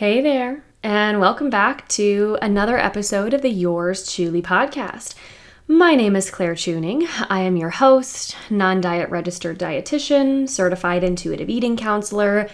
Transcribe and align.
Hey 0.00 0.22
there, 0.22 0.64
and 0.82 1.20
welcome 1.20 1.50
back 1.50 1.86
to 1.88 2.38
another 2.40 2.78
episode 2.78 3.34
of 3.34 3.42
the 3.42 3.50
Yours 3.50 4.10
Chewly 4.10 4.40
podcast. 4.40 5.14
My 5.68 5.94
name 5.94 6.16
is 6.16 6.30
Claire 6.30 6.54
Chewning. 6.54 7.06
I 7.28 7.40
am 7.40 7.58
your 7.58 7.68
host, 7.68 8.34
non 8.48 8.80
diet 8.80 9.10
registered 9.10 9.58
dietitian, 9.58 10.48
certified 10.48 11.04
intuitive 11.04 11.50
eating 11.50 11.76
counselor, 11.76 12.48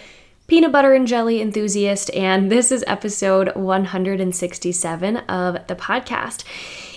peanut 0.47 0.73
butter 0.73 0.93
and 0.93 1.07
jelly 1.07 1.39
enthusiast, 1.39 2.13
and 2.13 2.51
this 2.51 2.69
is 2.69 2.83
episode 2.85 3.55
167 3.55 5.15
of 5.15 5.67
the 5.67 5.75
podcast. 5.77 6.43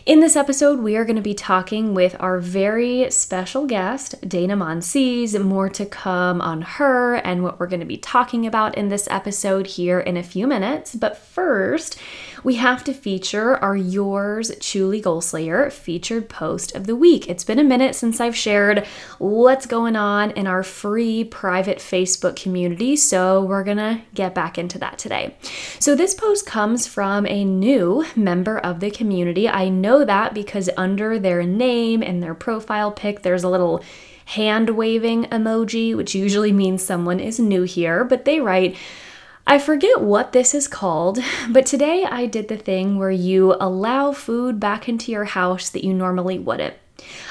In 0.06 0.20
this 0.20 0.34
episode, 0.34 0.80
we 0.80 0.96
are 0.96 1.04
going 1.04 1.16
to 1.16 1.22
be 1.22 1.34
talking 1.34 1.92
with 1.92 2.16
our 2.20 2.38
very 2.38 3.10
special 3.10 3.66
guest, 3.66 4.14
Dana 4.26 4.56
Monsees. 4.56 5.38
More 5.38 5.68
to 5.68 5.84
come 5.84 6.40
on 6.40 6.62
her 6.62 7.16
and 7.16 7.42
what 7.42 7.60
we're 7.60 7.66
going 7.66 7.80
to 7.80 7.86
be 7.86 7.98
talking 7.98 8.46
about 8.46 8.78
in 8.78 8.88
this 8.88 9.06
episode 9.10 9.66
here 9.66 10.00
in 10.00 10.16
a 10.16 10.22
few 10.22 10.46
minutes. 10.46 10.94
But 10.94 11.18
first, 11.18 11.98
we 12.42 12.54
have 12.54 12.84
to 12.84 12.92
feature 12.92 13.56
our 13.56 13.76
Yours 13.76 14.50
Chewly 14.60 15.00
Goal 15.00 15.20
Slayer 15.20 15.70
featured 15.70 16.28
post 16.28 16.74
of 16.74 16.86
the 16.86 16.96
week. 16.96 17.28
It's 17.28 17.44
been 17.44 17.58
a 17.58 17.64
minute 17.64 17.94
since 17.94 18.20
I've 18.20 18.36
shared 18.36 18.86
what's 19.18 19.66
going 19.66 19.96
on 19.96 20.30
in 20.32 20.46
our 20.46 20.62
free 20.62 21.24
private 21.24 21.78
Facebook 21.78 22.36
community, 22.36 22.96
so 22.96 23.44
we're 23.44 23.64
gonna 23.64 24.02
get 24.14 24.34
back 24.34 24.58
into 24.58 24.78
that 24.78 24.98
today. 24.98 25.34
So, 25.78 25.94
this 25.94 26.14
post 26.14 26.46
comes 26.46 26.86
from 26.86 27.26
a 27.26 27.44
new 27.44 28.04
member 28.16 28.58
of 28.58 28.80
the 28.80 28.90
community. 28.90 29.48
I 29.48 29.68
know 29.68 30.04
that 30.04 30.34
because 30.34 30.70
under 30.76 31.18
their 31.18 31.42
name 31.42 32.02
and 32.02 32.22
their 32.22 32.34
profile 32.34 32.92
pic, 32.92 33.22
there's 33.22 33.44
a 33.44 33.48
little 33.48 33.82
hand 34.26 34.70
waving 34.70 35.24
emoji, 35.24 35.96
which 35.96 36.14
usually 36.14 36.52
means 36.52 36.84
someone 36.84 37.18
is 37.18 37.40
new 37.40 37.62
here, 37.64 38.04
but 38.04 38.24
they 38.24 38.40
write, 38.40 38.76
I 39.50 39.58
forget 39.58 40.00
what 40.00 40.30
this 40.30 40.54
is 40.54 40.68
called, 40.68 41.18
but 41.50 41.66
today 41.66 42.04
I 42.04 42.26
did 42.26 42.46
the 42.46 42.56
thing 42.56 43.00
where 43.00 43.10
you 43.10 43.56
allow 43.58 44.12
food 44.12 44.60
back 44.60 44.88
into 44.88 45.10
your 45.10 45.24
house 45.24 45.70
that 45.70 45.82
you 45.82 45.92
normally 45.92 46.38
wouldn't. 46.38 46.74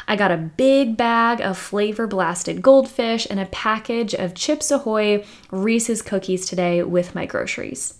I 0.05 0.17
got 0.17 0.29
a 0.29 0.35
big 0.35 0.97
bag 0.97 1.39
of 1.39 1.57
flavor 1.57 2.07
blasted 2.07 2.61
goldfish 2.61 3.25
and 3.29 3.39
a 3.39 3.45
package 3.45 4.13
of 4.13 4.35
Chips 4.35 4.69
Ahoy 4.69 5.23
Reese's 5.49 6.01
cookies 6.01 6.45
today 6.45 6.83
with 6.83 7.15
my 7.15 7.25
groceries. 7.25 7.97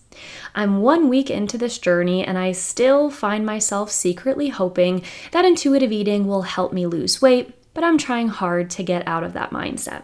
I'm 0.54 0.82
one 0.82 1.08
week 1.08 1.30
into 1.30 1.58
this 1.58 1.78
journey 1.78 2.26
and 2.26 2.38
I 2.38 2.52
still 2.52 3.10
find 3.10 3.46
myself 3.46 3.90
secretly 3.90 4.50
hoping 4.50 5.02
that 5.32 5.46
intuitive 5.46 5.94
eating 5.94 6.28
will 6.28 6.42
help 6.42 6.74
me 6.74 6.88
lose 6.88 7.22
weight, 7.22 7.56
but 7.74 7.86
I'm 7.86 7.98
trying 7.98 8.28
hard 8.28 8.70
to 8.72 8.84
get 8.84 9.08
out 9.08 9.24
of 9.24 9.32
that 9.32 9.52
mindset. 9.52 10.04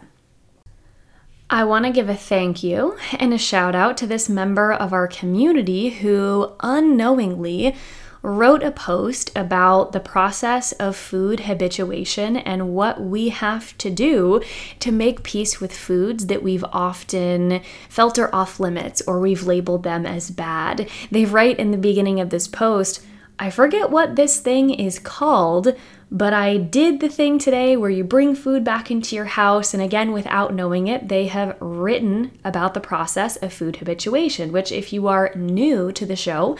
I 1.48 1.62
want 1.62 1.84
to 1.84 1.92
give 1.92 2.08
a 2.08 2.16
thank 2.16 2.64
you 2.64 2.98
and 3.12 3.32
a 3.32 3.38
shout 3.38 3.76
out 3.76 3.96
to 3.98 4.06
this 4.06 4.28
member 4.28 4.72
of 4.72 4.92
our 4.92 5.06
community 5.06 5.90
who 5.90 6.52
unknowingly 6.58 7.76
wrote 8.20 8.64
a 8.64 8.72
post 8.72 9.30
about 9.36 9.92
the 9.92 10.00
process 10.00 10.72
of 10.72 10.96
food 10.96 11.40
habituation 11.40 12.36
and 12.36 12.74
what 12.74 13.00
we 13.00 13.28
have 13.28 13.78
to 13.78 13.90
do 13.90 14.42
to 14.80 14.90
make 14.90 15.22
peace 15.22 15.60
with 15.60 15.72
foods 15.72 16.26
that 16.26 16.42
we've 16.42 16.64
often 16.72 17.60
felt 17.88 18.18
are 18.18 18.34
off 18.34 18.58
limits 18.58 19.00
or 19.06 19.20
we've 19.20 19.44
labeled 19.44 19.84
them 19.84 20.04
as 20.04 20.32
bad. 20.32 20.90
They 21.12 21.24
write 21.24 21.60
in 21.60 21.70
the 21.70 21.78
beginning 21.78 22.18
of 22.18 22.30
this 22.30 22.48
post, 22.48 23.06
I 23.38 23.50
forget 23.50 23.90
what 23.90 24.16
this 24.16 24.40
thing 24.40 24.70
is 24.70 24.98
called, 24.98 25.76
but 26.10 26.32
I 26.32 26.56
did 26.56 27.00
the 27.00 27.08
thing 27.08 27.38
today 27.38 27.76
where 27.76 27.90
you 27.90 28.04
bring 28.04 28.34
food 28.34 28.62
back 28.62 28.90
into 28.90 29.16
your 29.16 29.24
house, 29.24 29.74
and 29.74 29.82
again, 29.82 30.12
without 30.12 30.54
knowing 30.54 30.86
it, 30.86 31.08
they 31.08 31.26
have 31.26 31.56
written 31.60 32.30
about 32.44 32.74
the 32.74 32.80
process 32.80 33.36
of 33.36 33.52
food 33.52 33.76
habituation, 33.76 34.52
which, 34.52 34.70
if 34.70 34.92
you 34.92 35.08
are 35.08 35.32
new 35.34 35.90
to 35.92 36.06
the 36.06 36.14
show, 36.14 36.56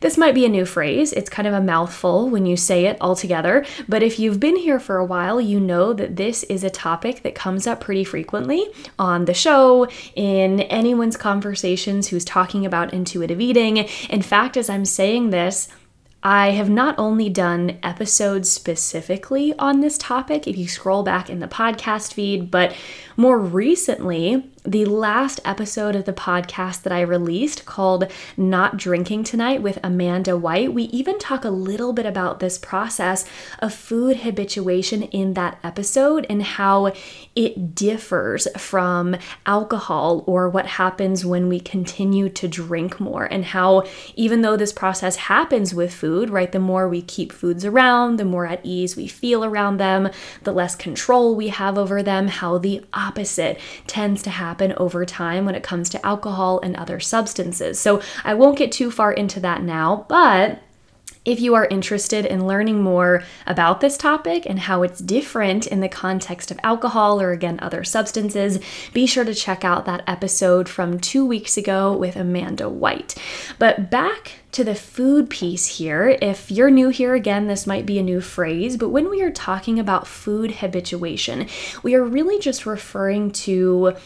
this 0.00 0.18
might 0.18 0.34
be 0.34 0.44
a 0.44 0.48
new 0.48 0.64
phrase. 0.64 1.12
It's 1.12 1.30
kind 1.30 1.46
of 1.46 1.54
a 1.54 1.60
mouthful 1.60 2.28
when 2.28 2.44
you 2.44 2.56
say 2.56 2.86
it 2.86 2.96
all 3.00 3.14
together, 3.14 3.64
but 3.88 4.02
if 4.02 4.18
you've 4.18 4.40
been 4.40 4.56
here 4.56 4.80
for 4.80 4.96
a 4.96 5.04
while, 5.04 5.40
you 5.40 5.60
know 5.60 5.92
that 5.92 6.16
this 6.16 6.42
is 6.44 6.64
a 6.64 6.70
topic 6.70 7.22
that 7.22 7.34
comes 7.34 7.66
up 7.66 7.80
pretty 7.80 8.04
frequently 8.04 8.66
on 8.98 9.26
the 9.26 9.34
show, 9.34 9.88
in 10.16 10.60
anyone's 10.62 11.16
conversations 11.16 12.08
who's 12.08 12.24
talking 12.24 12.66
about 12.66 12.92
intuitive 12.92 13.40
eating. 13.40 13.76
In 13.76 14.22
fact, 14.22 14.56
as 14.56 14.68
I'm 14.68 14.84
saying 14.84 15.30
this, 15.30 15.68
I 16.22 16.50
have 16.50 16.68
not 16.68 16.98
only 16.98 17.28
done 17.28 17.78
episodes 17.82 18.50
specifically 18.50 19.56
on 19.58 19.80
this 19.80 19.96
topic, 19.96 20.48
if 20.48 20.56
you 20.56 20.66
scroll 20.66 21.02
back 21.04 21.30
in 21.30 21.38
the 21.38 21.46
podcast 21.46 22.12
feed, 22.12 22.50
but 22.50 22.74
more 23.16 23.38
recently, 23.38 24.50
the 24.64 24.84
last 24.84 25.40
episode 25.44 25.94
of 25.94 26.04
the 26.04 26.12
podcast 26.12 26.82
that 26.82 26.92
I 26.92 27.00
released 27.00 27.64
called 27.64 28.10
Not 28.36 28.76
Drinking 28.76 29.24
Tonight 29.24 29.62
with 29.62 29.78
Amanda 29.84 30.36
White, 30.36 30.74
we 30.74 30.84
even 30.84 31.18
talk 31.18 31.44
a 31.44 31.50
little 31.50 31.92
bit 31.92 32.06
about 32.06 32.40
this 32.40 32.58
process 32.58 33.24
of 33.60 33.72
food 33.72 34.18
habituation 34.18 35.04
in 35.04 35.34
that 35.34 35.58
episode 35.62 36.26
and 36.28 36.42
how 36.42 36.92
it 37.36 37.74
differs 37.74 38.48
from 38.56 39.16
alcohol 39.46 40.24
or 40.26 40.48
what 40.48 40.66
happens 40.66 41.24
when 41.24 41.48
we 41.48 41.60
continue 41.60 42.28
to 42.28 42.48
drink 42.48 42.98
more, 42.98 43.24
and 43.24 43.46
how 43.46 43.84
even 44.16 44.42
though 44.42 44.56
this 44.56 44.72
process 44.72 45.16
happens 45.16 45.72
with 45.72 45.94
food, 45.94 46.30
right, 46.30 46.52
the 46.52 46.58
more 46.58 46.88
we 46.88 47.00
keep 47.00 47.32
foods 47.32 47.64
around, 47.64 48.16
the 48.16 48.24
more 48.24 48.46
at 48.46 48.60
ease 48.64 48.96
we 48.96 49.06
feel 49.06 49.44
around 49.44 49.76
them, 49.76 50.10
the 50.42 50.52
less 50.52 50.74
control 50.74 51.36
we 51.36 51.48
have 51.48 51.78
over 51.78 52.02
them, 52.02 52.26
how 52.26 52.58
the 52.58 52.84
opposite 52.92 53.58
tends 53.86 54.20
to 54.22 54.30
happen 54.30 54.47
over 54.78 55.04
time 55.04 55.44
when 55.44 55.54
it 55.54 55.62
comes 55.62 55.88
to 55.90 56.06
alcohol 56.06 56.60
and 56.62 56.76
other 56.76 57.00
substances. 57.00 57.78
So 57.78 58.00
I 58.24 58.34
won't 58.34 58.58
get 58.58 58.72
too 58.72 58.90
far 58.90 59.12
into 59.12 59.40
that 59.40 59.62
now, 59.62 60.06
but 60.08 60.60
if 61.28 61.40
you 61.40 61.54
are 61.54 61.66
interested 61.66 62.24
in 62.24 62.46
learning 62.46 62.82
more 62.82 63.22
about 63.46 63.82
this 63.82 63.98
topic 63.98 64.46
and 64.46 64.60
how 64.60 64.82
it's 64.82 64.98
different 64.98 65.66
in 65.66 65.80
the 65.80 65.88
context 65.88 66.50
of 66.50 66.58
alcohol 66.62 67.20
or 67.20 67.32
again 67.32 67.58
other 67.60 67.84
substances, 67.84 68.58
be 68.94 69.06
sure 69.06 69.24
to 69.24 69.34
check 69.34 69.62
out 69.62 69.84
that 69.84 70.02
episode 70.06 70.70
from 70.70 70.98
two 70.98 71.26
weeks 71.26 71.58
ago 71.58 71.94
with 71.94 72.16
Amanda 72.16 72.70
White. 72.70 73.14
But 73.58 73.90
back 73.90 74.40
to 74.52 74.64
the 74.64 74.74
food 74.74 75.28
piece 75.28 75.66
here. 75.66 76.16
If 76.22 76.50
you're 76.50 76.70
new 76.70 76.88
here, 76.88 77.12
again, 77.12 77.46
this 77.46 77.66
might 77.66 77.84
be 77.84 77.98
a 77.98 78.02
new 78.02 78.22
phrase, 78.22 78.78
but 78.78 78.88
when 78.88 79.10
we 79.10 79.20
are 79.20 79.30
talking 79.30 79.78
about 79.78 80.06
food 80.06 80.50
habituation, 80.52 81.46
we 81.82 81.94
are 81.94 82.02
really 82.02 82.38
just 82.38 82.64
referring 82.64 83.32
to 83.32 83.96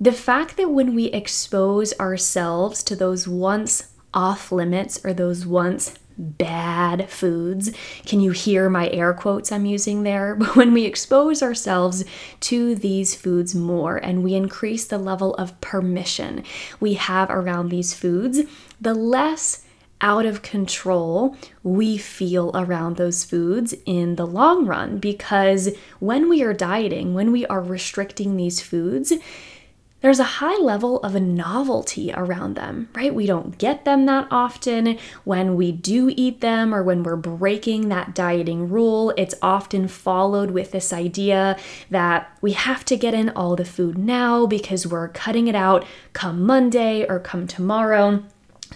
the 0.00 0.12
fact 0.12 0.56
that 0.56 0.70
when 0.70 0.94
we 0.94 1.06
expose 1.06 1.98
ourselves 1.98 2.82
to 2.84 2.96
those 2.96 3.26
once 3.26 3.92
off 4.12 4.50
limits 4.50 5.04
or 5.04 5.12
those 5.12 5.46
once 5.46 5.98
bad 6.18 7.10
foods. 7.10 7.70
Can 8.06 8.20
you 8.20 8.30
hear 8.30 8.70
my 8.70 8.88
air 8.88 9.12
quotes 9.12 9.52
I'm 9.52 9.66
using 9.66 10.02
there? 10.02 10.34
But 10.46 10.56
when 10.56 10.72
we 10.72 10.84
expose 10.84 11.42
ourselves 11.42 12.04
to 12.40 12.74
these 12.74 13.14
foods 13.14 13.54
more 13.54 13.96
and 13.96 14.22
we 14.22 14.34
increase 14.34 14.86
the 14.86 14.98
level 14.98 15.34
of 15.34 15.60
permission 15.60 16.44
we 16.80 16.94
have 16.94 17.30
around 17.30 17.68
these 17.68 17.94
foods, 17.94 18.40
the 18.80 18.94
less 18.94 19.64
out 20.00 20.26
of 20.26 20.42
control 20.42 21.36
we 21.62 21.96
feel 21.96 22.50
around 22.54 22.96
those 22.96 23.24
foods 23.24 23.74
in 23.86 24.16
the 24.16 24.26
long 24.26 24.66
run. 24.66 24.98
Because 24.98 25.70
when 26.00 26.28
we 26.28 26.42
are 26.42 26.52
dieting, 26.52 27.14
when 27.14 27.32
we 27.32 27.46
are 27.46 27.62
restricting 27.62 28.36
these 28.36 28.60
foods, 28.60 29.12
there's 30.06 30.20
a 30.20 30.38
high 30.38 30.56
level 30.58 31.00
of 31.00 31.16
a 31.16 31.20
novelty 31.20 32.12
around 32.12 32.54
them, 32.54 32.88
right? 32.94 33.12
We 33.12 33.26
don't 33.26 33.58
get 33.58 33.84
them 33.84 34.06
that 34.06 34.28
often. 34.30 34.98
When 35.24 35.56
we 35.56 35.72
do 35.72 36.12
eat 36.16 36.40
them 36.40 36.72
or 36.72 36.84
when 36.84 37.02
we're 37.02 37.16
breaking 37.16 37.88
that 37.88 38.14
dieting 38.14 38.68
rule, 38.68 39.12
it's 39.16 39.34
often 39.42 39.88
followed 39.88 40.52
with 40.52 40.70
this 40.70 40.92
idea 40.92 41.58
that 41.90 42.30
we 42.40 42.52
have 42.52 42.84
to 42.84 42.96
get 42.96 43.14
in 43.14 43.30
all 43.30 43.56
the 43.56 43.64
food 43.64 43.98
now 43.98 44.46
because 44.46 44.86
we're 44.86 45.08
cutting 45.08 45.48
it 45.48 45.56
out 45.56 45.84
come 46.12 46.40
Monday 46.40 47.04
or 47.08 47.18
come 47.18 47.48
tomorrow. 47.48 48.22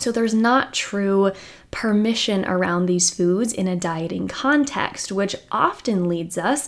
So 0.00 0.10
there's 0.10 0.34
not 0.34 0.74
true 0.74 1.30
permission 1.71 2.44
around 2.44 2.86
these 2.86 3.10
foods 3.10 3.53
in 3.53 3.68
a 3.68 3.77
dieting 3.77 4.27
context, 4.27 5.12
which 5.12 5.36
often 5.53 6.09
leads 6.09 6.36
us 6.36 6.66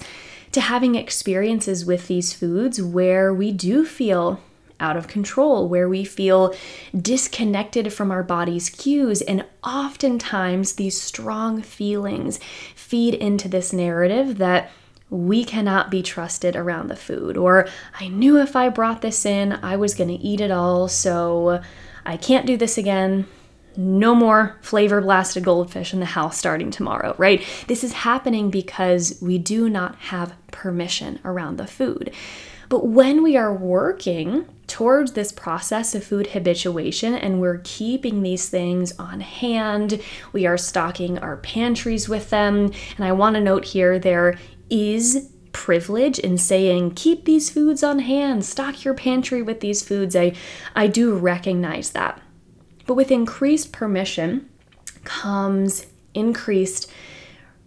to 0.53 0.61
having 0.61 0.95
experiences 0.95 1.85
with 1.85 2.07
these 2.07 2.33
foods 2.33 2.81
where 2.81 3.35
we 3.35 3.51
do 3.51 3.85
feel 3.85 4.39
out 4.83 4.97
of 4.97 5.09
control, 5.09 5.69
where 5.69 5.89
we 5.89 6.05
feel 6.05 6.55
disconnected 7.01 7.93
from 7.93 8.11
our 8.11 8.23
body's 8.23 8.69
cues. 8.69 9.23
And 9.23 9.47
oftentimes, 9.65 10.75
these 10.75 11.01
strong 11.01 11.63
feelings 11.63 12.39
feed 12.75 13.15
into 13.15 13.49
this 13.49 13.73
narrative 13.73 14.39
that 14.39 14.71
we 15.09 15.45
cannot 15.45 15.91
be 15.91 16.03
trusted 16.03 16.57
around 16.57 16.89
the 16.89 16.97
food, 16.97 17.37
or 17.37 17.69
I 18.01 18.09
knew 18.09 18.39
if 18.39 18.57
I 18.57 18.69
brought 18.69 19.03
this 19.03 19.25
in, 19.25 19.53
I 19.63 19.77
was 19.77 19.95
going 19.95 20.09
to 20.09 20.23
eat 20.23 20.41
it 20.41 20.51
all, 20.51 20.89
so 20.89 21.63
I 22.05 22.17
can't 22.17 22.47
do 22.47 22.57
this 22.57 22.77
again 22.79 23.27
no 23.77 24.15
more 24.15 24.59
flavor 24.61 25.01
blasted 25.01 25.45
goldfish 25.45 25.93
in 25.93 26.01
the 26.01 26.07
house 26.07 26.39
starting 26.39 26.71
tomorrow, 26.71 27.15
right? 27.19 27.45
This 27.69 27.83
is 27.85 27.93
happening 27.93 28.51
because 28.51 29.19
we 29.23 29.39
do 29.39 29.69
not 29.69 29.97
have 29.97 30.35
permission 30.51 31.19
around 31.25 31.57
the 31.57 31.67
food. 31.67 32.13
But 32.69 32.87
when 32.87 33.23
we 33.23 33.37
are 33.37 33.53
working 33.53 34.47
towards 34.73 35.13
this 35.13 35.33
process 35.33 35.95
of 35.95 36.03
food 36.03 36.29
habituation 36.29 37.15
and 37.15 37.43
we're 37.43 37.61
keeping 37.63 38.23
these 38.23 38.49
things 38.49 38.99
on 38.99 39.21
hand. 39.21 40.01
We 40.33 40.47
are 40.47 40.57
stocking 40.57 41.19
our 41.19 41.37
pantries 41.37 42.09
with 42.09 42.31
them. 42.31 42.73
And 42.97 43.05
I 43.05 43.13
want 43.13 43.35
to 43.35 43.41
note 43.43 43.67
here 43.67 43.99
there 43.99 44.39
is 44.71 45.31
privilege 45.53 46.19
in 46.19 46.39
saying 46.39 46.93
keep 46.93 47.27
these 47.27 47.51
foods 47.51 47.83
on 47.83 47.99
hand, 47.99 48.47
stock 48.47 48.83
your 48.83 48.95
pantry 48.95 49.43
with 49.43 49.61
these 49.61 49.83
foods. 49.83 50.17
I 50.17 50.33
I 50.75 50.87
do 50.87 51.15
recognize 51.15 51.91
that. 51.91 52.23
But 52.87 52.95
with 52.95 53.11
increased 53.11 53.73
permission 53.73 54.49
comes 55.05 55.85
increased 56.15 56.91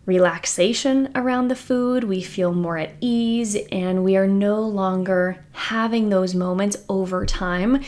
relaxation 0.06 1.10
around 1.16 1.48
the 1.48 1.56
food, 1.56 2.04
we 2.04 2.22
feel 2.22 2.54
more 2.54 2.78
at 2.78 2.94
ease, 3.02 3.56
and 3.72 4.04
we 4.04 4.16
are 4.16 4.28
no 4.28 4.62
longer 4.62 5.44
having 5.54 6.10
those 6.10 6.36
moments 6.36 6.78
over 6.90 7.25
time 7.25 7.84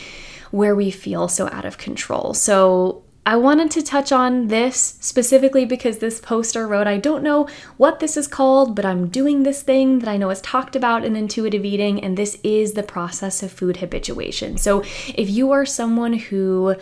where 0.50 0.74
we 0.74 0.90
feel 0.90 1.28
so 1.28 1.48
out 1.48 1.64
of 1.64 1.78
control. 1.78 2.34
So, 2.34 3.04
I 3.26 3.36
wanted 3.36 3.70
to 3.72 3.82
touch 3.82 4.10
on 4.10 4.46
this 4.46 4.96
specifically 5.00 5.66
because 5.66 5.98
this 5.98 6.18
poster 6.18 6.66
wrote, 6.66 6.86
I 6.86 6.96
don't 6.96 7.22
know 7.22 7.46
what 7.76 8.00
this 8.00 8.16
is 8.16 8.26
called, 8.26 8.74
but 8.74 8.86
I'm 8.86 9.08
doing 9.08 9.42
this 9.42 9.62
thing 9.62 9.98
that 9.98 10.08
I 10.08 10.16
know 10.16 10.30
is 10.30 10.40
talked 10.40 10.74
about 10.74 11.04
in 11.04 11.14
intuitive 11.14 11.62
eating, 11.62 12.02
and 12.02 12.16
this 12.16 12.38
is 12.42 12.72
the 12.72 12.82
process 12.82 13.42
of 13.42 13.52
food 13.52 13.76
habituation. 13.76 14.56
So, 14.56 14.80
if 15.14 15.28
you 15.28 15.52
are 15.52 15.66
someone 15.66 16.14
who 16.14 16.76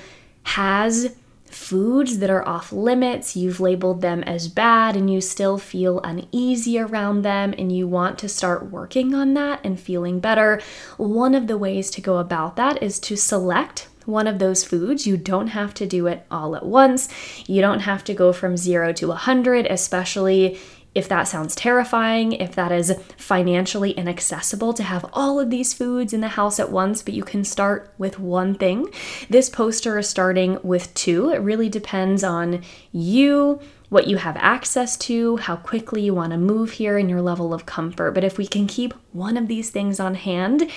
has 0.44 1.16
foods 1.50 2.18
that 2.18 2.30
are 2.30 2.46
off 2.46 2.72
limits, 2.72 3.36
you've 3.36 3.60
labeled 3.60 4.00
them 4.00 4.22
as 4.24 4.48
bad, 4.48 4.96
and 4.96 5.10
you 5.10 5.20
still 5.20 5.58
feel 5.58 6.00
uneasy 6.00 6.78
around 6.78 7.22
them, 7.22 7.54
and 7.56 7.74
you 7.74 7.86
want 7.86 8.18
to 8.18 8.28
start 8.28 8.70
working 8.70 9.14
on 9.14 9.34
that 9.34 9.60
and 9.64 9.78
feeling 9.78 10.20
better, 10.20 10.60
one 10.96 11.34
of 11.34 11.46
the 11.46 11.58
ways 11.58 11.90
to 11.90 12.00
go 12.00 12.18
about 12.18 12.56
that 12.56 12.82
is 12.82 12.98
to 13.00 13.16
select 13.16 13.88
one 14.06 14.26
of 14.26 14.38
those 14.38 14.64
foods. 14.64 15.06
You 15.06 15.16
don't 15.16 15.48
have 15.48 15.74
to 15.74 15.86
do 15.86 16.06
it 16.06 16.24
all 16.30 16.54
at 16.54 16.64
once. 16.64 17.08
You 17.46 17.60
don't 17.60 17.80
have 17.80 18.04
to 18.04 18.14
go 18.14 18.32
from 18.32 18.56
zero 18.56 18.92
to 18.92 19.08
100, 19.08 19.66
especially 19.66 20.58
if 20.96 21.08
that 21.10 21.28
sounds 21.28 21.54
terrifying, 21.54 22.32
if 22.32 22.54
that 22.54 22.72
is 22.72 22.98
financially 23.18 23.90
inaccessible 23.90 24.72
to 24.72 24.82
have 24.82 25.04
all 25.12 25.38
of 25.38 25.50
these 25.50 25.74
foods 25.74 26.14
in 26.14 26.22
the 26.22 26.28
house 26.28 26.58
at 26.58 26.72
once, 26.72 27.02
but 27.02 27.12
you 27.12 27.22
can 27.22 27.44
start 27.44 27.92
with 27.98 28.18
one 28.18 28.54
thing. 28.54 28.88
This 29.28 29.50
poster 29.50 29.98
is 29.98 30.08
starting 30.08 30.58
with 30.62 30.92
two. 30.94 31.30
It 31.30 31.42
really 31.42 31.68
depends 31.68 32.24
on 32.24 32.62
you, 32.92 33.60
what 33.88 34.06
you 34.06 34.16
have 34.16 34.36
access 34.38 34.96
to, 34.96 35.36
how 35.36 35.56
quickly 35.56 36.02
you 36.02 36.14
want 36.14 36.32
to 36.32 36.38
move 36.38 36.72
here, 36.72 36.98
and 36.98 37.08
your 37.08 37.22
level 37.22 37.54
of 37.54 37.66
comfort. 37.66 38.12
But 38.12 38.24
if 38.24 38.38
we 38.38 38.46
can 38.46 38.66
keep 38.66 38.94
one 39.12 39.36
of 39.36 39.48
these 39.48 39.70
things 39.70 40.00
on 40.00 40.14
hand 40.14 40.70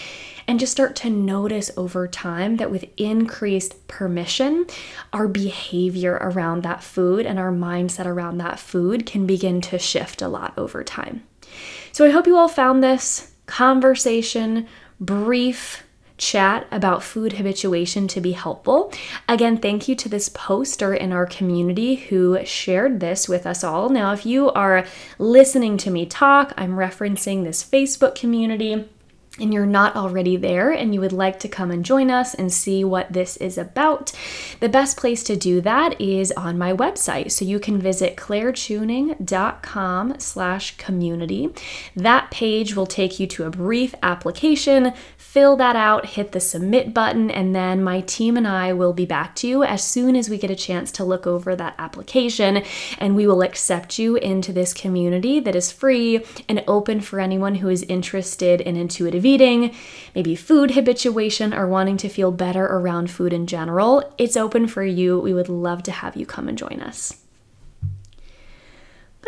and 0.47 0.59
just 0.59 0.71
start 0.71 0.95
to 0.97 1.09
notice 1.09 1.71
over 1.77 2.07
time 2.07 2.57
that 2.57 2.71
with 2.71 2.85
increased 2.97 3.87
permission, 3.87 4.65
our 5.13 5.27
behavior 5.27 6.17
around 6.21 6.63
that 6.63 6.83
food 6.83 7.25
and 7.25 7.39
our 7.39 7.51
mindset 7.51 8.05
around 8.05 8.37
that 8.39 8.59
food 8.59 9.05
can 9.05 9.25
begin 9.25 9.61
to 9.61 9.79
shift 9.79 10.21
a 10.21 10.27
lot 10.27 10.53
over 10.57 10.83
time. 10.83 11.23
So 11.91 12.05
I 12.05 12.09
hope 12.09 12.27
you 12.27 12.37
all 12.37 12.47
found 12.47 12.83
this 12.83 13.33
conversation 13.45 14.67
brief 14.99 15.83
chat 16.19 16.67
about 16.69 17.01
food 17.01 17.33
habituation 17.33 18.07
to 18.09 18.21
be 18.21 18.33
helpful. 18.33 18.93
Again, 19.27 19.57
thank 19.57 19.87
you 19.87 19.95
to 19.95 20.09
this 20.09 20.29
poster 20.29 20.93
in 20.93 21.11
our 21.11 21.25
community 21.25 21.95
who 21.95 22.45
shared 22.45 22.99
this 22.99 23.27
with 23.27 23.47
us 23.47 23.63
all. 23.63 23.89
Now, 23.89 24.13
if 24.13 24.25
you 24.25 24.51
are 24.51 24.85
listening 25.17 25.77
to 25.77 25.89
me 25.89 26.05
talk, 26.05 26.53
I'm 26.57 26.73
referencing 26.75 27.43
this 27.43 27.63
Facebook 27.63 28.13
community 28.13 28.87
and 29.39 29.53
you're 29.53 29.65
not 29.65 29.95
already 29.95 30.37
there 30.37 30.71
and 30.71 30.93
you 30.93 31.01
would 31.01 31.13
like 31.13 31.39
to 31.39 31.47
come 31.47 31.71
and 31.71 31.85
join 31.85 32.11
us 32.11 32.33
and 32.33 32.51
see 32.51 32.83
what 32.83 33.13
this 33.13 33.37
is 33.37 33.57
about, 33.57 34.11
the 34.59 34.69
best 34.69 34.97
place 34.97 35.23
to 35.23 35.35
do 35.35 35.61
that 35.61 35.99
is 35.99 36.31
on 36.33 36.57
my 36.57 36.73
website. 36.73 37.31
So 37.31 37.45
you 37.45 37.59
can 37.59 37.79
visit 37.79 38.17
clairechewning.com 38.17 40.19
slash 40.19 40.77
community. 40.77 41.49
That 41.95 42.31
page 42.31 42.75
will 42.75 42.85
take 42.85 43.19
you 43.19 43.27
to 43.27 43.45
a 43.45 43.49
brief 43.49 43.95
application. 44.01 44.93
Fill 45.17 45.55
that 45.57 45.75
out, 45.75 46.07
hit 46.07 46.31
the 46.31 46.39
submit 46.39 46.93
button, 46.93 47.29
and 47.29 47.55
then 47.55 47.83
my 47.83 48.01
team 48.01 48.35
and 48.35 48.47
I 48.47 48.73
will 48.73 48.93
be 48.93 49.05
back 49.05 49.35
to 49.35 49.47
you 49.47 49.63
as 49.63 49.83
soon 49.83 50.15
as 50.15 50.29
we 50.29 50.37
get 50.37 50.49
a 50.49 50.55
chance 50.55 50.91
to 50.93 51.03
look 51.03 51.27
over 51.27 51.55
that 51.55 51.75
application 51.77 52.63
and 52.97 53.15
we 53.15 53.27
will 53.27 53.41
accept 53.41 53.99
you 53.99 54.15
into 54.15 54.51
this 54.51 54.73
community 54.73 55.39
that 55.39 55.55
is 55.55 55.71
free 55.71 56.25
and 56.47 56.63
open 56.67 56.99
for 56.99 57.19
anyone 57.19 57.55
who 57.55 57.69
is 57.69 57.83
interested 57.83 58.61
in 58.61 58.75
intuitive 58.75 59.25
eating, 59.29 59.73
maybe 60.15 60.35
food 60.35 60.71
habituation, 60.71 61.53
or 61.53 61.67
wanting 61.67 61.97
to 61.97 62.09
feel 62.09 62.31
better 62.31 62.65
around 62.65 63.11
food 63.11 63.31
in 63.31 63.47
general, 63.47 64.13
it's 64.17 64.35
open 64.35 64.67
for 64.67 64.83
you. 64.83 65.19
We 65.19 65.33
would 65.33 65.49
love 65.49 65.83
to 65.83 65.91
have 65.91 66.15
you 66.17 66.25
come 66.25 66.49
and 66.49 66.57
join 66.57 66.81
us. 66.81 67.13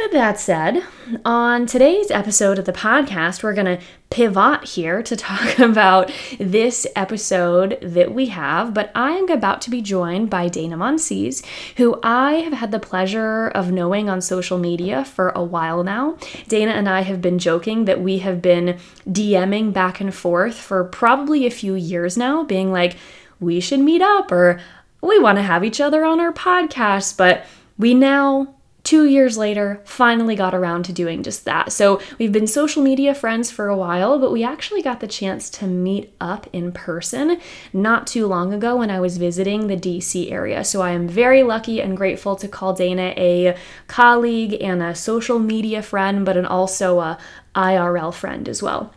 But 0.02 0.14
that 0.14 0.40
said, 0.40 0.84
on 1.24 1.68
today's 1.68 2.10
episode 2.10 2.58
of 2.58 2.66
the 2.66 2.74
podcast, 2.74 3.44
we're 3.44 3.54
going 3.54 3.78
to 3.78 3.86
pivot 4.10 4.64
here 4.64 5.04
to 5.04 5.16
talk 5.16 5.60
about 5.60 6.12
this 6.40 6.88
episode 6.96 7.78
that 7.84 8.12
we 8.12 8.26
have. 8.26 8.74
But 8.74 8.92
I 8.96 9.12
am 9.12 9.30
about 9.30 9.62
to 9.62 9.70
be 9.70 9.80
joined 9.80 10.32
by 10.32 10.48
Dana 10.48 10.76
Monsees, 10.76 11.46
who 11.78 12.00
I 12.02 12.38
have 12.38 12.54
had 12.54 12.72
the 12.72 12.80
pleasure 12.80 13.50
of 13.50 13.72
knowing 13.72 14.10
on 14.10 14.22
social 14.22 14.58
media 14.58 15.06
for 15.06 15.30
a 15.30 15.44
while 15.44 15.84
now. 15.84 16.18
Dana 16.48 16.72
and 16.72 16.90
I 16.90 17.02
have 17.02 17.22
been 17.22 17.38
joking 17.38 17.86
that 17.86 18.02
we 18.02 18.18
have 18.20 18.42
been 18.42 18.80
DMing 19.08 19.72
back 19.72 20.02
and 20.02 20.14
forth 20.14 20.56
for 20.56 20.84
probably 20.84 21.46
a 21.46 21.52
few 21.52 21.76
years 21.76 22.18
now, 22.18 22.44
being 22.44 22.72
like, 22.72 22.98
we 23.40 23.60
should 23.60 23.82
meet 23.82 24.02
up 24.02 24.32
or 24.32 24.60
we 25.00 25.20
want 25.20 25.38
to 25.38 25.44
have 25.44 25.64
each 25.64 25.80
other 25.80 26.04
on 26.04 26.20
our 26.20 26.34
podcast. 26.34 27.18
But 27.18 27.46
we 27.78 27.94
now 27.94 28.56
two 28.84 29.06
years 29.06 29.38
later, 29.38 29.82
finally 29.86 30.36
got 30.36 30.54
around 30.54 30.84
to 30.84 30.94
doing 30.94 31.24
just 31.24 31.46
that. 31.46 31.72
So 31.72 32.02
we've 32.18 32.32
been 32.32 32.48
social 32.48 32.82
media 32.82 33.14
friends 33.14 33.52
for 33.52 33.68
a 33.68 33.78
while, 33.78 34.20
but 34.20 34.32
we 34.32 34.44
actually 34.44 34.82
got 34.82 35.00
the 35.00 35.08
chance 35.08 35.50
to 35.52 35.68
meet 35.68 36.14
up 36.20 36.48
in 36.52 36.72
person 36.72 37.40
not 37.74 38.08
too 38.08 38.28
long 38.28 38.54
ago 38.54 38.78
when 38.78 38.90
I 38.90 39.00
was 39.00 39.18
visiting 39.18 39.68
the 39.68 39.78
DC 39.78 40.32
area. 40.32 40.64
So 40.64 40.82
I 40.82 40.92
am 40.92 41.08
very 41.08 41.44
lucky 41.44 41.82
and 41.82 41.96
grateful 41.96 42.36
to 42.38 42.48
call 42.48 42.74
Dana 42.74 43.14
a 43.18 43.56
colleague 43.88 44.58
and 44.62 44.82
a 44.82 44.96
social 44.96 45.40
media 45.40 45.82
friend, 45.82 46.26
but 46.26 46.38
an 46.38 46.46
also 46.46 47.00
a 47.00 47.18
IRL 47.56 48.14
friend 48.14 48.48
as 48.48 48.64
well. 48.64 48.94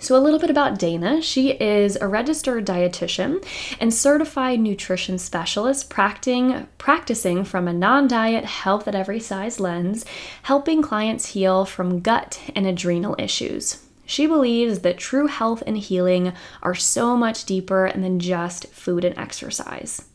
So, 0.00 0.16
a 0.16 0.22
little 0.22 0.38
bit 0.38 0.50
about 0.50 0.78
Dana. 0.78 1.20
She 1.20 1.50
is 1.50 1.96
a 1.96 2.06
registered 2.06 2.64
dietitian 2.64 3.44
and 3.80 3.92
certified 3.92 4.60
nutrition 4.60 5.18
specialist, 5.18 5.90
practicing, 5.90 6.68
practicing 6.78 7.44
from 7.44 7.66
a 7.66 7.72
non 7.72 8.06
diet, 8.06 8.44
health 8.44 8.86
at 8.86 8.94
every 8.94 9.18
size 9.18 9.58
lens, 9.58 10.04
helping 10.44 10.82
clients 10.82 11.30
heal 11.30 11.64
from 11.64 12.00
gut 12.00 12.40
and 12.54 12.64
adrenal 12.66 13.16
issues. 13.18 13.84
She 14.06 14.26
believes 14.26 14.78
that 14.80 14.96
true 14.98 15.26
health 15.26 15.62
and 15.66 15.76
healing 15.76 16.32
are 16.62 16.74
so 16.74 17.16
much 17.16 17.44
deeper 17.44 17.92
than 17.94 18.20
just 18.20 18.68
food 18.68 19.04
and 19.04 19.18
exercise. 19.18 20.07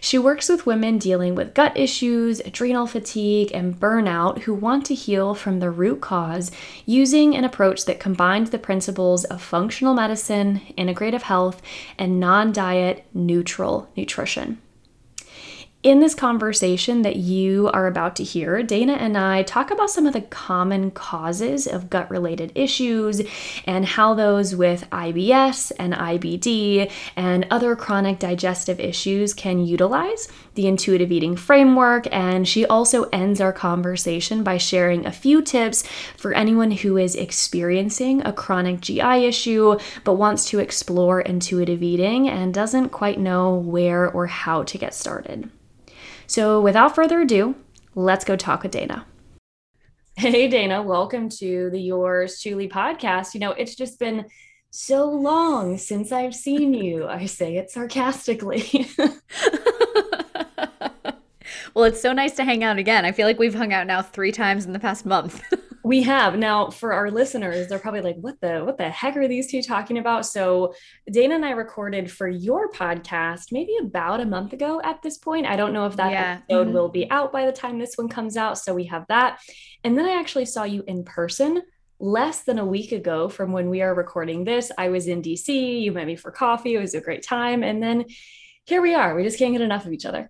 She 0.00 0.18
works 0.18 0.48
with 0.48 0.66
women 0.66 0.98
dealing 0.98 1.34
with 1.34 1.54
gut 1.54 1.76
issues, 1.76 2.40
adrenal 2.40 2.86
fatigue, 2.86 3.50
and 3.54 3.78
burnout 3.78 4.40
who 4.40 4.54
want 4.54 4.86
to 4.86 4.94
heal 4.94 5.34
from 5.34 5.60
the 5.60 5.70
root 5.70 6.00
cause 6.00 6.50
using 6.84 7.34
an 7.34 7.44
approach 7.44 7.84
that 7.86 8.00
combines 8.00 8.50
the 8.50 8.58
principles 8.58 9.24
of 9.24 9.42
functional 9.42 9.94
medicine, 9.94 10.60
integrative 10.76 11.22
health, 11.22 11.62
and 11.98 12.20
non 12.20 12.52
diet 12.52 13.06
neutral 13.14 13.88
nutrition. 13.96 14.60
In 15.86 16.00
this 16.00 16.16
conversation 16.16 17.02
that 17.02 17.14
you 17.14 17.70
are 17.72 17.86
about 17.86 18.16
to 18.16 18.24
hear, 18.24 18.60
Dana 18.60 18.94
and 18.94 19.16
I 19.16 19.44
talk 19.44 19.70
about 19.70 19.88
some 19.88 20.04
of 20.04 20.14
the 20.14 20.20
common 20.20 20.90
causes 20.90 21.68
of 21.68 21.90
gut 21.90 22.10
related 22.10 22.50
issues 22.56 23.22
and 23.66 23.86
how 23.86 24.12
those 24.12 24.56
with 24.56 24.90
IBS 24.90 25.70
and 25.78 25.94
IBD 25.94 26.90
and 27.14 27.46
other 27.52 27.76
chronic 27.76 28.18
digestive 28.18 28.80
issues 28.80 29.32
can 29.32 29.64
utilize 29.64 30.26
the 30.56 30.66
intuitive 30.66 31.12
eating 31.12 31.36
framework. 31.36 32.12
And 32.12 32.48
she 32.48 32.66
also 32.66 33.04
ends 33.12 33.40
our 33.40 33.52
conversation 33.52 34.42
by 34.42 34.56
sharing 34.56 35.06
a 35.06 35.12
few 35.12 35.40
tips 35.40 35.84
for 36.16 36.32
anyone 36.32 36.72
who 36.72 36.96
is 36.96 37.14
experiencing 37.14 38.26
a 38.26 38.32
chronic 38.32 38.80
GI 38.80 39.24
issue 39.24 39.78
but 40.02 40.14
wants 40.14 40.46
to 40.46 40.58
explore 40.58 41.20
intuitive 41.20 41.80
eating 41.80 42.28
and 42.28 42.52
doesn't 42.52 42.88
quite 42.88 43.20
know 43.20 43.54
where 43.54 44.10
or 44.10 44.26
how 44.26 44.64
to 44.64 44.78
get 44.78 44.92
started. 44.92 45.48
So, 46.28 46.60
without 46.60 46.94
further 46.94 47.20
ado, 47.20 47.54
let's 47.94 48.24
go 48.24 48.36
talk 48.36 48.62
with 48.62 48.72
Dana. 48.72 49.06
Hey, 50.16 50.48
Dana, 50.48 50.82
welcome 50.82 51.28
to 51.28 51.70
the 51.70 51.80
Yours 51.80 52.40
Chewly 52.40 52.68
podcast. 52.68 53.32
You 53.32 53.40
know, 53.40 53.52
it's 53.52 53.76
just 53.76 53.98
been 54.00 54.26
so 54.70 55.08
long 55.08 55.78
since 55.78 56.10
I've 56.10 56.34
seen 56.34 56.74
you. 56.74 57.06
I 57.06 57.26
say 57.26 57.56
it 57.56 57.70
sarcastically. 57.70 58.88
well, 61.74 61.84
it's 61.84 62.02
so 62.02 62.12
nice 62.12 62.32
to 62.36 62.44
hang 62.44 62.64
out 62.64 62.78
again. 62.78 63.04
I 63.04 63.12
feel 63.12 63.26
like 63.26 63.38
we've 63.38 63.54
hung 63.54 63.72
out 63.72 63.86
now 63.86 64.02
three 64.02 64.32
times 64.32 64.66
in 64.66 64.72
the 64.72 64.80
past 64.80 65.06
month. 65.06 65.42
We 65.86 66.02
have. 66.02 66.36
Now 66.36 66.70
for 66.70 66.92
our 66.92 67.12
listeners, 67.12 67.68
they're 67.68 67.78
probably 67.78 68.00
like, 68.00 68.16
what 68.16 68.40
the 68.40 68.58
what 68.64 68.76
the 68.76 68.90
heck 68.90 69.16
are 69.16 69.28
these 69.28 69.48
two 69.48 69.62
talking 69.62 69.98
about? 69.98 70.26
So 70.26 70.74
Dana 71.08 71.36
and 71.36 71.44
I 71.44 71.52
recorded 71.52 72.10
for 72.10 72.26
your 72.26 72.72
podcast 72.72 73.52
maybe 73.52 73.76
about 73.80 74.20
a 74.20 74.26
month 74.26 74.52
ago 74.52 74.80
at 74.82 75.00
this 75.02 75.16
point. 75.16 75.46
I 75.46 75.54
don't 75.54 75.72
know 75.72 75.86
if 75.86 75.94
that 75.94 76.10
yeah. 76.10 76.40
episode 76.40 76.64
mm-hmm. 76.64 76.72
will 76.72 76.88
be 76.88 77.08
out 77.08 77.32
by 77.32 77.46
the 77.46 77.52
time 77.52 77.78
this 77.78 77.94
one 77.94 78.08
comes 78.08 78.36
out. 78.36 78.58
So 78.58 78.74
we 78.74 78.86
have 78.86 79.06
that. 79.10 79.38
And 79.84 79.96
then 79.96 80.06
I 80.06 80.18
actually 80.18 80.46
saw 80.46 80.64
you 80.64 80.82
in 80.88 81.04
person 81.04 81.62
less 82.00 82.42
than 82.42 82.58
a 82.58 82.66
week 82.66 82.90
ago 82.90 83.28
from 83.28 83.52
when 83.52 83.70
we 83.70 83.80
are 83.80 83.94
recording 83.94 84.42
this. 84.42 84.72
I 84.76 84.88
was 84.88 85.06
in 85.06 85.22
DC. 85.22 85.82
You 85.82 85.92
met 85.92 86.08
me 86.08 86.16
for 86.16 86.32
coffee. 86.32 86.74
It 86.74 86.80
was 86.80 86.94
a 86.94 87.00
great 87.00 87.22
time. 87.22 87.62
And 87.62 87.80
then 87.80 88.06
here 88.66 88.82
we 88.82 88.94
are. 88.94 89.14
We 89.14 89.22
just 89.22 89.38
can't 89.38 89.52
get 89.52 89.60
enough 89.60 89.86
of 89.86 89.92
each 89.92 90.04
other. 90.04 90.28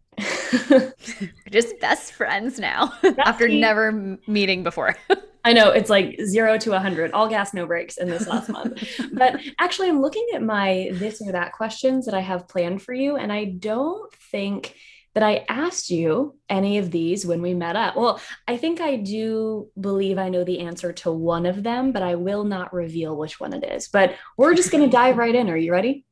We're 0.71 0.95
just 1.51 1.81
best 1.81 2.13
friends 2.13 2.59
now 2.59 2.93
after 3.19 3.49
never 3.49 4.19
meeting 4.27 4.63
before. 4.63 4.95
I 5.45 5.53
know 5.53 5.71
it's 5.71 5.89
like 5.89 6.21
zero 6.23 6.59
to 6.59 6.71
a 6.71 6.73
100, 6.73 7.13
all 7.13 7.29
gas, 7.29 7.55
no 7.55 7.67
brakes 7.67 7.99
in 7.99 8.11
this 8.11 8.27
last 8.27 8.49
month. 8.49 8.83
But 9.13 9.41
actually, 9.61 9.89
I'm 9.89 10.03
looking 10.03 10.27
at 10.35 10.43
my 10.43 10.91
this 10.93 11.23
or 11.23 11.33
that 11.33 11.53
questions 11.53 12.05
that 12.07 12.15
I 12.15 12.21
have 12.21 12.49
planned 12.49 12.83
for 12.83 12.93
you. 12.93 13.17
And 13.17 13.33
I 13.33 13.45
don't 13.45 14.13
think 14.13 14.75
that 15.15 15.23
I 15.23 15.47
asked 15.49 15.89
you 15.89 16.37
any 16.51 16.79
of 16.79 16.91
these 16.91 17.25
when 17.25 17.43
we 17.43 17.55
met 17.55 17.77
up. 17.77 17.97
Well, 17.97 18.21
I 18.47 18.57
think 18.57 18.81
I 18.81 18.97
do 18.97 19.71
believe 19.81 20.19
I 20.19 20.29
know 20.29 20.43
the 20.43 20.61
answer 20.61 20.93
to 20.95 21.13
one 21.13 21.47
of 21.47 21.63
them, 21.63 21.93
but 21.93 22.03
I 22.03 22.17
will 22.17 22.45
not 22.45 22.75
reveal 22.75 23.17
which 23.17 23.39
one 23.39 23.55
it 23.55 23.65
is. 23.65 23.89
But 23.89 24.17
we're 24.37 24.55
just 24.55 24.73
going 24.73 24.85
to 24.85 24.91
dive 24.91 25.17
right 25.17 25.35
in. 25.35 25.49
Are 25.49 25.57
you 25.57 25.73
ready? 25.73 26.05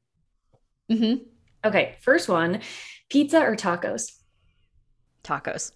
Mm-hmm. 0.90 1.33
Okay. 1.64 1.96
First 2.00 2.28
one 2.28 2.60
pizza 3.08 3.40
or 3.40 3.56
tacos? 3.56 4.12
Tacos. 5.22 5.72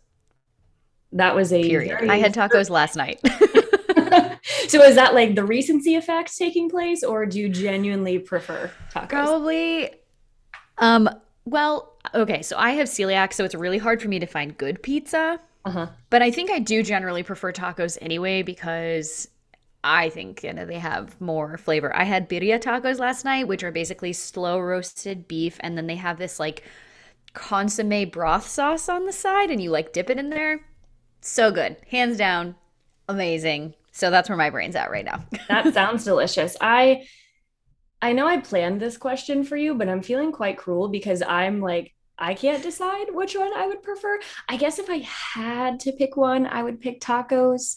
That 1.12 1.34
was 1.34 1.52
a 1.52 1.62
period. 1.62 2.10
I 2.10 2.16
had 2.16 2.34
tacos 2.34 2.68
last 2.68 2.96
night. 2.96 3.20
so 4.68 4.82
is 4.82 4.96
that 4.96 5.14
like 5.14 5.34
the 5.34 5.44
recency 5.44 5.94
effect 5.94 6.36
taking 6.36 6.68
place 6.68 7.02
or 7.02 7.24
do 7.26 7.38
you 7.38 7.48
genuinely 7.48 8.18
prefer 8.18 8.70
tacos? 8.92 9.08
Probably 9.08 9.90
um 10.78 11.08
well, 11.44 11.94
okay, 12.14 12.42
so 12.42 12.58
I 12.58 12.72
have 12.72 12.88
celiac 12.88 13.32
so 13.32 13.44
it's 13.44 13.54
really 13.54 13.78
hard 13.78 14.02
for 14.02 14.08
me 14.08 14.18
to 14.18 14.26
find 14.26 14.56
good 14.56 14.82
pizza. 14.82 15.40
Uh-huh. 15.64 15.88
But 16.10 16.22
I 16.22 16.30
think 16.30 16.50
I 16.50 16.58
do 16.58 16.82
generally 16.82 17.22
prefer 17.22 17.52
tacos 17.52 17.98
anyway 18.00 18.42
because 18.42 19.28
I 19.84 20.08
think 20.08 20.42
you 20.42 20.52
know 20.52 20.64
they 20.64 20.78
have 20.78 21.20
more 21.20 21.56
flavor. 21.56 21.94
I 21.94 22.04
had 22.04 22.28
birria 22.28 22.60
tacos 22.60 22.98
last 22.98 23.24
night, 23.24 23.48
which 23.48 23.62
are 23.62 23.70
basically 23.70 24.12
slow 24.12 24.58
roasted 24.58 25.28
beef, 25.28 25.56
and 25.60 25.76
then 25.76 25.86
they 25.86 25.96
have 25.96 26.18
this 26.18 26.40
like 26.40 26.64
consomme 27.34 28.10
broth 28.10 28.46
sauce 28.46 28.88
on 28.88 29.06
the 29.06 29.12
side, 29.12 29.50
and 29.50 29.62
you 29.62 29.70
like 29.70 29.92
dip 29.92 30.10
it 30.10 30.18
in 30.18 30.30
there. 30.30 30.60
So 31.20 31.50
good. 31.50 31.76
Hands 31.90 32.16
down. 32.16 32.56
Amazing. 33.08 33.74
So 33.92 34.10
that's 34.10 34.28
where 34.28 34.38
my 34.38 34.50
brain's 34.50 34.76
at 34.76 34.90
right 34.90 35.04
now. 35.04 35.24
that 35.48 35.72
sounds 35.74 36.04
delicious. 36.04 36.56
I 36.60 37.06
I 38.00 38.12
know 38.12 38.26
I 38.26 38.38
planned 38.38 38.80
this 38.80 38.96
question 38.96 39.42
for 39.44 39.56
you, 39.56 39.74
but 39.74 39.88
I'm 39.88 40.02
feeling 40.02 40.32
quite 40.32 40.58
cruel 40.58 40.88
because 40.88 41.22
I'm 41.22 41.60
like 41.60 41.92
I 42.18 42.34
can't 42.34 42.62
decide 42.62 43.06
which 43.10 43.36
one 43.36 43.52
I 43.54 43.66
would 43.66 43.82
prefer. 43.82 44.18
I 44.48 44.56
guess 44.56 44.78
if 44.78 44.90
I 44.90 44.98
had 44.98 45.80
to 45.80 45.92
pick 45.92 46.16
one, 46.16 46.46
I 46.46 46.62
would 46.62 46.80
pick 46.80 47.00
tacos. 47.00 47.76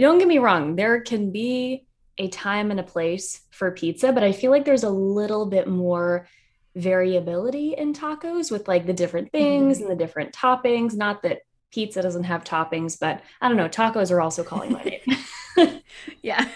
Don't 0.00 0.18
get 0.18 0.28
me 0.28 0.38
wrong, 0.38 0.76
there 0.76 1.00
can 1.00 1.30
be 1.30 1.86
a 2.18 2.28
time 2.28 2.70
and 2.70 2.80
a 2.80 2.84
place 2.84 3.42
for 3.50 3.70
pizza, 3.70 4.12
but 4.12 4.22
I 4.22 4.32
feel 4.32 4.50
like 4.50 4.64
there's 4.64 4.84
a 4.84 4.90
little 4.90 5.46
bit 5.46 5.68
more 5.68 6.28
variability 6.76 7.74
in 7.74 7.92
tacos 7.92 8.50
with 8.50 8.68
like 8.68 8.86
the 8.86 8.92
different 8.92 9.32
things 9.32 9.78
mm-hmm. 9.78 9.90
and 9.90 9.92
the 9.92 10.04
different 10.04 10.32
toppings. 10.32 10.94
Not 10.94 11.22
that 11.22 11.40
pizza 11.70 12.02
doesn't 12.02 12.24
have 12.24 12.44
toppings, 12.44 12.98
but 12.98 13.22
I 13.40 13.48
don't 13.48 13.56
know. 13.56 13.68
Tacos 13.68 14.10
are 14.10 14.20
also 14.20 14.44
calling 14.44 14.72
my 14.72 14.82
name. 14.82 15.82
yeah. 16.22 16.48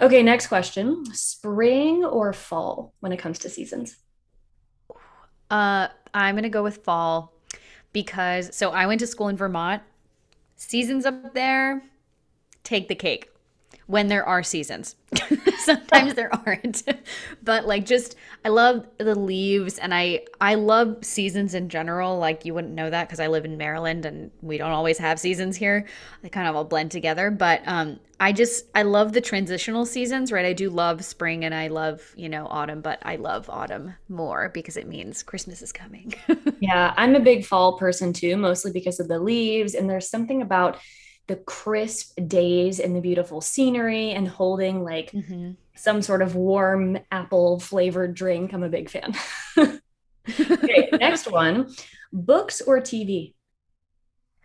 Okay, 0.00 0.22
next 0.22 0.48
question. 0.48 1.04
Spring 1.14 2.04
or 2.04 2.32
fall 2.32 2.92
when 3.00 3.12
it 3.12 3.18
comes 3.18 3.38
to 3.40 3.48
seasons? 3.48 3.96
Uh, 5.50 5.88
I'm 6.12 6.34
going 6.34 6.42
to 6.42 6.48
go 6.48 6.62
with 6.62 6.78
fall 6.78 7.32
because 7.92 8.54
so 8.54 8.70
I 8.70 8.86
went 8.86 9.00
to 9.00 9.06
school 9.06 9.28
in 9.28 9.36
Vermont. 9.36 9.82
Seasons 10.56 11.06
up 11.06 11.34
there 11.34 11.82
take 12.66 12.88
the 12.88 12.94
cake 12.94 13.30
when 13.86 14.08
there 14.08 14.26
are 14.26 14.42
seasons. 14.42 14.96
Sometimes 15.58 16.14
there 16.14 16.30
aren't. 16.44 16.82
but 17.42 17.66
like 17.66 17.86
just 17.86 18.16
I 18.44 18.48
love 18.48 18.86
the 18.98 19.14
leaves 19.14 19.78
and 19.78 19.94
I 19.94 20.24
I 20.40 20.56
love 20.56 21.04
seasons 21.04 21.54
in 21.54 21.68
general. 21.68 22.18
Like 22.18 22.44
you 22.44 22.52
wouldn't 22.52 22.74
know 22.74 22.90
that 22.90 23.08
cuz 23.08 23.20
I 23.20 23.28
live 23.28 23.44
in 23.44 23.56
Maryland 23.56 24.04
and 24.04 24.32
we 24.42 24.58
don't 24.58 24.72
always 24.72 24.98
have 24.98 25.20
seasons 25.20 25.56
here. 25.56 25.86
They 26.22 26.28
kind 26.28 26.48
of 26.48 26.56
all 26.56 26.64
blend 26.64 26.90
together, 26.90 27.30
but 27.30 27.62
um 27.66 28.00
I 28.18 28.32
just 28.32 28.66
I 28.74 28.82
love 28.82 29.12
the 29.12 29.20
transitional 29.20 29.86
seasons, 29.86 30.32
right? 30.32 30.46
I 30.46 30.52
do 30.52 30.68
love 30.68 31.04
spring 31.04 31.44
and 31.44 31.54
I 31.54 31.68
love, 31.68 32.12
you 32.16 32.28
know, 32.28 32.46
autumn, 32.48 32.80
but 32.80 32.98
I 33.02 33.16
love 33.16 33.48
autumn 33.48 33.94
more 34.08 34.48
because 34.48 34.76
it 34.76 34.88
means 34.88 35.22
Christmas 35.22 35.62
is 35.62 35.70
coming. 35.70 36.12
yeah, 36.60 36.92
I'm 36.96 37.14
a 37.14 37.20
big 37.20 37.44
fall 37.44 37.78
person 37.78 38.12
too, 38.12 38.36
mostly 38.36 38.72
because 38.72 38.98
of 38.98 39.06
the 39.06 39.20
leaves 39.20 39.74
and 39.74 39.88
there's 39.88 40.10
something 40.10 40.42
about 40.42 40.78
the 41.26 41.36
crisp 41.36 42.18
days 42.28 42.78
and 42.78 42.94
the 42.94 43.00
beautiful 43.00 43.40
scenery 43.40 44.12
and 44.12 44.28
holding 44.28 44.84
like 44.84 45.10
mm-hmm. 45.10 45.52
some 45.74 46.00
sort 46.02 46.22
of 46.22 46.36
warm 46.36 46.98
apple 47.10 47.58
flavored 47.58 48.14
drink. 48.14 48.52
I'm 48.52 48.62
a 48.62 48.68
big 48.68 48.88
fan. 48.88 49.14
okay, 49.58 50.88
next 50.92 51.30
one 51.30 51.74
books 52.12 52.60
or 52.60 52.80
TV? 52.80 53.34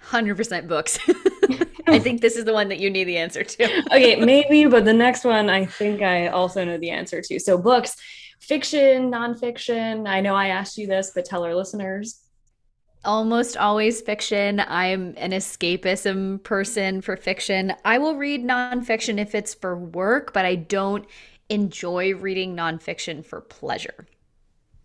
100% 0.05 0.67
books. 0.67 0.97
I 1.87 1.99
think 1.99 2.21
this 2.21 2.35
is 2.35 2.45
the 2.45 2.53
one 2.53 2.69
that 2.69 2.79
you 2.79 2.89
need 2.89 3.03
the 3.03 3.17
answer 3.17 3.43
to. 3.43 3.85
okay, 3.87 4.15
maybe, 4.15 4.65
but 4.65 4.85
the 4.85 4.93
next 4.93 5.23
one 5.23 5.49
I 5.49 5.65
think 5.65 6.01
I 6.01 6.27
also 6.27 6.63
know 6.63 6.77
the 6.77 6.89
answer 6.89 7.21
to. 7.21 7.39
So, 7.39 7.57
books, 7.57 7.95
fiction, 8.39 9.11
nonfiction. 9.11 10.07
I 10.07 10.21
know 10.21 10.35
I 10.35 10.47
asked 10.47 10.77
you 10.77 10.87
this, 10.87 11.11
but 11.13 11.25
tell 11.25 11.43
our 11.43 11.53
listeners 11.53 12.20
almost 13.03 13.57
always 13.57 14.01
fiction. 14.01 14.59
I'm 14.59 15.13
an 15.17 15.31
escapism 15.31 16.43
person 16.43 17.01
for 17.01 17.17
fiction. 17.17 17.73
I 17.83 17.97
will 17.97 18.15
read 18.15 18.43
nonfiction 18.43 19.19
if 19.19 19.33
it's 19.35 19.53
for 19.53 19.75
work, 19.77 20.33
but 20.33 20.45
I 20.45 20.55
don't 20.55 21.05
enjoy 21.49 22.15
reading 22.15 22.55
nonfiction 22.55 23.25
for 23.25 23.41
pleasure. 23.41 24.07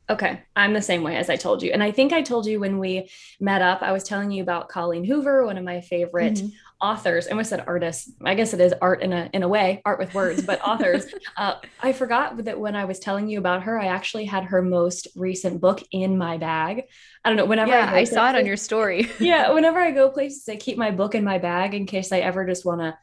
Okay, 0.09 0.41
I'm 0.55 0.73
the 0.73 0.83
same 0.83 1.03
way 1.03 1.17
as 1.17 1.29
I 1.29 1.37
told 1.37 1.63
you. 1.63 1.73
And 1.73 1.83
I 1.83 1.91
think 1.91 2.13
I 2.13 2.23
told 2.23 2.47
you 2.47 2.61
when 2.61 2.79
we 2.79 3.11
met 3.41 3.61
up, 3.61 3.83
I 3.83 3.91
was 3.91 4.05
telling 4.05 4.31
you 4.31 4.41
about 4.41 4.69
Colleen 4.69 5.05
Hoover, 5.05 5.45
one 5.45 5.59
of 5.59 5.65
my 5.65 5.81
favorite 5.81 6.35
mm-hmm. 6.35 6.49
Authors. 6.81 7.27
I 7.27 7.31
almost 7.31 7.51
said 7.51 7.65
artists. 7.67 8.11
I 8.25 8.35
guess 8.35 8.53
it 8.53 8.61
is 8.61 8.75
art 8.81 9.03
in 9.03 9.13
a 9.13 9.31
in 9.33 9.43
a 9.43 9.49
way, 9.49 9.83
art 9.85 9.99
with 9.99 10.15
words, 10.15 10.43
but 10.43 10.61
authors. 10.67 11.07
Uh, 11.37 11.55
I 11.81 11.93
forgot 11.93 12.45
that 12.45 12.59
when 12.59 12.77
I 12.77 12.85
was 12.85 12.99
telling 12.99 13.29
you 13.29 13.39
about 13.39 13.63
her, 13.65 13.79
I 13.79 13.87
actually 13.87 14.27
had 14.27 14.45
her 14.45 14.63
most 14.63 15.09
recent 15.17 15.61
book 15.61 15.83
in 15.91 16.19
my 16.19 16.37
bag. 16.37 16.85
I 17.25 17.29
don't 17.29 17.37
know. 17.37 17.47
Whenever 17.47 17.71
yeah, 17.71 17.91
I, 17.93 17.99
I 17.99 18.05
saw 18.05 18.29
it 18.31 18.37
on 18.37 18.47
your 18.47 18.57
story. 18.57 19.11
yeah, 19.21 19.53
whenever 19.53 19.79
I 19.79 19.91
go 19.91 20.11
places, 20.11 20.49
I 20.49 20.57
keep 20.57 20.77
my 20.77 20.91
book 20.91 21.15
in 21.15 21.25
my 21.25 21.39
bag 21.39 21.75
in 21.75 21.87
case 21.87 22.13
I 22.13 22.19
ever 22.19 22.47
just 22.47 22.65
want 22.65 22.81
to 22.81 22.97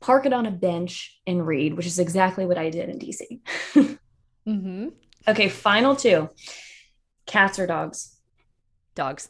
park 0.00 0.26
it 0.26 0.32
on 0.32 0.46
a 0.46 0.50
bench 0.50 1.20
and 1.26 1.46
read, 1.46 1.74
which 1.74 1.86
is 1.86 1.98
exactly 1.98 2.46
what 2.46 2.58
I 2.58 2.70
did 2.70 2.88
in 2.88 2.98
DC. 2.98 3.40
mm-hmm. 4.46 4.88
Okay, 5.28 5.50
final 5.50 5.94
two. 5.94 6.30
Cats 7.26 7.58
or 7.58 7.66
dogs? 7.66 8.16
Dogs. 8.94 9.28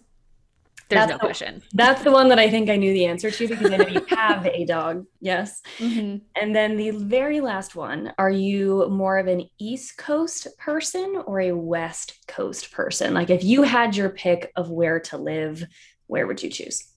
There's 0.91 1.03
that's 1.03 1.11
no 1.13 1.19
the, 1.19 1.25
question. 1.25 1.63
That's 1.73 2.03
the 2.03 2.11
one 2.11 2.29
that 2.31 2.41
I 2.41 2.51
think 2.51 2.69
I 2.69 2.77
knew 2.77 2.93
the 2.93 3.07
answer 3.07 3.31
to 3.31 3.47
because 3.47 3.71
I 3.71 3.77
know 3.77 3.87
you 3.87 4.05
have 4.09 4.45
a 4.45 4.65
dog. 4.65 5.07
Yes. 5.21 5.63
Mm-hmm. 5.79 6.17
And 6.35 6.57
then 6.57 6.77
the 6.77 6.91
very 6.91 7.41
last 7.41 7.77
one 7.77 8.13
are 8.19 8.31
you 8.31 8.89
more 8.91 9.19
of 9.19 9.29
an 9.29 9.49
East 9.59 9.97
Coast 9.97 10.49
person 10.59 11.23
or 11.27 11.41
a 11.41 11.53
West 11.53 12.19
Coast 12.27 12.73
person? 12.73 13.15
Like 13.15 13.31
if 13.31 13.45
you 13.45 13.63
had 13.63 13.95
your 13.95 14.11
pick 14.11 14.51
of 14.57 14.69
where 14.69 14.99
to 15.01 15.17
live, 15.17 15.65
where 16.09 16.27
would 16.27 16.43
you 16.43 16.51
choose? 16.51 16.89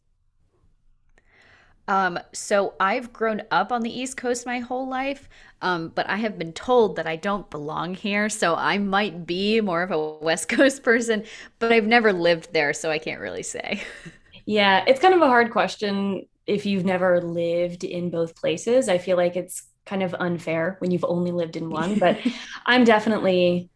Um, 1.88 2.18
so 2.32 2.74
I've 2.80 3.14
grown 3.14 3.44
up 3.52 3.72
on 3.72 3.82
the 3.82 4.00
East 4.00 4.18
Coast 4.18 4.46
my 4.46 4.60
whole 4.60 4.88
life, 4.88 5.30
um, 5.64 5.94
but 5.96 6.08
I 6.10 6.18
have 6.18 6.38
been 6.38 6.54
told 6.54 6.98
that 6.98 7.08
I 7.08 7.16
don't 7.16 7.50
belong 7.50 7.96
here. 7.96 8.28
So 8.28 8.54
I 8.54 8.78
might 8.78 9.26
be 9.26 9.62
more 9.62 9.82
of 9.82 9.92
a 9.92 10.14
West 10.22 10.50
Coast 10.50 10.84
person, 10.84 11.24
but 11.58 11.72
I've 11.72 11.88
never 11.88 12.14
lived 12.14 12.54
there, 12.54 12.74
so 12.74 12.92
I 12.92 13.00
can't 13.00 13.22
really 13.22 13.44
say. 13.44 13.82
Yeah, 14.46 14.84
it's 14.86 15.00
kind 15.00 15.14
of 15.14 15.22
a 15.22 15.28
hard 15.28 15.52
question 15.52 16.28
if 16.46 16.66
you've 16.66 16.84
never 16.84 17.22
lived 17.22 17.86
in 17.86 18.10
both 18.10 18.36
places. 18.36 18.90
I 18.90 18.98
feel 18.98 19.16
like 19.16 19.38
it's 19.38 19.64
kind 19.86 20.04
of 20.04 20.14
unfair 20.20 20.76
when 20.80 20.92
you've 20.92 21.06
only 21.06 21.32
lived 21.32 21.56
in 21.56 21.70
one, 21.70 21.98
but 21.98 22.20
I'm 22.66 22.84
definitely 22.84 23.70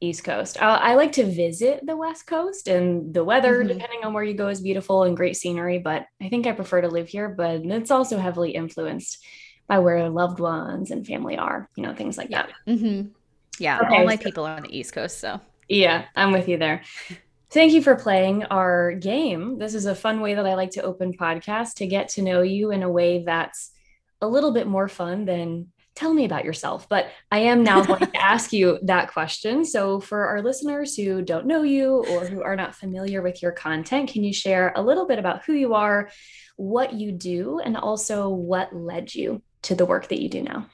East 0.00 0.24
Coast. 0.24 0.60
I, 0.60 0.76
I, 0.76 0.94
like 0.94 1.12
to 1.12 1.24
visit 1.24 1.84
the 1.86 1.96
West 1.96 2.26
Coast, 2.26 2.66
and 2.66 3.14
the 3.14 3.24
weather, 3.24 3.58
mm-hmm. 3.58 3.68
depending 3.68 4.04
on 4.04 4.12
where 4.12 4.24
you 4.24 4.34
go, 4.34 4.48
is 4.48 4.60
beautiful 4.60 5.04
and 5.04 5.16
great 5.16 5.36
scenery. 5.36 5.78
But 5.78 6.06
I 6.20 6.28
think 6.28 6.46
I 6.46 6.52
prefer 6.52 6.80
to 6.80 6.88
live 6.88 7.08
here. 7.08 7.28
But 7.28 7.64
it's 7.64 7.90
also 7.90 8.18
heavily 8.18 8.52
influenced 8.52 9.24
by 9.68 9.78
where 9.78 10.08
loved 10.08 10.40
ones 10.40 10.90
and 10.90 11.06
family 11.06 11.36
are. 11.36 11.68
You 11.76 11.84
know, 11.84 11.94
things 11.94 12.18
like 12.18 12.30
yeah. 12.30 12.46
that. 12.46 12.76
Mm-hmm. 12.76 13.08
Yeah, 13.58 13.80
okay, 13.80 13.98
all 13.98 14.06
my 14.06 14.16
so, 14.16 14.22
people 14.22 14.46
are 14.46 14.56
on 14.56 14.62
the 14.62 14.76
East 14.76 14.92
Coast, 14.92 15.18
so 15.18 15.40
yeah, 15.68 16.06
I'm 16.16 16.32
with 16.32 16.48
you 16.48 16.56
there. 16.56 16.82
Thank 17.50 17.72
you 17.72 17.82
for 17.82 17.96
playing 17.96 18.44
our 18.44 18.92
game. 18.92 19.58
This 19.58 19.74
is 19.74 19.86
a 19.86 19.94
fun 19.94 20.20
way 20.20 20.34
that 20.34 20.46
I 20.46 20.54
like 20.54 20.72
to 20.72 20.82
open 20.82 21.16
podcasts 21.16 21.74
to 21.76 21.86
get 21.86 22.10
to 22.10 22.22
know 22.22 22.42
you 22.42 22.70
in 22.72 22.82
a 22.82 22.90
way 22.90 23.22
that's 23.24 23.72
a 24.20 24.28
little 24.28 24.52
bit 24.52 24.66
more 24.66 24.88
fun 24.88 25.24
than 25.24 25.68
tell 25.94 26.14
me 26.14 26.24
about 26.24 26.44
yourself. 26.44 26.88
But 26.88 27.08
I 27.32 27.40
am 27.40 27.64
now 27.64 27.82
going 27.82 28.00
to 28.00 28.16
ask 28.22 28.52
you 28.52 28.78
that 28.82 29.12
question. 29.12 29.64
So, 29.64 29.98
for 29.98 30.26
our 30.26 30.42
listeners 30.42 30.94
who 30.94 31.22
don't 31.22 31.46
know 31.46 31.62
you 31.62 32.04
or 32.10 32.26
who 32.26 32.42
are 32.42 32.56
not 32.56 32.74
familiar 32.74 33.22
with 33.22 33.42
your 33.42 33.52
content, 33.52 34.10
can 34.10 34.24
you 34.24 34.32
share 34.32 34.72
a 34.76 34.82
little 34.82 35.06
bit 35.06 35.18
about 35.18 35.44
who 35.44 35.54
you 35.54 35.74
are, 35.74 36.10
what 36.56 36.92
you 36.92 37.12
do, 37.12 37.60
and 37.60 37.76
also 37.76 38.28
what 38.28 38.74
led 38.74 39.14
you 39.14 39.42
to 39.62 39.74
the 39.74 39.86
work 39.86 40.08
that 40.08 40.20
you 40.20 40.28
do 40.28 40.42
now? 40.42 40.66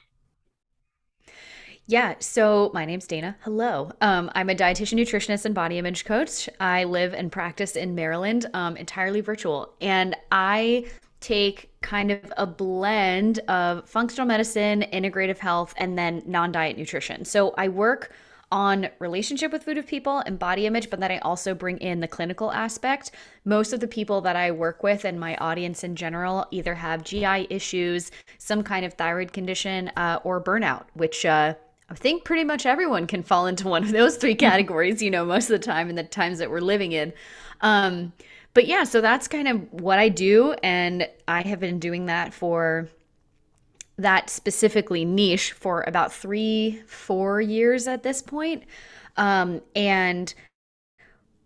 Yeah, 1.87 2.15
so 2.19 2.71
my 2.73 2.83
name's 2.83 3.05
Dana. 3.05 3.35
Hello. 3.41 3.91
Um, 4.01 4.31
I'm 4.33 4.49
a 4.49 4.55
dietitian, 4.55 4.99
nutritionist, 4.99 5.45
and 5.45 5.53
body 5.53 5.77
image 5.77 6.03
coach. 6.03 6.49
I 6.59 6.83
live 6.85 7.13
and 7.13 7.31
practice 7.31 7.75
in 7.75 7.93
Maryland, 7.93 8.47
um, 8.55 8.75
entirely 8.75 9.21
virtual. 9.21 9.75
And 9.81 10.15
I 10.31 10.87
take 11.19 11.69
kind 11.81 12.09
of 12.11 12.33
a 12.37 12.47
blend 12.47 13.39
of 13.47 13.87
functional 13.87 14.25
medicine, 14.25 14.83
integrative 14.91 15.37
health, 15.37 15.75
and 15.77 15.95
then 15.95 16.23
non 16.25 16.51
diet 16.51 16.75
nutrition. 16.75 17.23
So 17.23 17.53
I 17.55 17.67
work 17.67 18.11
on 18.51 18.89
relationship 18.99 19.51
with 19.51 19.63
food 19.63 19.77
of 19.77 19.87
people 19.87 20.19
and 20.19 20.39
body 20.39 20.65
image, 20.65 20.89
but 20.89 20.99
then 20.99 21.11
I 21.11 21.17
also 21.19 21.53
bring 21.53 21.77
in 21.79 21.99
the 21.99 22.07
clinical 22.07 22.51
aspect. 22.51 23.11
Most 23.43 23.73
of 23.73 23.79
the 23.79 23.87
people 23.87 24.21
that 24.21 24.35
I 24.35 24.51
work 24.51 24.83
with 24.83 25.05
and 25.05 25.19
my 25.19 25.35
audience 25.37 25.83
in 25.83 25.95
general 25.95 26.45
either 26.51 26.75
have 26.75 27.03
GI 27.03 27.47
issues, 27.49 28.11
some 28.37 28.63
kind 28.63 28.85
of 28.85 28.93
thyroid 28.93 29.33
condition, 29.33 29.89
uh, 29.97 30.19
or 30.23 30.41
burnout, 30.41 30.85
which 30.93 31.25
uh, 31.25 31.55
I 31.89 31.93
think 31.95 32.23
pretty 32.23 32.43
much 32.43 32.65
everyone 32.65 33.07
can 33.07 33.23
fall 33.23 33.47
into 33.47 33.67
one 33.67 33.83
of 33.83 33.91
those 33.91 34.17
three 34.17 34.35
categories, 34.47 35.01
you 35.01 35.11
know, 35.11 35.25
most 35.25 35.49
of 35.49 35.59
the 35.59 35.65
time 35.65 35.89
in 35.89 35.95
the 35.95 36.03
times 36.03 36.39
that 36.39 36.49
we're 36.49 36.61
living 36.61 36.91
in. 36.91 37.13
Um, 37.61 38.13
but 38.53 38.67
yeah, 38.67 38.85
so 38.85 39.01
that's 39.01 39.27
kind 39.27 39.47
of 39.47 39.73
what 39.73 39.99
I 39.99 40.09
do. 40.09 40.53
And 40.63 41.07
I 41.27 41.41
have 41.41 41.59
been 41.59 41.77
doing 41.77 42.05
that 42.05 42.33
for 42.33 42.87
that 43.97 44.29
specifically 44.29 45.05
niche 45.05 45.53
for 45.53 45.83
about 45.87 46.13
three, 46.13 46.81
four 46.87 47.39
years 47.41 47.87
at 47.87 48.03
this 48.03 48.21
point. 48.21 48.63
Um, 49.17 49.61
and 49.75 50.33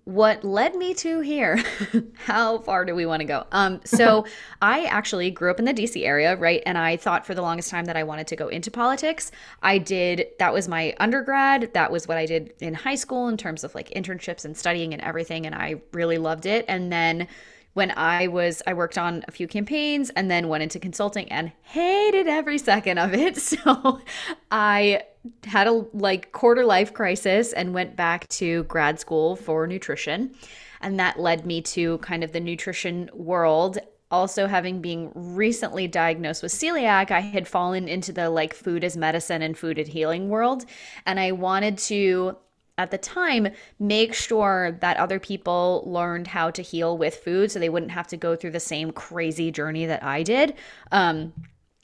what 0.10 0.44
led 0.44 0.75
me 0.75 0.91
to 0.96 1.20
here 1.20 1.63
how 2.15 2.58
far 2.60 2.84
do 2.84 2.96
we 2.96 3.06
want 3.06 3.20
to 3.20 3.25
go? 3.25 3.46
Um 3.51 3.79
so 3.84 4.25
i 4.62 4.86
actually 4.86 5.29
grew 5.29 5.51
up 5.51 5.60
in 5.60 5.65
the 5.65 5.74
dc 5.74 6.03
area 6.03 6.36
right? 6.36 6.63
And 6.65 6.79
i 6.79 6.98
thought 6.98 7.27
for 7.27 7.36
the 7.36 7.44
longest 7.44 7.70
time 7.70 7.86
that 7.86 7.96
i 7.96 8.03
wanted 8.03 8.25
to 8.27 8.36
go 8.36 8.48
into 8.48 8.72
politics. 8.72 9.32
I 9.62 9.77
did 9.77 10.25
that 10.39 10.51
was 10.51 10.68
my 10.68 10.96
undergrad. 11.00 11.72
That 11.74 11.91
was 11.91 12.08
what 12.08 12.18
i 12.18 12.25
did 12.25 12.53
in 12.60 12.74
high 12.74 12.96
school 12.96 13.27
in 13.27 13.38
terms 13.38 13.63
of 13.63 13.75
like 13.75 13.91
internships 13.91 14.46
and 14.46 14.58
studying 14.58 14.94
and 14.94 15.01
everything 15.03 15.46
and 15.46 15.53
i 15.53 15.75
really 15.94 16.18
loved 16.18 16.48
it. 16.48 16.65
And 16.68 16.91
then 16.91 17.27
when 17.79 17.91
I 17.95 18.27
was 18.27 18.62
I 18.67 18.74
worked 18.74 18.98
on 18.98 19.24
a 19.29 19.31
few 19.31 19.48
campaigns 19.48 20.09
and 20.09 20.29
then 20.29 20.50
went 20.50 20.63
into 20.63 20.79
consulting 20.79 21.31
and 21.31 21.53
hated 21.62 22.27
every 22.27 22.57
second 22.57 22.98
of 22.98 23.13
it. 23.13 23.39
So 23.50 24.01
I 24.51 25.03
had 25.45 25.67
a 25.67 25.86
like 25.93 26.33
quarter 26.33 26.65
life 26.65 26.93
crisis 26.93 27.53
and 27.53 27.74
went 27.74 27.95
back 27.95 28.27
to 28.39 28.63
grad 28.63 29.00
school 29.00 29.38
for 29.38 29.65
nutrition. 29.65 30.36
And 30.81 31.00
that 31.00 31.17
led 31.17 31.45
me 31.45 31.62
to 31.74 32.00
kind 32.00 32.21
of 32.21 32.33
the 32.33 32.41
nutrition 32.41 33.09
world. 33.13 33.77
Also, 34.12 34.45
having 34.48 34.81
been 34.81 35.12
recently 35.15 35.88
diagnosed 35.88 36.43
with 36.43 36.51
celiac, 36.51 37.12
I 37.12 37.21
had 37.21 37.48
fallen 37.48 37.88
into 37.88 38.12
the 38.12 38.29
like 38.29 38.53
food 38.53 38.83
as 38.83 38.98
medicine 38.98 39.41
and 39.41 39.57
food 39.57 39.79
as 39.79 39.88
healing 39.88 40.27
world. 40.27 40.65
And 41.05 41.17
I 41.17 41.31
wanted 41.31 41.77
to 41.89 42.36
at 42.79 42.91
the 42.91 42.98
time 42.98 43.50
make 43.77 44.13
sure 44.13 44.71
that 44.79 44.98
other 44.98 45.19
people 45.19 45.83
learned 45.86 46.27
how 46.27 46.50
to 46.50 46.62
heal 46.62 46.98
with 46.98 47.15
food 47.17 47.51
so 47.51 47.59
they 47.59 47.69
wouldn't 47.69 47.91
have 47.91 48.07
to 48.07 48.17
go 48.17 48.36
through 48.36 48.51
the 48.51 48.59
same 48.59 48.91
crazy 48.91 49.51
journey 49.51 49.86
that 49.86 50.01
I 50.01 50.24
did. 50.24 50.55
Um, 50.91 51.33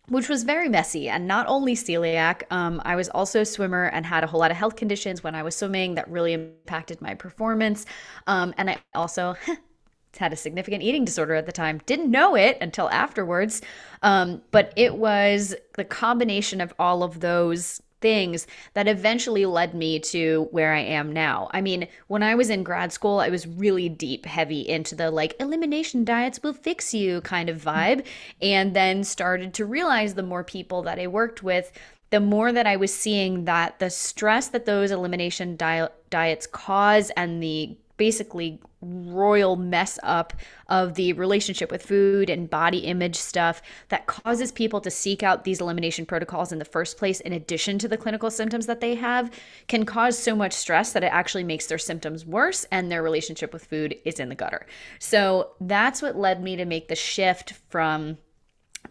which 0.08 0.30
was 0.30 0.44
very 0.44 0.70
messy 0.70 1.10
and 1.10 1.28
not 1.28 1.48
only 1.48 1.74
celiac 1.74 2.44
um, 2.52 2.80
i 2.86 2.96
was 2.96 3.10
also 3.10 3.42
a 3.42 3.46
swimmer 3.46 3.86
and 3.86 4.06
had 4.06 4.24
a 4.24 4.28
whole 4.28 4.40
lot 4.40 4.52
of 4.52 4.58
health 4.58 4.76
conditions 4.76 5.24
when 5.24 5.34
i 5.34 5.42
was 5.42 5.56
swimming 5.56 5.96
that 5.96 6.08
really 6.12 6.34
impacted 6.34 7.02
my 7.02 7.16
performance 7.16 7.88
um, 8.28 8.54
and 8.60 8.70
i 8.70 8.78
also 8.94 9.36
had 10.20 10.32
a 10.32 10.36
significant 10.36 10.84
eating 10.84 11.06
disorder 11.06 11.34
at 11.34 11.48
the 11.48 11.52
time 11.52 11.82
didn't 11.88 12.12
know 12.12 12.36
it 12.36 12.56
until 12.62 12.88
afterwards 12.92 13.64
um, 14.04 14.44
but 14.52 14.72
it 14.76 14.96
was 14.96 15.56
the 15.74 15.84
combination 15.84 16.62
of 16.62 16.72
all 16.78 17.02
of 17.02 17.20
those 17.20 17.82
things 18.06 18.46
that 18.76 18.88
eventually 18.88 19.48
led 19.48 19.74
me 19.74 20.00
to 20.00 20.48
where 20.52 20.74
I 20.74 20.82
am 20.82 21.12
now. 21.12 21.50
I 21.50 21.60
mean, 21.62 21.88
when 22.06 22.22
I 22.22 22.36
was 22.36 22.52
in 22.52 22.62
grad 22.62 22.94
school, 22.94 23.18
I 23.20 23.30
was 23.30 23.48
really 23.48 23.90
deep, 23.90 24.28
heavy 24.28 24.62
into 24.62 24.94
the 24.94 25.10
like 25.10 25.36
elimination 25.40 26.06
diets 26.06 26.44
will 26.44 26.54
fix 26.54 26.94
you 26.94 27.22
kind 27.22 27.50
of 27.50 27.64
mm-hmm. 27.64 27.70
vibe, 27.70 28.06
and 28.44 28.76
then 28.76 29.04
started 29.04 29.56
to 29.56 29.66
realize 29.66 30.14
the 30.14 30.22
more 30.22 30.44
people 30.44 30.84
that 30.84 31.00
I 31.00 31.08
worked 31.08 31.42
with, 31.42 31.72
the 32.12 32.20
more 32.20 32.52
that 32.52 32.68
I 32.68 32.76
was 32.76 32.94
seeing 32.94 33.46
that 33.46 33.80
the 33.80 33.90
stress 33.90 34.50
that 34.50 34.68
those 34.68 34.92
elimination 34.92 35.56
diet 35.56 35.92
diets 36.12 36.46
cause 36.46 37.10
and 37.18 37.42
the 37.42 37.76
basically 37.98 38.60
royal 38.82 39.56
mess 39.56 39.98
up 40.04 40.34
of 40.68 40.96
the 40.96 41.14
relationship 41.14 41.72
with 41.72 41.86
food 41.86 42.30
and 42.30 42.50
body 42.50 42.80
image 42.80 43.16
stuff 43.16 43.62
that 43.90 44.06
causes 44.06 44.52
people 44.52 44.82
to 44.82 44.92
seek 44.92 45.24
out 45.24 45.44
these 45.44 45.62
elimination 45.62 46.06
protocols 46.06 46.52
in 46.52 46.60
the 46.60 46.66
first 46.66 46.98
place 46.98 47.20
in 47.22 47.34
addition 47.34 47.80
to 47.80 47.88
the 47.88 47.98
clinical 47.98 48.30
symptoms 48.30 48.66
that 48.66 48.82
they 48.82 48.96
have 48.96 49.32
can 49.68 49.86
cause 49.86 50.18
so 50.18 50.36
much 50.36 50.54
stress 50.54 50.94
that 50.94 51.04
it 51.04 51.12
actually 51.12 51.44
makes 51.44 51.68
their 51.68 51.78
symptoms 51.78 52.26
worse 52.26 52.66
and 52.72 52.92
their 52.92 53.04
relationship 53.04 53.54
with 53.54 53.66
food 53.66 53.96
is 54.06 54.20
in 54.20 54.30
the 54.30 54.36
gutter. 54.36 54.66
So 55.00 55.52
that's 55.62 56.02
what 56.02 56.18
led 56.18 56.44
me 56.44 56.56
to 56.58 56.66
make 56.66 56.88
the 56.88 56.96
shift 56.96 57.54
from 57.70 58.18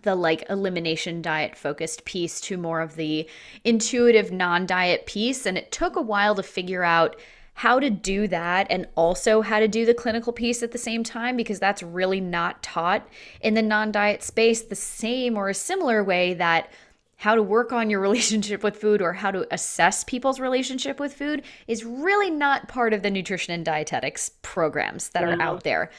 the 0.02 0.14
like 0.14 0.44
elimination 0.50 1.22
diet 1.22 1.56
focused 1.56 2.04
piece 2.04 2.40
to 2.40 2.56
more 2.56 2.80
of 2.80 2.96
the 2.96 3.28
intuitive 3.64 4.32
non 4.32 4.66
diet 4.66 5.06
piece. 5.06 5.46
And 5.46 5.56
it 5.56 5.72
took 5.72 5.96
a 5.96 6.02
while 6.02 6.34
to 6.34 6.42
figure 6.42 6.84
out 6.84 7.16
how 7.54 7.78
to 7.78 7.88
do 7.88 8.26
that 8.28 8.66
and 8.68 8.86
also 8.96 9.40
how 9.40 9.60
to 9.60 9.68
do 9.68 9.86
the 9.86 9.94
clinical 9.94 10.32
piece 10.32 10.62
at 10.62 10.72
the 10.72 10.78
same 10.78 11.04
time 11.04 11.36
because 11.36 11.60
that's 11.60 11.82
really 11.82 12.20
not 12.20 12.62
taught 12.62 13.08
in 13.40 13.54
the 13.54 13.62
non 13.62 13.92
diet 13.92 14.22
space 14.22 14.62
the 14.62 14.74
same 14.74 15.36
or 15.36 15.48
a 15.48 15.54
similar 15.54 16.02
way 16.02 16.34
that 16.34 16.70
how 17.16 17.34
to 17.34 17.42
work 17.42 17.72
on 17.72 17.88
your 17.88 18.00
relationship 18.08 18.62
with 18.64 18.76
food 18.76 19.00
or 19.00 19.12
how 19.12 19.30
to 19.30 19.46
assess 19.54 20.02
people's 20.04 20.40
relationship 20.40 20.98
with 20.98 21.14
food 21.14 21.42
is 21.68 21.84
really 21.84 22.30
not 22.30 22.68
part 22.68 22.92
of 22.92 23.02
the 23.02 23.10
nutrition 23.10 23.54
and 23.54 23.64
dietetics 23.64 24.32
programs 24.42 25.10
that 25.10 25.22
are 25.22 25.40
out 25.40 25.62
there. 25.62 25.90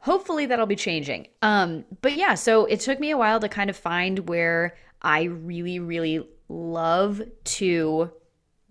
Hopefully 0.00 0.46
that'll 0.46 0.66
be 0.66 0.76
changing. 0.76 1.28
Um, 1.42 1.84
but 2.02 2.16
yeah, 2.16 2.34
so 2.34 2.64
it 2.66 2.80
took 2.80 3.00
me 3.00 3.10
a 3.10 3.16
while 3.16 3.40
to 3.40 3.48
kind 3.48 3.70
of 3.70 3.76
find 3.76 4.28
where 4.28 4.76
I 5.02 5.24
really, 5.24 5.78
really 5.78 6.28
love 6.48 7.22
to 7.44 8.10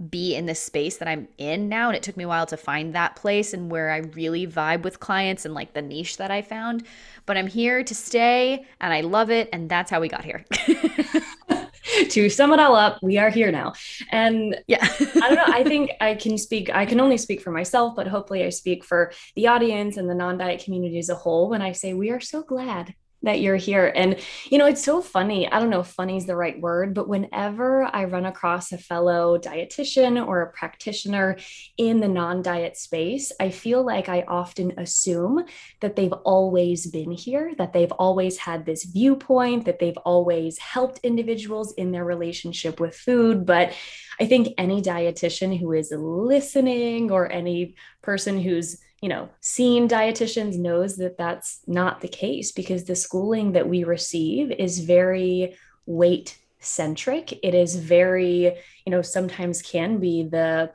be 0.10 0.36
in 0.36 0.45
the 0.45 0.55
space 0.55 0.97
that 0.97 1.08
I'm 1.08 1.27
in 1.38 1.69
now. 1.69 1.88
And 1.88 1.95
it 1.95 2.03
took 2.03 2.17
me 2.17 2.25
a 2.25 2.27
while 2.27 2.45
to 2.47 2.58
find 2.58 2.93
that 2.93 3.15
place 3.15 3.53
and 3.53 3.71
where 3.71 3.91
I 3.91 3.97
really 3.97 4.45
vibe 4.45 4.84
with 4.84 4.99
clients 4.99 5.45
and 5.45 5.53
like 5.53 5.73
the 5.73 5.81
niche 5.81 6.17
that 6.17 6.31
I 6.31 6.41
found. 6.41 6.86
But 7.25 7.38
I'm 7.38 7.47
here 7.47 7.84
to 7.84 7.95
stay 7.95 8.65
and 8.81 8.93
I 8.93 9.01
love 9.01 9.31
it. 9.31 9.49
And 9.53 9.69
that's 9.69 9.89
how 9.89 10.01
we 10.01 10.10
got 10.10 10.25
here. 10.25 10.45
to 12.10 12.29
sum 12.29 12.51
it 12.51 12.60
all 12.60 12.75
up, 12.75 12.99
we 13.01 13.17
are 13.17 13.29
here 13.29 13.51
now. 13.51 13.73
And 14.12 14.60
yeah, 14.67 14.79
I 14.99 15.29
don't 15.29 15.36
know. 15.36 15.45
I 15.47 15.63
think 15.63 15.91
I 16.01 16.15
can 16.15 16.38
speak, 16.38 16.69
I 16.73 16.86
can 16.86 16.99
only 16.99 17.17
speak 17.17 17.41
for 17.41 17.51
myself, 17.51 17.95
but 17.95 18.08
hopefully 18.08 18.43
I 18.43 18.49
speak 18.49 18.84
for 18.84 19.13
the 19.36 19.47
audience 19.47 19.95
and 19.95 20.10
the 20.10 20.15
non 20.15 20.38
diet 20.38 20.63
community 20.63 20.99
as 20.99 21.10
a 21.10 21.15
whole 21.15 21.49
when 21.49 21.62
I 21.62 21.71
say 21.71 21.93
we 21.93 22.10
are 22.10 22.19
so 22.19 22.43
glad 22.43 22.95
that 23.23 23.41
you're 23.41 23.56
here. 23.56 23.91
And, 23.95 24.19
you 24.45 24.58
know, 24.58 24.67
it's 24.67 24.84
so 24.84 25.01
funny. 25.01 25.51
I 25.51 25.60
don't 25.60 25.69
know 25.69 25.80
if 25.80 25.88
funny 25.88 26.17
is 26.17 26.25
the 26.25 26.36
right 26.36 26.60
word, 26.60 26.93
but 26.93 27.08
whenever 27.08 27.84
I 27.84 28.06
run 28.06 28.25
across 28.25 28.71
a 28.71 28.78
fellow 28.78 29.38
dietitian 29.38 30.25
or 30.25 30.41
a 30.41 30.51
practitioner 30.51 31.38
in 31.78 31.99
the 31.99 32.08
non 32.08 32.41
diet 32.41 32.78
space, 32.78 33.32
I 33.39 33.49
feel 33.49 33.84
like 33.84 34.10
I 34.10 34.23
often 34.28 34.73
assume 34.78 35.43
that 35.82 35.95
they've 35.95 36.13
always 36.13 36.86
been 36.88 37.12
here, 37.12 37.54
that 37.58 37.73
they've 37.73 37.91
always 37.93 38.38
had 38.38 38.65
this 38.65 38.84
viewpoint, 38.84 39.65
that 39.65 39.80
they've 39.80 39.97
always 39.97 40.60
helped 40.60 40.99
individuals 41.04 41.73
in 41.73 41.91
their 41.91 42.06
relationship 42.06 42.80
with 42.80 42.95
food. 42.95 43.45
But 43.45 43.73
I 44.19 44.28
think 44.28 44.54
any 44.58 44.82
dietitian 44.82 45.60
who 45.60 45.73
is 45.73 45.91
listening 45.91 47.12
or 47.12 47.32
any 47.32 47.75
person 48.01 48.39
who's 48.39 48.78
you 49.01 49.10
know, 49.10 49.29
seen 49.41 49.88
dietitians 49.88 50.58
knows 50.58 50.97
that 50.97 51.17
that's 51.17 51.60
not 51.67 52.01
the 52.01 52.08
case 52.08 52.51
because 52.51 52.86
the 52.86 52.95
schooling 52.95 53.51
that 53.51 53.67
we 53.67 53.84
receive 53.84 54.51
is 54.51 54.79
very 54.79 55.55
weight 55.86 56.38
centric. 56.60 57.39
It 57.43 57.53
is 57.53 57.75
very, 57.75 58.55
you 58.86 58.91
know, 58.91 59.01
sometimes 59.01 59.62
can 59.62 59.99
be 59.99 60.23
the 60.23 60.71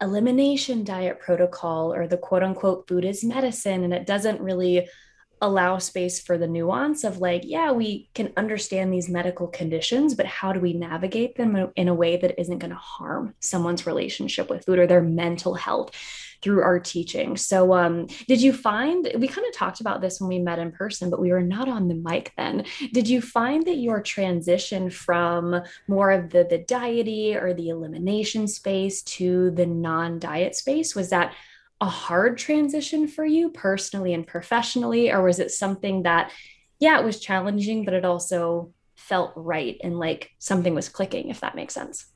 elimination 0.00 0.84
diet 0.84 1.20
protocol 1.20 1.92
or 1.92 2.06
the 2.06 2.16
quote 2.16 2.42
unquote 2.42 2.88
food 2.88 3.04
is 3.04 3.24
medicine. 3.24 3.84
And 3.84 3.92
it 3.92 4.06
doesn't 4.06 4.40
really 4.40 4.88
allow 5.40 5.78
space 5.78 6.20
for 6.20 6.38
the 6.38 6.46
nuance 6.46 7.04
of 7.04 7.18
like, 7.18 7.42
yeah, 7.44 7.70
we 7.72 8.08
can 8.14 8.32
understand 8.36 8.92
these 8.92 9.08
medical 9.08 9.46
conditions, 9.46 10.14
but 10.14 10.26
how 10.26 10.52
do 10.52 10.60
we 10.60 10.72
navigate 10.72 11.36
them 11.36 11.70
in 11.76 11.88
a 11.88 11.94
way 11.94 12.16
that 12.16 12.40
isn't 12.40 12.58
going 12.58 12.70
to 12.70 12.76
harm 12.76 13.34
someone's 13.40 13.86
relationship 13.86 14.48
with 14.48 14.64
food 14.64 14.78
or 14.78 14.86
their 14.86 15.02
mental 15.02 15.54
health? 15.54 15.90
Through 16.44 16.62
our 16.62 16.78
teaching. 16.78 17.38
So, 17.38 17.72
um, 17.72 18.06
did 18.28 18.42
you 18.42 18.52
find 18.52 19.10
we 19.18 19.26
kind 19.26 19.46
of 19.48 19.54
talked 19.54 19.80
about 19.80 20.02
this 20.02 20.20
when 20.20 20.28
we 20.28 20.38
met 20.38 20.58
in 20.58 20.70
person, 20.70 21.08
but 21.08 21.20
we 21.20 21.32
were 21.32 21.40
not 21.40 21.68
on 21.68 21.88
the 21.88 21.94
mic 21.94 22.32
then? 22.36 22.66
Did 22.92 23.08
you 23.08 23.22
find 23.22 23.64
that 23.64 23.78
your 23.78 24.02
transition 24.02 24.90
from 24.90 25.62
more 25.88 26.12
of 26.12 26.30
the 26.30 26.44
the 26.44 26.58
diety 26.58 27.34
or 27.34 27.54
the 27.54 27.70
elimination 27.70 28.46
space 28.46 29.02
to 29.02 29.50
the 29.52 29.66
non-diet 29.66 30.54
space 30.54 30.94
was 30.94 31.08
that 31.08 31.32
a 31.80 31.86
hard 31.86 32.38
transition 32.38 33.08
for 33.08 33.24
you 33.24 33.50
personally 33.50 34.14
and 34.14 34.26
professionally, 34.26 35.10
or 35.10 35.22
was 35.22 35.38
it 35.38 35.50
something 35.50 36.04
that, 36.04 36.30
yeah, 36.78 36.98
it 36.98 37.04
was 37.04 37.20
challenging, 37.20 37.84
but 37.84 37.94
it 37.94 38.04
also 38.04 38.72
felt 38.96 39.32
right 39.34 39.78
and 39.82 39.98
like 39.98 40.30
something 40.38 40.74
was 40.74 40.88
clicking, 40.88 41.30
if 41.30 41.40
that 41.40 41.56
makes 41.56 41.74
sense? 41.74 42.06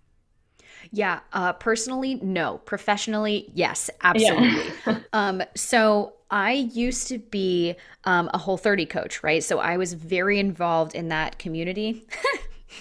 Yeah, 0.92 1.20
uh, 1.32 1.52
personally, 1.54 2.16
no. 2.16 2.58
Professionally, 2.58 3.50
yes, 3.54 3.90
absolutely. 4.02 4.72
Yeah. 4.86 4.98
um, 5.12 5.42
so 5.54 6.14
I 6.30 6.52
used 6.52 7.08
to 7.08 7.18
be 7.18 7.76
um, 8.04 8.30
a 8.32 8.38
Whole 8.38 8.56
30 8.56 8.86
coach, 8.86 9.22
right? 9.22 9.42
So 9.42 9.58
I 9.58 9.76
was 9.76 9.94
very 9.94 10.38
involved 10.38 10.94
in 10.94 11.08
that 11.08 11.38
community. 11.38 12.06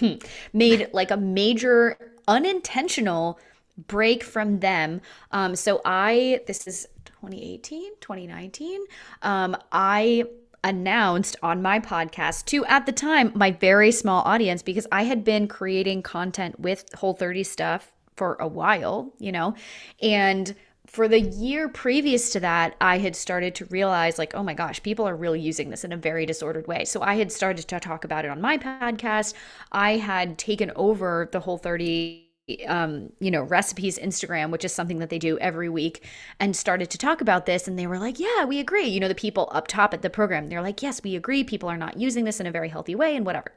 Made 0.52 0.88
like 0.92 1.10
a 1.10 1.16
major 1.16 1.96
unintentional 2.26 3.38
break 3.86 4.22
from 4.22 4.60
them. 4.60 5.00
Um, 5.32 5.56
so 5.56 5.80
I, 5.84 6.40
this 6.46 6.66
is 6.66 6.86
2018, 7.04 7.92
2019. 8.00 8.80
Um, 9.22 9.56
I 9.72 10.24
announced 10.64 11.36
on 11.42 11.62
my 11.62 11.78
podcast 11.78 12.44
to 12.46 12.64
at 12.66 12.84
the 12.84 12.92
time 12.92 13.30
my 13.34 13.52
very 13.52 13.92
small 13.92 14.22
audience 14.24 14.60
because 14.60 14.86
I 14.90 15.04
had 15.04 15.22
been 15.22 15.46
creating 15.46 16.02
content 16.02 16.58
with 16.58 16.84
Whole 16.94 17.14
30 17.14 17.44
stuff 17.44 17.92
for 18.18 18.36
a 18.40 18.48
while, 18.48 19.14
you 19.18 19.32
know? 19.32 19.54
And 20.02 20.54
for 20.86 21.06
the 21.06 21.20
year 21.20 21.68
previous 21.68 22.30
to 22.30 22.40
that, 22.40 22.74
I 22.80 22.98
had 22.98 23.14
started 23.14 23.54
to 23.56 23.66
realize, 23.66 24.18
like, 24.18 24.34
oh 24.34 24.42
my 24.42 24.54
gosh, 24.54 24.82
people 24.82 25.06
are 25.06 25.14
really 25.14 25.40
using 25.40 25.70
this 25.70 25.84
in 25.84 25.92
a 25.92 25.96
very 25.96 26.26
disordered 26.26 26.66
way. 26.66 26.84
So 26.84 27.02
I 27.02 27.16
had 27.16 27.30
started 27.30 27.68
to 27.68 27.80
talk 27.80 28.04
about 28.04 28.24
it 28.24 28.30
on 28.30 28.40
my 28.40 28.58
podcast. 28.58 29.34
I 29.70 29.98
had 29.98 30.38
taken 30.38 30.72
over 30.76 31.28
the 31.30 31.40
whole 31.40 31.58
30 31.58 32.24
um, 32.66 33.12
you 33.20 33.30
know, 33.30 33.42
recipes 33.42 33.98
Instagram, 33.98 34.50
which 34.50 34.64
is 34.64 34.72
something 34.72 35.00
that 35.00 35.10
they 35.10 35.18
do 35.18 35.38
every 35.38 35.68
week, 35.68 36.08
and 36.40 36.56
started 36.56 36.88
to 36.90 36.96
talk 36.96 37.20
about 37.20 37.44
this. 37.44 37.68
And 37.68 37.78
they 37.78 37.86
were 37.86 37.98
like, 37.98 38.18
yeah, 38.18 38.46
we 38.46 38.58
agree. 38.58 38.86
You 38.86 39.00
know, 39.00 39.08
the 39.08 39.14
people 39.14 39.50
up 39.52 39.68
top 39.68 39.92
at 39.92 40.00
the 40.00 40.08
program, 40.08 40.48
they're 40.48 40.62
like, 40.62 40.82
yes, 40.82 41.02
we 41.02 41.14
agree. 41.14 41.44
People 41.44 41.68
are 41.68 41.76
not 41.76 42.00
using 42.00 42.24
this 42.24 42.40
in 42.40 42.46
a 42.46 42.50
very 42.50 42.70
healthy 42.70 42.94
way 42.94 43.14
and 43.14 43.26
whatever. 43.26 43.52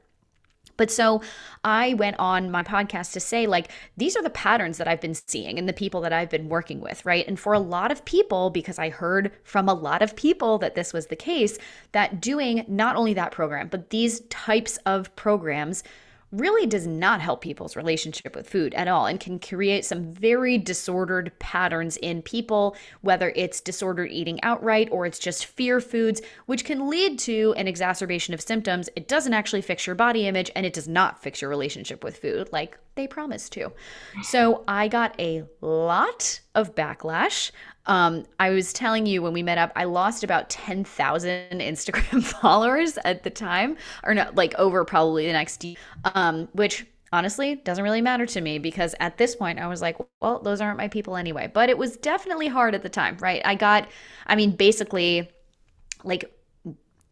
But 0.81 0.89
so 0.89 1.21
I 1.63 1.93
went 1.93 2.15
on 2.17 2.49
my 2.49 2.63
podcast 2.63 3.13
to 3.13 3.19
say, 3.19 3.45
like, 3.45 3.69
these 3.97 4.17
are 4.17 4.23
the 4.23 4.31
patterns 4.31 4.79
that 4.79 4.87
I've 4.87 4.99
been 4.99 5.13
seeing 5.13 5.59
and 5.59 5.69
the 5.69 5.73
people 5.73 6.01
that 6.01 6.11
I've 6.11 6.31
been 6.31 6.49
working 6.49 6.81
with, 6.81 7.05
right? 7.05 7.23
And 7.27 7.39
for 7.39 7.53
a 7.53 7.59
lot 7.59 7.91
of 7.91 8.03
people, 8.03 8.49
because 8.49 8.79
I 8.79 8.89
heard 8.89 9.31
from 9.43 9.69
a 9.69 9.75
lot 9.75 10.01
of 10.01 10.15
people 10.15 10.57
that 10.57 10.73
this 10.73 10.91
was 10.91 11.05
the 11.05 11.15
case, 11.15 11.59
that 11.91 12.19
doing 12.19 12.65
not 12.67 12.95
only 12.95 13.13
that 13.13 13.31
program, 13.31 13.67
but 13.67 13.91
these 13.91 14.21
types 14.21 14.77
of 14.87 15.15
programs 15.15 15.83
really 16.31 16.65
does 16.65 16.87
not 16.87 17.21
help 17.21 17.41
people's 17.41 17.75
relationship 17.75 18.35
with 18.35 18.49
food 18.49 18.73
at 18.73 18.87
all 18.87 19.05
and 19.05 19.19
can 19.19 19.39
create 19.39 19.85
some 19.85 20.13
very 20.13 20.57
disordered 20.57 21.31
patterns 21.39 21.97
in 21.97 22.21
people, 22.21 22.75
whether 23.01 23.33
it's 23.35 23.61
disordered 23.61 24.11
eating 24.11 24.41
outright 24.43 24.87
or 24.91 25.05
it's 25.05 25.19
just 25.19 25.45
fear 25.45 25.81
foods, 25.81 26.21
which 26.45 26.65
can 26.65 26.89
lead 26.89 27.19
to 27.19 27.53
an 27.57 27.67
exacerbation 27.67 28.33
of 28.33 28.41
symptoms. 28.41 28.89
It 28.95 29.07
doesn't 29.07 29.33
actually 29.33 29.61
fix 29.61 29.85
your 29.85 29.95
body 29.95 30.27
image 30.27 30.51
and 30.55 30.65
it 30.65 30.73
does 30.73 30.87
not 30.87 31.21
fix 31.21 31.41
your 31.41 31.49
relationship 31.49 32.03
with 32.03 32.17
food 32.17 32.49
like 32.51 32.77
they 32.95 33.07
promised 33.07 33.53
to. 33.53 33.71
So 34.21 34.63
I 34.67 34.87
got 34.87 35.19
a 35.19 35.43
lot 35.61 36.41
of 36.55 36.75
backlash. 36.75 37.51
Um, 37.87 38.25
I 38.39 38.51
was 38.51 38.73
telling 38.73 39.05
you 39.05 39.21
when 39.21 39.33
we 39.33 39.43
met 39.43 39.57
up, 39.57 39.71
I 39.75 39.85
lost 39.85 40.23
about 40.23 40.49
10,000 40.49 41.49
Instagram 41.51 42.23
followers 42.41 42.97
at 43.03 43.23
the 43.23 43.29
time, 43.29 43.77
or 44.03 44.13
not 44.13 44.35
like 44.35 44.53
over 44.55 44.85
probably 44.85 45.25
the 45.27 45.33
next, 45.33 45.65
um, 46.13 46.47
which 46.53 46.85
honestly 47.13 47.55
doesn't 47.55 47.83
really 47.83 48.01
matter 48.01 48.25
to 48.25 48.39
me 48.39 48.57
because 48.57 48.95
at 48.99 49.17
this 49.17 49.35
point 49.35 49.59
I 49.59 49.67
was 49.67 49.81
like, 49.81 49.97
well, 50.21 50.39
those 50.39 50.61
aren't 50.61 50.77
my 50.77 50.87
people 50.87 51.17
anyway. 51.17 51.49
But 51.53 51.69
it 51.69 51.77
was 51.77 51.97
definitely 51.97 52.47
hard 52.47 52.73
at 52.73 52.83
the 52.83 52.89
time, 52.89 53.17
right? 53.19 53.41
I 53.43 53.55
got, 53.55 53.89
I 54.27 54.35
mean, 54.35 54.51
basically 54.51 55.29
like 56.03 56.33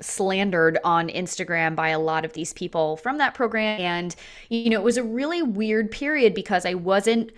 slandered 0.02 0.80
on 0.84 1.10
Instagram 1.10 1.76
by 1.76 1.90
a 1.90 2.00
lot 2.00 2.24
of 2.24 2.34
these 2.34 2.54
people 2.54 2.98
from 2.98 3.18
that 3.18 3.34
program. 3.34 3.82
And, 3.82 4.16
you 4.48 4.70
know, 4.70 4.80
it 4.80 4.84
was 4.84 4.98
a 4.98 5.04
really 5.04 5.42
weird 5.42 5.92
period 5.92 6.34
because 6.34 6.66
I 6.66 6.76
wasn't 6.76 7.32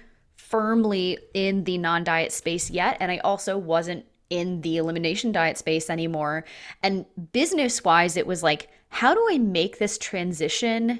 firmly 0.51 1.17
in 1.33 1.63
the 1.63 1.77
non 1.77 2.03
diet 2.03 2.31
space 2.31 2.69
yet. 2.69 2.97
And 2.99 3.11
I 3.11 3.17
also 3.19 3.57
wasn't 3.57 4.05
in 4.29 4.61
the 4.61 4.77
elimination 4.77 5.31
diet 5.31 5.57
space 5.57 5.89
anymore. 5.89 6.45
And 6.83 7.05
business 7.31 7.83
wise, 7.83 8.17
it 8.17 8.27
was 8.27 8.43
like, 8.43 8.69
how 8.89 9.13
do 9.13 9.27
I 9.31 9.37
make 9.37 9.79
this 9.79 9.97
transition 9.97 10.99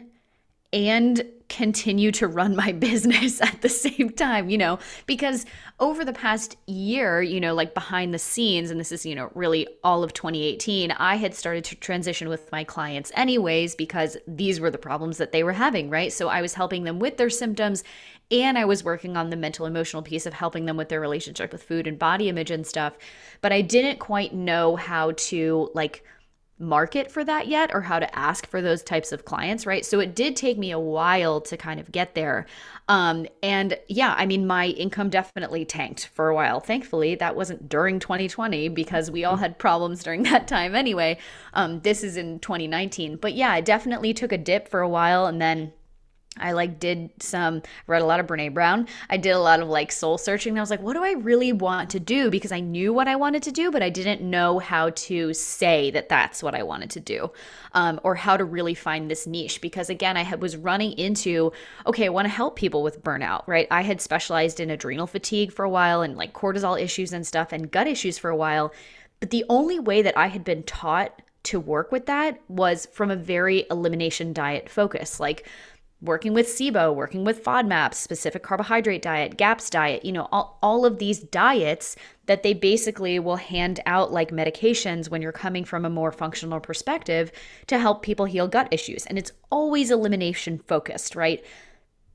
and 0.73 1.21
continue 1.51 2.11
to 2.13 2.27
run 2.27 2.55
my 2.55 2.71
business 2.87 3.41
at 3.41 3.61
the 3.61 3.69
same 3.69 4.09
time, 4.09 4.49
you 4.49 4.57
know, 4.57 4.79
because 5.05 5.45
over 5.79 6.03
the 6.05 6.13
past 6.13 6.55
year, 6.65 7.21
you 7.21 7.39
know, 7.39 7.53
like 7.53 7.73
behind 7.73 8.13
the 8.13 8.19
scenes, 8.19 8.71
and 8.71 8.79
this 8.79 8.91
is, 8.91 9.05
you 9.05 9.13
know, 9.13 9.29
really 9.35 9.67
all 9.83 10.03
of 10.03 10.13
2018, 10.13 10.91
I 10.91 11.17
had 11.17 11.35
started 11.35 11.63
to 11.65 11.75
transition 11.75 12.29
with 12.29 12.51
my 12.51 12.63
clients 12.63 13.11
anyways, 13.15 13.75
because 13.75 14.17
these 14.25 14.59
were 14.59 14.71
the 14.71 14.77
problems 14.77 15.17
that 15.17 15.31
they 15.31 15.43
were 15.43 15.51
having, 15.51 15.89
right? 15.89 16.13
So 16.13 16.29
I 16.29 16.41
was 16.41 16.53
helping 16.53 16.85
them 16.85 16.99
with 16.99 17.17
their 17.17 17.29
symptoms 17.29 17.83
and 18.31 18.57
I 18.57 18.63
was 18.63 18.83
working 18.83 19.17
on 19.17 19.29
the 19.29 19.35
mental 19.35 19.65
emotional 19.65 20.01
piece 20.01 20.25
of 20.25 20.33
helping 20.33 20.65
them 20.65 20.77
with 20.77 20.87
their 20.87 21.01
relationship 21.01 21.51
with 21.51 21.63
food 21.63 21.85
and 21.85 21.99
body 21.99 22.29
image 22.29 22.49
and 22.49 22.65
stuff. 22.65 22.97
But 23.41 23.51
I 23.51 23.61
didn't 23.61 23.99
quite 23.99 24.33
know 24.33 24.77
how 24.77 25.11
to 25.11 25.69
like, 25.73 26.05
market 26.61 27.11
for 27.11 27.23
that 27.23 27.47
yet 27.47 27.71
or 27.73 27.81
how 27.81 27.99
to 27.99 28.17
ask 28.17 28.47
for 28.47 28.61
those 28.61 28.83
types 28.83 29.11
of 29.11 29.25
clients, 29.25 29.65
right? 29.65 29.85
So 29.85 29.99
it 29.99 30.15
did 30.15 30.35
take 30.35 30.57
me 30.57 30.71
a 30.71 30.79
while 30.79 31.41
to 31.41 31.57
kind 31.57 31.79
of 31.79 31.91
get 31.91 32.15
there. 32.15 32.45
Um, 32.87 33.25
and 33.41 33.77
yeah, 33.87 34.13
I 34.17 34.25
mean, 34.25 34.45
my 34.47 34.67
income 34.67 35.09
definitely 35.09 35.65
tanked 35.65 36.07
for 36.07 36.29
a 36.29 36.35
while. 36.35 36.59
Thankfully, 36.59 37.15
that 37.15 37.35
wasn't 37.35 37.67
during 37.67 37.99
2020 37.99 38.69
because 38.69 39.09
we 39.09 39.25
all 39.25 39.37
had 39.37 39.57
problems 39.57 40.03
during 40.03 40.23
that 40.23 40.47
time 40.47 40.75
anyway. 40.75 41.17
Um, 41.53 41.81
this 41.81 42.03
is 42.03 42.15
in 42.15 42.39
2019. 42.39 43.17
But 43.17 43.33
yeah, 43.33 43.55
it 43.55 43.65
definitely 43.65 44.13
took 44.13 44.31
a 44.31 44.37
dip 44.37 44.67
for 44.67 44.81
a 44.81 44.89
while 44.89 45.25
and 45.25 45.41
then 45.41 45.73
I 46.37 46.53
like 46.53 46.79
did 46.79 47.09
some 47.19 47.61
read 47.87 48.01
a 48.01 48.05
lot 48.05 48.21
of 48.21 48.27
Brene 48.27 48.53
Brown. 48.53 48.87
I 49.09 49.17
did 49.17 49.31
a 49.31 49.39
lot 49.39 49.59
of 49.59 49.67
like 49.67 49.91
soul 49.91 50.17
searching. 50.17 50.57
I 50.57 50.61
was 50.61 50.69
like, 50.69 50.81
what 50.81 50.93
do 50.93 51.03
I 51.03 51.11
really 51.11 51.51
want 51.51 51.89
to 51.89 51.99
do? 51.99 52.29
Because 52.31 52.53
I 52.53 52.61
knew 52.61 52.93
what 52.93 53.09
I 53.09 53.17
wanted 53.17 53.43
to 53.43 53.51
do, 53.51 53.69
but 53.69 53.83
I 53.83 53.89
didn't 53.89 54.21
know 54.21 54.59
how 54.59 54.91
to 54.91 55.33
say 55.33 55.91
that 55.91 56.07
that's 56.07 56.41
what 56.41 56.55
I 56.55 56.63
wanted 56.63 56.89
to 56.91 56.99
do, 57.01 57.31
um, 57.73 57.99
or 58.03 58.15
how 58.15 58.37
to 58.37 58.45
really 58.45 58.73
find 58.73 59.11
this 59.11 59.27
niche. 59.27 59.59
Because 59.59 59.89
again, 59.89 60.15
I 60.15 60.23
had, 60.23 60.41
was 60.41 60.55
running 60.55 60.93
into 60.93 61.51
okay, 61.85 62.05
I 62.05 62.09
want 62.09 62.25
to 62.25 62.33
help 62.33 62.55
people 62.55 62.81
with 62.81 63.03
burnout, 63.03 63.43
right? 63.45 63.67
I 63.69 63.81
had 63.81 63.99
specialized 63.99 64.61
in 64.61 64.69
adrenal 64.69 65.07
fatigue 65.07 65.51
for 65.51 65.65
a 65.65 65.69
while 65.69 66.01
and 66.01 66.15
like 66.15 66.33
cortisol 66.33 66.81
issues 66.81 67.11
and 67.11 67.27
stuff, 67.27 67.51
and 67.51 67.69
gut 67.69 67.87
issues 67.87 68.17
for 68.17 68.29
a 68.29 68.35
while. 68.37 68.73
But 69.19 69.31
the 69.31 69.45
only 69.49 69.79
way 69.79 70.01
that 70.01 70.17
I 70.17 70.27
had 70.27 70.45
been 70.45 70.63
taught 70.63 71.21
to 71.43 71.59
work 71.59 71.91
with 71.91 72.05
that 72.05 72.39
was 72.47 72.87
from 72.91 73.09
a 73.09 73.15
very 73.15 73.65
elimination 73.71 74.33
diet 74.33 74.69
focus, 74.69 75.19
like 75.19 75.47
working 76.01 76.33
with 76.33 76.47
SIBO, 76.47 76.93
working 76.93 77.23
with 77.23 77.43
FODMAPs, 77.43 77.93
specific 77.93 78.41
carbohydrate 78.41 79.03
diet, 79.03 79.37
GAPS 79.37 79.69
diet, 79.69 80.03
you 80.03 80.11
know, 80.11 80.27
all, 80.31 80.57
all 80.63 80.83
of 80.83 80.97
these 80.97 81.19
diets 81.19 81.95
that 82.25 82.41
they 82.41 82.53
basically 82.53 83.19
will 83.19 83.35
hand 83.35 83.79
out 83.85 84.11
like 84.11 84.31
medications 84.31 85.09
when 85.09 85.21
you're 85.21 85.31
coming 85.31 85.63
from 85.63 85.85
a 85.85 85.89
more 85.89 86.11
functional 86.11 86.59
perspective 86.59 87.31
to 87.67 87.77
help 87.77 88.01
people 88.01 88.25
heal 88.25 88.47
gut 88.47 88.67
issues. 88.71 89.05
And 89.05 89.17
it's 89.17 89.31
always 89.51 89.91
elimination 89.91 90.59
focused, 90.67 91.15
right? 91.15 91.45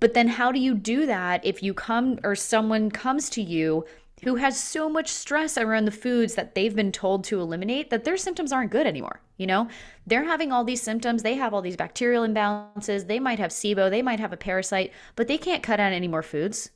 But 0.00 0.14
then 0.14 0.28
how 0.28 0.52
do 0.52 0.58
you 0.58 0.74
do 0.74 1.06
that 1.06 1.44
if 1.44 1.62
you 1.62 1.72
come 1.72 2.18
or 2.24 2.34
someone 2.34 2.90
comes 2.90 3.30
to 3.30 3.42
you 3.42 3.84
who 4.24 4.36
has 4.36 4.58
so 4.58 4.88
much 4.88 5.08
stress 5.12 5.58
around 5.58 5.84
the 5.84 5.90
foods 5.90 6.34
that 6.34 6.54
they've 6.54 6.74
been 6.74 6.92
told 6.92 7.22
to 7.24 7.40
eliminate 7.40 7.90
that 7.90 8.04
their 8.04 8.16
symptoms 8.16 8.52
aren't 8.52 8.70
good 8.70 8.86
anymore. 8.86 9.20
You 9.36 9.46
know, 9.46 9.68
they're 10.06 10.24
having 10.24 10.52
all 10.52 10.64
these 10.64 10.80
symptoms, 10.80 11.22
they 11.22 11.34
have 11.34 11.52
all 11.52 11.60
these 11.60 11.76
bacterial 11.76 12.26
imbalances, 12.26 13.06
they 13.06 13.20
might 13.20 13.38
have 13.38 13.50
SIBO, 13.50 13.90
they 13.90 14.00
might 14.00 14.20
have 14.20 14.32
a 14.32 14.38
parasite, 14.38 14.92
but 15.14 15.28
they 15.28 15.36
can't 15.36 15.62
cut 15.62 15.80
out 15.80 15.92
any 15.92 16.08
more 16.08 16.22
foods 16.22 16.70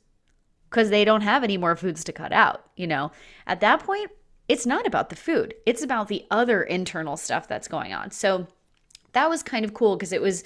because 0.69 0.89
they 0.89 1.03
don't 1.03 1.21
have 1.21 1.43
any 1.43 1.57
more 1.57 1.75
foods 1.75 2.03
to 2.03 2.13
cut 2.13 2.31
out. 2.31 2.69
You 2.75 2.85
know, 2.85 3.11
at 3.47 3.59
that 3.61 3.81
point, 3.81 4.11
it's 4.47 4.65
not 4.65 4.85
about 4.85 5.09
the 5.09 5.15
food, 5.15 5.55
it's 5.65 5.81
about 5.81 6.07
the 6.09 6.25
other 6.29 6.61
internal 6.61 7.17
stuff 7.17 7.47
that's 7.47 7.67
going 7.67 7.93
on. 7.93 8.11
So 8.11 8.47
that 9.13 9.29
was 9.29 9.41
kind 9.41 9.65
of 9.65 9.73
cool 9.73 9.95
because 9.95 10.13
it 10.13 10.21
was 10.21 10.43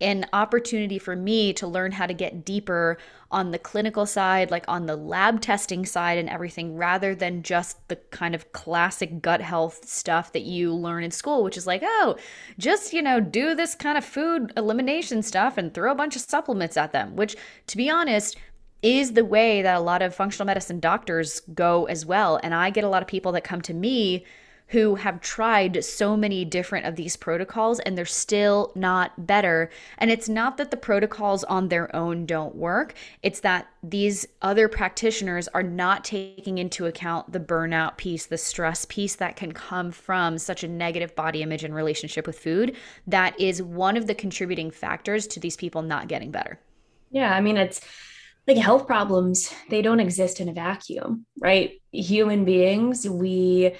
an 0.00 0.26
opportunity 0.32 0.98
for 0.98 1.16
me 1.16 1.52
to 1.54 1.66
learn 1.66 1.92
how 1.92 2.06
to 2.06 2.12
get 2.12 2.44
deeper 2.44 2.98
on 3.30 3.50
the 3.50 3.58
clinical 3.58 4.04
side, 4.04 4.50
like 4.50 4.64
on 4.68 4.86
the 4.86 4.96
lab 4.96 5.40
testing 5.40 5.86
side 5.86 6.18
and 6.18 6.28
everything, 6.28 6.76
rather 6.76 7.14
than 7.14 7.42
just 7.42 7.88
the 7.88 7.96
kind 7.96 8.34
of 8.34 8.52
classic 8.52 9.22
gut 9.22 9.40
health 9.40 9.88
stuff 9.88 10.32
that 10.32 10.42
you 10.42 10.72
learn 10.72 11.02
in 11.02 11.10
school, 11.10 11.42
which 11.42 11.56
is 11.56 11.66
like, 11.66 11.80
oh, 11.82 12.16
just, 12.58 12.92
you 12.92 13.00
know, 13.00 13.20
do 13.20 13.54
this 13.54 13.74
kind 13.74 13.96
of 13.96 14.04
food 14.04 14.52
elimination 14.56 15.22
stuff 15.22 15.56
and 15.56 15.72
throw 15.72 15.92
a 15.92 15.96
bunch 15.96 16.14
of 16.14 16.22
supplements 16.22 16.76
at 16.76 16.92
them, 16.92 17.16
which, 17.16 17.34
to 17.66 17.76
be 17.76 17.88
honest, 17.88 18.36
is 18.82 19.14
the 19.14 19.24
way 19.24 19.62
that 19.62 19.76
a 19.76 19.80
lot 19.80 20.02
of 20.02 20.14
functional 20.14 20.46
medicine 20.46 20.78
doctors 20.78 21.40
go 21.54 21.86
as 21.86 22.04
well. 22.04 22.38
And 22.42 22.54
I 22.54 22.68
get 22.70 22.84
a 22.84 22.88
lot 22.88 23.02
of 23.02 23.08
people 23.08 23.32
that 23.32 23.44
come 23.44 23.62
to 23.62 23.74
me 23.74 24.24
who 24.68 24.96
have 24.96 25.20
tried 25.20 25.84
so 25.84 26.16
many 26.16 26.44
different 26.44 26.86
of 26.86 26.96
these 26.96 27.16
protocols 27.16 27.78
and 27.80 27.96
they're 27.96 28.04
still 28.04 28.72
not 28.74 29.26
better. 29.26 29.70
And 29.98 30.10
it's 30.10 30.28
not 30.28 30.56
that 30.56 30.70
the 30.70 30.76
protocols 30.76 31.44
on 31.44 31.68
their 31.68 31.94
own 31.94 32.26
don't 32.26 32.54
work, 32.56 32.94
it's 33.22 33.40
that 33.40 33.68
these 33.82 34.26
other 34.42 34.68
practitioners 34.68 35.46
are 35.48 35.62
not 35.62 36.04
taking 36.04 36.58
into 36.58 36.86
account 36.86 37.32
the 37.32 37.38
burnout 37.38 37.96
piece, 37.96 38.26
the 38.26 38.38
stress 38.38 38.84
piece 38.84 39.14
that 39.16 39.36
can 39.36 39.52
come 39.52 39.92
from 39.92 40.38
such 40.38 40.64
a 40.64 40.68
negative 40.68 41.14
body 41.14 41.42
image 41.42 41.62
and 41.62 41.74
relationship 41.74 42.26
with 42.26 42.38
food. 42.38 42.76
That 43.06 43.38
is 43.38 43.62
one 43.62 43.96
of 43.96 44.08
the 44.08 44.14
contributing 44.14 44.72
factors 44.72 45.28
to 45.28 45.40
these 45.40 45.56
people 45.56 45.82
not 45.82 46.08
getting 46.08 46.32
better. 46.32 46.58
Yeah, 47.10 47.32
I 47.32 47.40
mean, 47.40 47.56
it's 47.56 47.80
like 48.48 48.56
health 48.56 48.86
problems, 48.86 49.52
they 49.70 49.82
don't 49.82 50.00
exist 50.00 50.40
in 50.40 50.48
a 50.48 50.52
vacuum, 50.52 51.26
right? 51.40 51.80
Human 51.92 52.44
beings, 52.44 53.08
we 53.08 53.74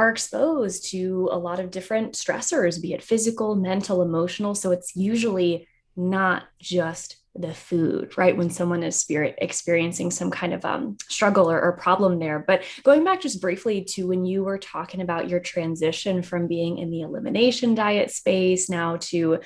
are 0.00 0.08
exposed 0.08 0.90
to 0.90 1.28
a 1.30 1.36
lot 1.36 1.60
of 1.60 1.70
different 1.70 2.14
stressors, 2.14 2.80
be 2.80 2.94
it 2.94 3.02
physical, 3.02 3.54
mental, 3.54 4.00
emotional. 4.00 4.54
So 4.54 4.70
it's 4.70 4.96
usually 4.96 5.68
not 5.94 6.44
just 6.58 7.18
the 7.34 7.52
food, 7.52 8.16
right? 8.16 8.34
When 8.34 8.48
someone 8.48 8.82
is 8.82 8.96
spirit 8.96 9.34
experiencing 9.42 10.10
some 10.10 10.30
kind 10.30 10.54
of 10.54 10.64
um, 10.64 10.96
struggle 11.10 11.50
or, 11.50 11.60
or 11.60 11.72
problem 11.72 12.18
there. 12.18 12.42
But 12.46 12.62
going 12.82 13.04
back 13.04 13.20
just 13.20 13.42
briefly 13.42 13.84
to 13.90 14.08
when 14.08 14.24
you 14.24 14.42
were 14.42 14.56
talking 14.56 15.02
about 15.02 15.28
your 15.28 15.38
transition 15.38 16.22
from 16.22 16.48
being 16.48 16.78
in 16.78 16.90
the 16.90 17.02
elimination 17.02 17.74
diet 17.74 18.10
space 18.10 18.70
now 18.70 18.96
to 19.12 19.40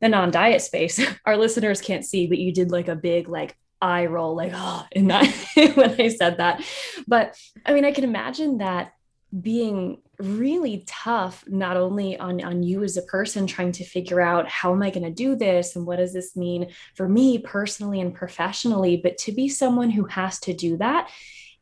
the 0.00 0.08
non-diet 0.08 0.62
space, 0.62 1.04
our 1.26 1.36
listeners 1.36 1.80
can't 1.80 2.06
see, 2.06 2.28
but 2.28 2.38
you 2.38 2.52
did 2.52 2.70
like 2.70 2.86
a 2.86 2.94
big 2.94 3.28
like 3.28 3.56
eye 3.82 4.06
roll, 4.06 4.36
like 4.36 4.52
oh, 4.54 4.86
in 4.92 5.08
that 5.08 5.26
when 5.74 6.00
I 6.00 6.08
said 6.08 6.38
that. 6.38 6.64
But 7.08 7.36
I 7.66 7.74
mean, 7.74 7.84
I 7.84 7.90
can 7.90 8.04
imagine 8.04 8.58
that 8.58 8.92
being 9.40 9.98
really 10.18 10.84
tough 10.86 11.44
not 11.46 11.76
only 11.76 12.18
on 12.18 12.42
on 12.42 12.62
you 12.62 12.82
as 12.82 12.96
a 12.96 13.02
person 13.02 13.46
trying 13.46 13.72
to 13.72 13.84
figure 13.84 14.20
out 14.20 14.48
how 14.48 14.72
am 14.72 14.82
i 14.82 14.90
going 14.90 15.02
to 15.02 15.10
do 15.10 15.36
this? 15.36 15.76
And 15.76 15.86
what 15.86 15.96
does 15.96 16.12
this 16.12 16.36
mean 16.36 16.70
for 16.94 17.08
me 17.08 17.38
personally 17.38 18.00
and 18.00 18.14
professionally? 18.14 18.96
But 18.96 19.18
to 19.18 19.32
be 19.32 19.48
someone 19.48 19.90
who 19.90 20.04
has 20.04 20.38
to 20.40 20.54
do 20.54 20.76
that 20.78 21.10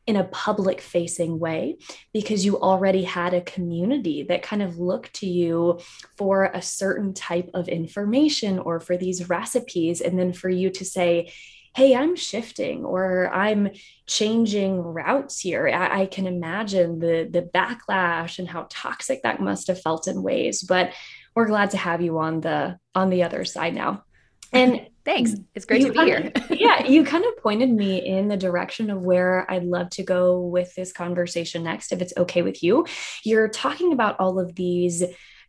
in 0.07 0.15
a 0.15 0.23
public 0.25 0.81
facing 0.81 1.39
way 1.39 1.77
because 2.13 2.45
you 2.45 2.59
already 2.59 3.03
had 3.03 3.33
a 3.33 3.41
community 3.41 4.23
that 4.23 4.43
kind 4.43 4.61
of 4.61 4.77
looked 4.77 5.13
to 5.15 5.25
you 5.25 5.79
for 6.15 6.45
a 6.45 6.61
certain 6.61 7.13
type 7.13 7.49
of 7.55 7.67
information 7.67 8.59
or 8.59 8.79
for 8.79 8.97
these 8.97 9.29
recipes 9.29 10.01
and 10.01 10.19
then 10.19 10.31
for 10.31 10.49
you 10.49 10.69
to 10.69 10.85
say 10.85 11.31
hey, 11.75 11.93
I'm 11.93 12.15
shifting 12.15 12.85
or 12.85 13.29
I'm 13.33 13.69
changing 14.07 14.81
routes 14.81 15.41
here. 15.41 15.67
I, 15.67 16.01
I, 16.01 16.05
can 16.05 16.25
imagine 16.25 16.99
the 16.99 17.27
the 17.29 17.41
backlash 17.41 18.39
and 18.39 18.47
how 18.47 18.67
toxic 18.69 19.23
that 19.23 19.41
must 19.41 19.67
have 19.67 19.81
felt 19.81 20.07
in 20.07 20.23
ways. 20.23 20.63
But 20.63 20.93
we're 21.35 21.47
glad 21.47 21.71
to 21.71 21.77
have 21.77 22.01
you 22.01 22.17
on 22.19 22.39
the 22.39 22.79
on 22.95 23.09
the 23.09 23.23
other 23.23 23.45
side 23.45 23.75
now. 23.75 24.03
And 24.53 24.87
thanks. 25.03 25.33
It's 25.53 25.65
great 25.65 25.81
to 25.81 25.91
be 25.91 25.99
here. 25.99 26.31
yeah, 26.49 26.85
you 26.85 27.03
kind 27.03 27.25
of 27.25 27.35
pointed 27.43 27.69
me 27.69 28.05
in 28.05 28.29
the 28.29 28.37
direction 28.37 28.89
of 28.89 29.01
where 29.01 29.51
I'd 29.51 29.65
love 29.65 29.89
to 29.91 30.03
go 30.03 30.39
with 30.39 30.73
this 30.75 30.93
conversation 30.93 31.63
next, 31.63 31.91
if 31.91 32.01
it's 32.01 32.13
okay 32.15 32.41
with 32.41 32.63
you. 32.63 32.85
You're 33.25 33.49
talking 33.49 33.91
about 33.91 34.17
all 34.17 34.39
of 34.39 34.55
these 34.55 35.03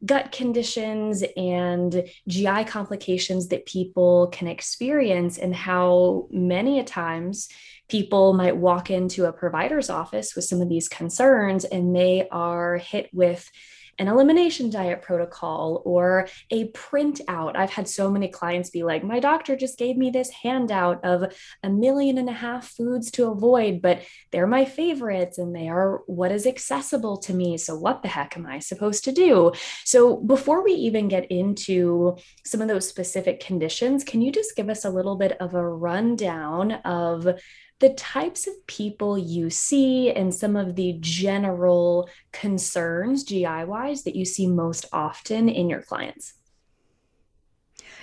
gut 0.05 0.33
conditions 0.33 1.25
and 1.37 2.05
GI 2.29 2.65
complications 2.65 3.49
that 3.49 3.67
people 3.67 4.29
can 4.29 4.49
experience, 4.49 5.39
and 5.39 5.55
how 5.55 6.29
many 6.31 6.79
a 6.81 6.85
times 6.85 7.49
people 7.89 8.33
might 8.33 8.57
walk 8.57 8.91
into 8.91 9.27
a 9.27 9.33
provider's 9.33 9.91
office 9.91 10.35
with 10.35 10.45
some 10.45 10.61
of 10.61 10.69
these 10.69 10.89
concerns 10.89 11.65
and 11.65 11.95
they 11.95 12.27
are 12.31 12.79
hit 12.79 13.09
with 13.13 13.49
an 13.99 14.09
elimination 14.09 14.71
diet 14.71 15.03
protocol 15.03 15.83
or 15.85 16.29
a 16.51 16.69
printout. 16.69 17.57
I've 17.57 17.71
had 17.71 17.89
so 17.89 18.11
many 18.11 18.29
clients 18.29 18.71
be 18.71 18.83
like, 18.83 19.03
my 19.05 19.21
doctor 19.21 19.57
just 19.57 19.79
gave 19.79 19.97
me 19.97 20.11
this 20.11 20.31
handout 20.31 21.05
of 21.05 21.33
a 21.63 21.71
million 21.71 22.19
and 22.19 22.29
a 22.29 22.33
half 22.33 22.69
foods 22.69 23.11
to 23.13 23.31
avoid, 23.31 23.81
but 23.81 24.03
they're 24.33 24.47
my 24.47 24.65
favorites 24.65 25.39
and 25.39 25.55
they 25.55 25.69
are 25.69 26.03
what 26.07 26.33
is 26.33 26.47
accessible 26.47 27.17
to 27.19 27.35
me. 27.35 27.57
So, 27.57 27.77
what 27.77 28.03
the 28.03 28.09
heck 28.09 28.37
am 28.37 28.47
I 28.47 28.59
supposed 28.59 29.05
to 29.05 29.13
do? 29.13 29.53
So, 29.85 30.17
before 30.17 30.63
we 30.63 30.73
even 30.73 31.09
get 31.09 31.31
into 31.31 32.17
some 32.45 32.61
of 32.61 32.69
those 32.69 32.89
specific 32.89 33.41
conditions, 33.41 34.05
can 34.05 34.21
you 34.21 34.33
just 34.33 34.57
give 34.57 34.69
us 34.69 34.85
a 34.85 34.91
little 34.91 35.17
bit 35.17 35.33
of 35.41 35.55
a 35.55 35.69
rundown 35.69 36.73
of 36.73 37.29
the 37.79 37.91
types 37.91 38.47
of 38.47 38.67
people 38.67 39.19
you 39.19 39.51
see 39.51 40.11
and 40.11 40.35
some 40.35 40.57
of 40.57 40.77
the 40.77 40.97
general 41.01 42.09
concerns 42.33 43.23
GI 43.25 43.65
wise 43.65 44.05
that 44.05 44.17
you 44.17 44.25
see 44.25 44.47
most 44.47 44.87
often 44.93 45.49
in 45.49 45.69
your 45.69 45.83
clients. 45.83 46.35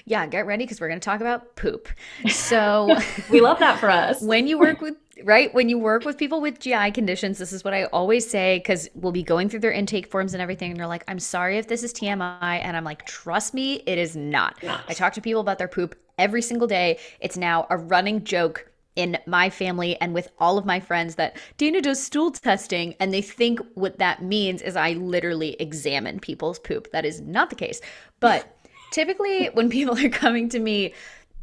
Yeah, 0.06 0.28
get 0.28 0.46
ready 0.46 0.66
because 0.66 0.82
we're 0.82 0.90
going 0.90 1.00
to 1.00 1.06
talk 1.06 1.22
about 1.22 1.56
poop. 1.56 1.88
So, 2.30 2.98
we 3.32 3.40
love 3.40 3.60
that 3.60 3.80
for 3.80 3.90
us. 3.90 4.22
when 4.26 4.48
you 4.48 4.60
work 4.60 4.82
with 4.82 4.96
right 5.24 5.54
when 5.54 5.70
you 5.70 5.80
work 5.80 6.04
with 6.04 6.18
people 6.18 6.42
with 6.42 6.60
GI 6.60 6.92
conditions, 6.92 7.38
this 7.38 7.54
is 7.54 7.64
what 7.64 7.74
I 7.74 7.86
always 7.86 8.30
say 8.30 8.58
because 8.58 8.90
we'll 8.96 9.14
be 9.14 9.24
going 9.24 9.48
through 9.48 9.62
their 9.62 9.72
intake 9.72 10.08
forms 10.08 10.34
and 10.34 10.42
everything, 10.42 10.72
and 10.72 10.80
they're 10.80 10.88
like, 10.88 11.06
"I'm 11.08 11.20
sorry 11.20 11.58
if 11.58 11.68
this 11.68 11.84
is 11.84 11.94
TMI," 11.94 12.60
and 12.62 12.76
I'm 12.76 12.84
like, 12.84 13.06
"Trust 13.06 13.54
me, 13.54 13.76
it 13.86 13.98
is 13.98 14.16
not." 14.16 14.62
not. 14.62 14.84
I 14.90 14.94
talk 14.94 15.14
to 15.14 15.22
people 15.22 15.42
about 15.42 15.58
their 15.58 15.70
poop 15.70 15.96
every 16.18 16.42
single 16.42 16.68
day. 16.68 17.00
It's 17.22 17.38
now 17.38 17.66
a 17.70 17.78
running 17.78 18.26
joke 18.26 18.73
in 18.96 19.18
my 19.26 19.50
family 19.50 20.00
and 20.00 20.14
with 20.14 20.30
all 20.40 20.58
of 20.58 20.66
my 20.66 20.80
friends 20.80 21.16
that 21.16 21.38
Dana 21.58 21.82
does 21.82 22.02
stool 22.02 22.32
testing 22.32 22.96
and 23.00 23.14
they 23.14 23.22
think 23.22 23.60
what 23.74 24.00
that 24.00 24.22
means 24.22 24.62
is 24.62 24.76
I 24.76 24.94
literally 24.94 25.56
examine 25.60 26.20
people's 26.20 26.60
poop. 26.60 26.92
That 26.92 27.06
is 27.06 27.22
not 27.22 27.50
the 27.50 27.56
case. 27.56 27.82
But 28.20 28.58
typically 28.92 29.48
when 29.48 29.70
people 29.78 29.98
are 29.98 30.10
coming 30.10 30.50
to 30.50 30.60
me, 30.60 30.94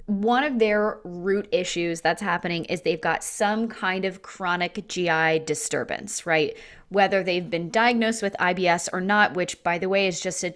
one 0.07 0.43
of 0.43 0.59
their 0.59 0.99
root 1.05 1.49
issues 1.53 2.01
that's 2.01 2.21
happening 2.21 2.65
is 2.65 2.83
they've 2.83 3.01
got 3.01 3.23
some 3.23 3.69
kind 3.69 4.05
of 4.05 4.23
chronic 4.23 4.89
GI 4.89 5.41
disturbance, 5.41 6.27
right? 6.27 6.57
Whether 6.89 7.23
they've 7.23 7.49
been 7.49 7.71
diagnosed 7.71 8.21
with 8.21 8.35
IBS 8.41 8.89
or 8.93 9.01
not, 9.01 9.35
which 9.35 9.63
by 9.63 9.79
the 9.79 9.89
way 9.89 10.09
is 10.09 10.21
just 10.21 10.43
a 10.43 10.51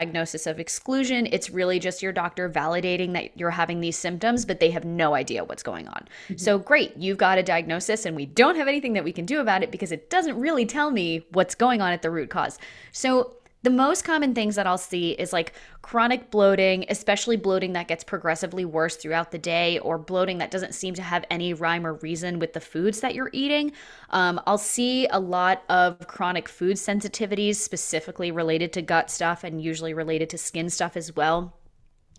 diagnosis 0.00 0.46
of 0.46 0.58
exclusion. 0.58 1.28
It's 1.30 1.50
really 1.50 1.78
just 1.78 2.02
your 2.02 2.12
doctor 2.12 2.48
validating 2.48 3.12
that 3.12 3.36
you're 3.38 3.50
having 3.50 3.80
these 3.80 3.98
symptoms, 3.98 4.46
but 4.46 4.58
they 4.58 4.70
have 4.70 4.84
no 4.84 5.14
idea 5.14 5.44
what's 5.44 5.62
going 5.62 5.86
on. 5.88 6.08
Mm-hmm. 6.24 6.38
So, 6.38 6.58
great, 6.58 6.96
you've 6.96 7.18
got 7.18 7.38
a 7.38 7.42
diagnosis, 7.42 8.06
and 8.06 8.16
we 8.16 8.26
don't 8.26 8.56
have 8.56 8.66
anything 8.66 8.94
that 8.94 9.04
we 9.04 9.12
can 9.12 9.26
do 9.26 9.40
about 9.40 9.62
it 9.62 9.70
because 9.70 9.92
it 9.92 10.08
doesn't 10.08 10.40
really 10.40 10.64
tell 10.64 10.90
me 10.90 11.26
what's 11.32 11.54
going 11.54 11.82
on 11.82 11.92
at 11.92 12.00
the 12.00 12.10
root 12.10 12.30
cause. 12.30 12.58
So, 12.92 13.34
the 13.62 13.70
most 13.70 14.04
common 14.04 14.34
things 14.34 14.56
that 14.56 14.66
I'll 14.66 14.78
see 14.78 15.10
is 15.12 15.32
like 15.32 15.52
chronic 15.82 16.30
bloating, 16.30 16.86
especially 16.88 17.36
bloating 17.36 17.74
that 17.74 17.88
gets 17.88 18.02
progressively 18.02 18.64
worse 18.64 18.96
throughout 18.96 19.30
the 19.30 19.38
day, 19.38 19.78
or 19.80 19.98
bloating 19.98 20.38
that 20.38 20.50
doesn't 20.50 20.74
seem 20.74 20.94
to 20.94 21.02
have 21.02 21.24
any 21.30 21.52
rhyme 21.52 21.86
or 21.86 21.94
reason 21.94 22.38
with 22.38 22.54
the 22.54 22.60
foods 22.60 23.00
that 23.00 23.14
you're 23.14 23.30
eating. 23.32 23.72
Um, 24.10 24.40
I'll 24.46 24.58
see 24.58 25.06
a 25.08 25.20
lot 25.20 25.62
of 25.68 26.06
chronic 26.06 26.48
food 26.48 26.76
sensitivities, 26.76 27.56
specifically 27.56 28.30
related 28.30 28.72
to 28.74 28.82
gut 28.82 29.10
stuff 29.10 29.44
and 29.44 29.62
usually 29.62 29.92
related 29.94 30.30
to 30.30 30.38
skin 30.38 30.70
stuff 30.70 30.96
as 30.96 31.14
well 31.14 31.59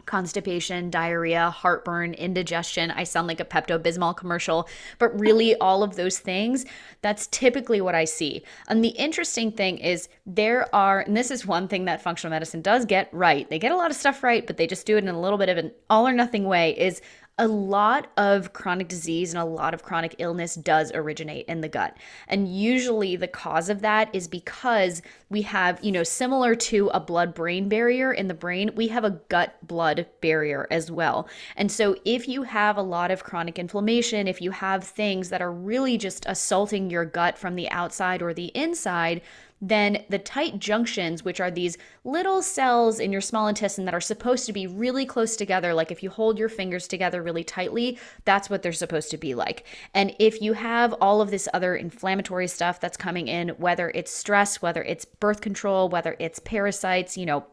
constipation, 0.06 0.90
diarrhea, 0.90 1.50
heartburn, 1.50 2.14
indigestion. 2.14 2.92
I 2.92 3.04
sound 3.04 3.28
like 3.28 3.40
a 3.40 3.46
Pepto 3.46 3.80
Bismol 3.80 4.16
commercial, 4.16 4.68
but 5.00 5.18
really 5.20 5.56
all 5.62 5.84
of 5.84 5.96
those 5.96 6.20
things, 6.20 6.66
that's 7.02 7.28
typically 7.28 7.82
what 7.82 7.96
I 7.96 8.06
see. 8.06 8.44
And 8.68 8.84
the 8.84 8.90
interesting 8.90 9.52
thing 9.52 9.78
is, 9.78 10.10
there 10.26 10.74
are, 10.74 11.02
and 11.02 11.16
this 11.16 11.32
is 11.32 11.46
one 11.46 11.68
thing 11.68 11.86
that 11.86 12.02
functional 12.02 12.32
medicine 12.32 12.62
does 12.62 12.86
get 12.86 13.10
right. 13.12 13.50
They 13.50 13.60
get 13.60 13.72
a 13.72 13.78
lot 13.78 13.92
of 13.92 13.98
stuff 13.98 14.24
right, 14.24 14.46
but 14.46 14.58
they 14.58 14.68
just 14.68 14.86
do 14.86 14.98
it 14.98 15.04
in 15.04 15.10
a 15.10 15.20
little 15.20 15.38
bit 15.38 15.50
of 15.50 15.58
an 15.58 15.72
all 15.90 16.08
or 16.08 16.14
nothing 16.14 16.46
way, 16.46 16.78
is 16.78 17.02
a 17.42 17.48
lot 17.48 18.08
of 18.18 18.54
chronic 18.54 18.88
disease 18.88 19.34
and 19.34 19.42
a 19.42 19.46
lot 19.46 19.74
of 19.74 19.82
chronic 19.82 20.14
illness 20.20 20.54
does 20.54 20.92
originate 20.94 21.48
in 21.48 21.62
the 21.62 21.68
gut. 21.68 21.98
And 22.28 22.48
usually 22.48 23.16
the 23.16 23.28
cause 23.28 23.68
of 23.68 23.82
that 23.82 24.14
is 24.14 24.28
because 24.28 25.02
we 25.28 25.42
have, 25.42 25.84
you 25.84 25.92
know, 25.92 26.04
similar 26.04 26.54
to 26.54 26.90
a 26.94 27.00
blood 27.00 27.34
brain 27.34 27.68
barrier 27.68 28.14
in 28.14 28.28
the 28.28 28.36
brain, 28.36 28.70
we 28.76 28.90
have 28.90 29.04
a 29.04 29.20
gut 29.30 29.56
blood 29.64 30.06
barrier 30.22 30.68
as 30.70 30.92
well. 30.92 31.28
And 31.56 31.72
so 31.72 31.96
if 32.06 32.28
you 32.28 32.44
have 32.44 32.78
a 32.78 32.84
lot 32.84 33.10
of 33.10 33.24
chronic 33.24 33.58
inflammation, 33.58 34.28
if 34.28 34.40
you 34.40 34.52
have 34.52 34.84
things 34.84 35.30
that 35.30 35.42
are 35.42 35.52
really 35.52 35.98
just 35.98 36.26
assaulting 36.28 36.92
your 36.92 37.06
gut 37.06 37.40
from 37.40 37.56
the 37.56 37.72
outside 37.72 38.22
or 38.22 38.36
the 38.36 38.52
inside, 38.56 39.22
then 39.62 40.04
the 40.10 40.18
tight 40.18 40.58
junctions, 40.58 41.24
which 41.24 41.40
are 41.40 41.52
these 41.52 41.78
little 42.04 42.42
cells 42.42 43.00
in 43.00 43.12
your 43.12 43.22
small 43.22 43.48
intestine 43.48 43.86
that 43.86 43.94
are 43.94 44.02
supposed 44.02 44.48
to 44.48 44.54
be 44.54 44.66
really 44.66 45.06
close 45.06 45.36
together, 45.36 45.74
like 45.74 45.92
if 45.92 46.02
you 46.02 46.10
hold 46.10 46.40
your 46.40 46.50
fingers 46.50 46.88
together 46.88 47.22
really 47.22 47.44
tightly, 47.44 48.00
that's 48.26 48.50
what 48.50 48.64
they're 48.64 48.74
supposed 48.74 49.12
to 49.12 49.18
be 49.18 49.36
like. 49.36 49.66
And 49.94 50.16
if 50.18 50.42
you 50.42 50.54
have 50.54 50.94
all 50.94 51.22
of 51.22 51.30
this 51.30 51.48
other 51.54 51.76
inflammatory 51.76 52.48
stuff 52.48 52.80
that's 52.80 52.98
coming 52.98 53.28
in, 53.28 53.50
whether 53.50 53.92
it's 53.92 54.12
stress, 54.12 54.62
whether 54.62 54.82
it's 54.84 55.06
birth 55.06 55.42
control, 55.42 55.90
whether 55.90 56.16
it's 56.20 56.40
parasites, 56.40 57.16
you 57.16 57.28
know, 57.28 57.46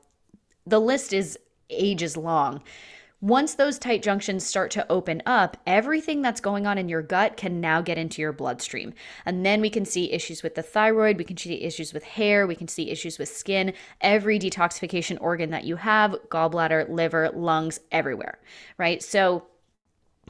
the 0.66 0.80
list 0.80 1.12
is 1.12 1.38
ages 1.70 2.16
long. 2.16 2.62
Once 3.20 3.54
those 3.54 3.80
tight 3.80 4.00
junctions 4.00 4.46
start 4.46 4.70
to 4.70 4.86
open 4.88 5.20
up, 5.26 5.56
everything 5.66 6.22
that's 6.22 6.40
going 6.40 6.68
on 6.68 6.78
in 6.78 6.88
your 6.88 7.02
gut 7.02 7.36
can 7.36 7.60
now 7.60 7.80
get 7.80 7.98
into 7.98 8.22
your 8.22 8.32
bloodstream. 8.32 8.94
And 9.26 9.44
then 9.44 9.60
we 9.60 9.70
can 9.70 9.84
see 9.84 10.12
issues 10.12 10.44
with 10.44 10.54
the 10.54 10.62
thyroid, 10.62 11.18
we 11.18 11.24
can 11.24 11.36
see 11.36 11.60
issues 11.62 11.92
with 11.92 12.04
hair, 12.04 12.46
we 12.46 12.54
can 12.54 12.68
see 12.68 12.90
issues 12.90 13.18
with 13.18 13.28
skin, 13.28 13.72
every 14.00 14.38
detoxification 14.38 15.18
organ 15.20 15.50
that 15.50 15.64
you 15.64 15.74
have 15.74 16.14
gallbladder, 16.28 16.88
liver, 16.88 17.30
lungs, 17.30 17.80
everywhere, 17.90 18.38
right? 18.78 19.02
So, 19.02 19.46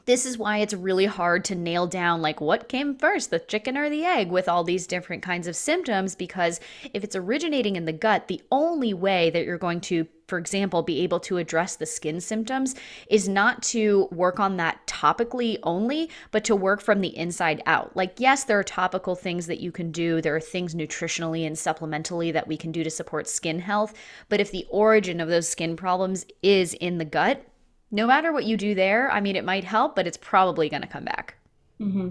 this 0.06 0.24
is 0.24 0.38
why 0.38 0.58
it's 0.58 0.72
really 0.72 1.04
hard 1.04 1.44
to 1.44 1.54
nail 1.54 1.86
down 1.86 2.22
like 2.22 2.40
what 2.40 2.70
came 2.70 2.96
first, 2.96 3.28
the 3.28 3.38
chicken 3.38 3.76
or 3.76 3.90
the 3.90 4.06
egg, 4.06 4.30
with 4.30 4.48
all 4.48 4.64
these 4.64 4.86
different 4.86 5.22
kinds 5.22 5.46
of 5.46 5.54
symptoms. 5.54 6.14
Because 6.14 6.60
if 6.94 7.04
it's 7.04 7.14
originating 7.14 7.76
in 7.76 7.84
the 7.84 7.92
gut, 7.92 8.28
the 8.28 8.40
only 8.50 8.94
way 8.94 9.28
that 9.28 9.44
you're 9.44 9.58
going 9.58 9.82
to, 9.82 10.08
for 10.28 10.38
example, 10.38 10.82
be 10.82 11.00
able 11.00 11.18
to 11.20 11.38
address 11.38 11.74
the 11.74 11.86
skin 11.86 12.20
symptoms 12.20 12.74
is 13.08 13.28
not 13.28 13.62
to 13.62 14.08
work 14.12 14.38
on 14.38 14.58
that 14.58 14.86
topically 14.86 15.58
only, 15.62 16.10
but 16.30 16.44
to 16.44 16.54
work 16.54 16.80
from 16.80 17.00
the 17.00 17.16
inside 17.16 17.62
out. 17.66 17.96
Like, 17.96 18.14
yes, 18.18 18.44
there 18.44 18.58
are 18.58 18.64
topical 18.64 19.16
things 19.16 19.46
that 19.46 19.60
you 19.60 19.72
can 19.72 19.90
do, 19.90 20.20
there 20.20 20.36
are 20.36 20.40
things 20.40 20.74
nutritionally 20.74 21.46
and 21.46 21.56
supplementally 21.56 22.32
that 22.32 22.46
we 22.46 22.56
can 22.56 22.70
do 22.70 22.84
to 22.84 22.90
support 22.90 23.26
skin 23.26 23.58
health. 23.58 23.94
But 24.28 24.40
if 24.40 24.50
the 24.50 24.66
origin 24.70 25.20
of 25.20 25.28
those 25.28 25.48
skin 25.48 25.76
problems 25.76 26.26
is 26.42 26.74
in 26.74 26.98
the 26.98 27.04
gut, 27.06 27.44
no 27.90 28.06
matter 28.06 28.30
what 28.30 28.44
you 28.44 28.58
do 28.58 28.74
there, 28.74 29.10
I 29.10 29.20
mean, 29.20 29.34
it 29.34 29.44
might 29.44 29.64
help, 29.64 29.96
but 29.96 30.06
it's 30.06 30.18
probably 30.18 30.68
going 30.68 30.82
to 30.82 30.88
come 30.88 31.04
back. 31.04 31.36
Mm-hmm. 31.80 32.10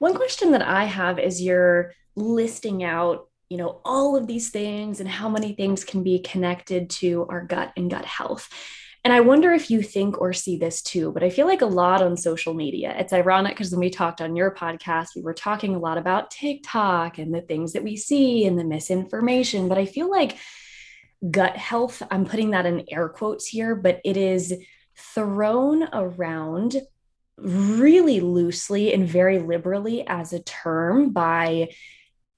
One 0.00 0.14
question 0.14 0.50
that 0.50 0.62
I 0.62 0.84
have 0.84 1.20
is 1.20 1.40
you're 1.40 1.92
listing 2.16 2.82
out, 2.82 3.28
you 3.54 3.58
know, 3.58 3.80
all 3.84 4.16
of 4.16 4.26
these 4.26 4.50
things 4.50 4.98
and 4.98 5.08
how 5.08 5.28
many 5.28 5.52
things 5.52 5.84
can 5.84 6.02
be 6.02 6.18
connected 6.18 6.90
to 6.90 7.24
our 7.28 7.40
gut 7.40 7.72
and 7.76 7.88
gut 7.88 8.04
health. 8.04 8.48
And 9.04 9.12
I 9.12 9.20
wonder 9.20 9.52
if 9.52 9.70
you 9.70 9.80
think 9.80 10.20
or 10.20 10.32
see 10.32 10.56
this 10.56 10.82
too, 10.82 11.12
but 11.12 11.22
I 11.22 11.30
feel 11.30 11.46
like 11.46 11.62
a 11.62 11.66
lot 11.66 12.02
on 12.02 12.16
social 12.16 12.52
media. 12.52 12.92
It's 12.98 13.12
ironic 13.12 13.52
because 13.52 13.70
when 13.70 13.78
we 13.78 13.90
talked 13.90 14.20
on 14.20 14.34
your 14.34 14.52
podcast, 14.56 15.10
we 15.14 15.22
were 15.22 15.34
talking 15.34 15.76
a 15.76 15.78
lot 15.78 15.98
about 15.98 16.32
TikTok 16.32 17.18
and 17.18 17.32
the 17.32 17.42
things 17.42 17.74
that 17.74 17.84
we 17.84 17.96
see 17.96 18.44
and 18.44 18.58
the 18.58 18.64
misinformation. 18.64 19.68
But 19.68 19.78
I 19.78 19.86
feel 19.86 20.10
like 20.10 20.36
gut 21.30 21.56
health, 21.56 22.02
I'm 22.10 22.26
putting 22.26 22.50
that 22.50 22.66
in 22.66 22.86
air 22.90 23.08
quotes 23.08 23.46
here, 23.46 23.76
but 23.76 24.00
it 24.04 24.16
is 24.16 24.52
thrown 24.96 25.84
around 25.92 26.74
really 27.36 28.18
loosely 28.18 28.92
and 28.92 29.08
very 29.08 29.38
liberally 29.38 30.04
as 30.08 30.32
a 30.32 30.42
term 30.42 31.10
by 31.10 31.68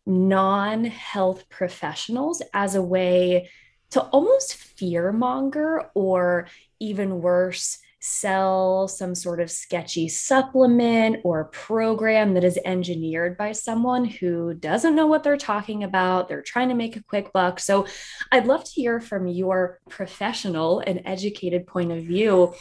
non 0.06 0.84
health 0.84 1.48
professionals 1.48 2.42
as 2.54 2.74
a 2.74 2.82
way 2.82 3.50
to 3.90 4.00
almost 4.00 4.54
fear 4.54 5.12
monger 5.12 5.90
or 5.94 6.48
even 6.80 7.20
worse, 7.20 7.78
sell 8.00 8.86
some 8.86 9.14
sort 9.14 9.40
of 9.40 9.50
sketchy 9.50 10.08
supplement 10.08 11.18
or 11.24 11.46
program 11.46 12.34
that 12.34 12.44
is 12.44 12.58
engineered 12.64 13.36
by 13.36 13.50
someone 13.50 14.04
who 14.04 14.54
doesn't 14.54 14.94
know 14.94 15.06
what 15.06 15.24
they're 15.24 15.36
talking 15.36 15.82
about. 15.82 16.28
They're 16.28 16.42
trying 16.42 16.68
to 16.68 16.74
make 16.74 16.96
a 16.96 17.02
quick 17.02 17.32
buck. 17.32 17.58
So 17.58 17.86
I'd 18.30 18.46
love 18.46 18.62
to 18.64 18.70
hear 18.70 19.00
from 19.00 19.26
your 19.26 19.80
professional 19.88 20.80
and 20.86 21.02
educated 21.04 21.66
point 21.66 21.90
of 21.90 22.04
view. 22.04 22.54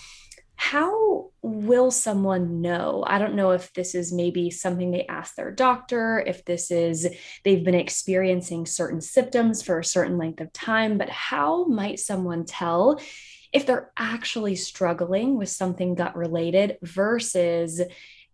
How 0.66 1.30
will 1.44 1.92
someone 1.92 2.60
know? 2.60 3.04
I 3.06 3.20
don't 3.20 3.36
know 3.36 3.52
if 3.52 3.72
this 3.74 3.94
is 3.94 4.12
maybe 4.12 4.50
something 4.50 4.90
they 4.90 5.06
ask 5.06 5.36
their 5.36 5.52
doctor, 5.52 6.24
if 6.26 6.44
this 6.44 6.72
is 6.72 7.08
they've 7.44 7.64
been 7.64 7.76
experiencing 7.76 8.66
certain 8.66 9.00
symptoms 9.00 9.62
for 9.62 9.78
a 9.78 9.86
certain 9.86 10.18
length 10.18 10.42
of 10.42 10.52
time, 10.54 10.98
but 10.98 11.10
how 11.10 11.66
might 11.66 12.00
someone 12.00 12.46
tell 12.46 13.00
if 13.54 13.68
they're 13.68 13.92
actually 13.96 14.56
struggling 14.56 15.38
with 15.38 15.50
something 15.50 15.94
gut 15.94 16.16
related 16.16 16.80
versus 16.82 17.80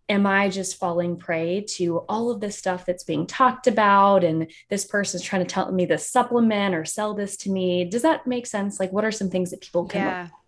am 0.08 0.26
I 0.26 0.48
just 0.48 0.78
falling 0.78 1.18
prey 1.18 1.66
to 1.76 1.98
all 2.08 2.30
of 2.30 2.40
this 2.40 2.56
stuff 2.56 2.86
that's 2.86 3.04
being 3.04 3.26
talked 3.26 3.66
about 3.66 4.24
and 4.24 4.50
this 4.70 4.86
person's 4.86 5.22
trying 5.22 5.44
to 5.44 5.54
tell 5.54 5.70
me 5.70 5.84
this 5.84 6.08
supplement 6.08 6.74
or 6.74 6.86
sell 6.86 7.12
this 7.12 7.36
to 7.38 7.50
me? 7.50 7.84
Does 7.84 8.02
that 8.02 8.26
make 8.26 8.46
sense? 8.46 8.80
Like, 8.80 8.90
what 8.90 9.04
are 9.04 9.12
some 9.12 9.28
things 9.28 9.50
that 9.50 9.60
people 9.60 9.84
can 9.84 10.00
yeah. 10.00 10.22
look? 10.22 10.41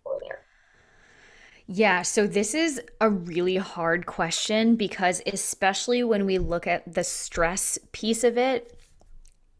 Yeah, 1.67 2.03
so 2.03 2.27
this 2.27 2.53
is 2.53 2.79
a 3.01 3.09
really 3.09 3.57
hard 3.57 4.05
question 4.05 4.75
because, 4.75 5.21
especially 5.25 6.03
when 6.03 6.25
we 6.25 6.37
look 6.37 6.67
at 6.67 6.93
the 6.93 7.03
stress 7.03 7.79
piece 7.91 8.23
of 8.23 8.37
it, 8.37 8.79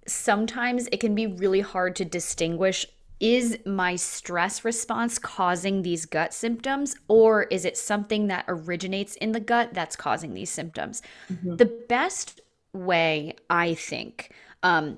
sometimes 0.08 0.88
it 0.91 1.00
can 1.00 1.15
be 1.15 1.26
really 1.26 1.62
hard 1.62 1.96
to 1.96 2.06
distinguish 2.06 2.86
is 3.20 3.58
my 3.65 3.96
stress 3.96 4.65
response 4.65 5.18
causing 5.18 5.82
these 5.82 6.06
gut 6.06 6.34
symptoms 6.34 6.96
or 7.08 7.44
is 7.44 7.63
it 7.63 7.78
something 7.78 8.28
that 8.28 8.44
originates 8.48 9.15
in 9.15 9.32
the 9.32 9.39
gut 9.39 9.74
that's 9.74 9.96
causing 9.96 10.34
these 10.34 10.50
symptoms 10.50 11.02
mm-hmm. 11.32 11.56
the 11.56 11.65
best 11.65 12.41
way 12.74 13.34
i 13.50 13.74
think 13.74 14.32
um, 14.63 14.98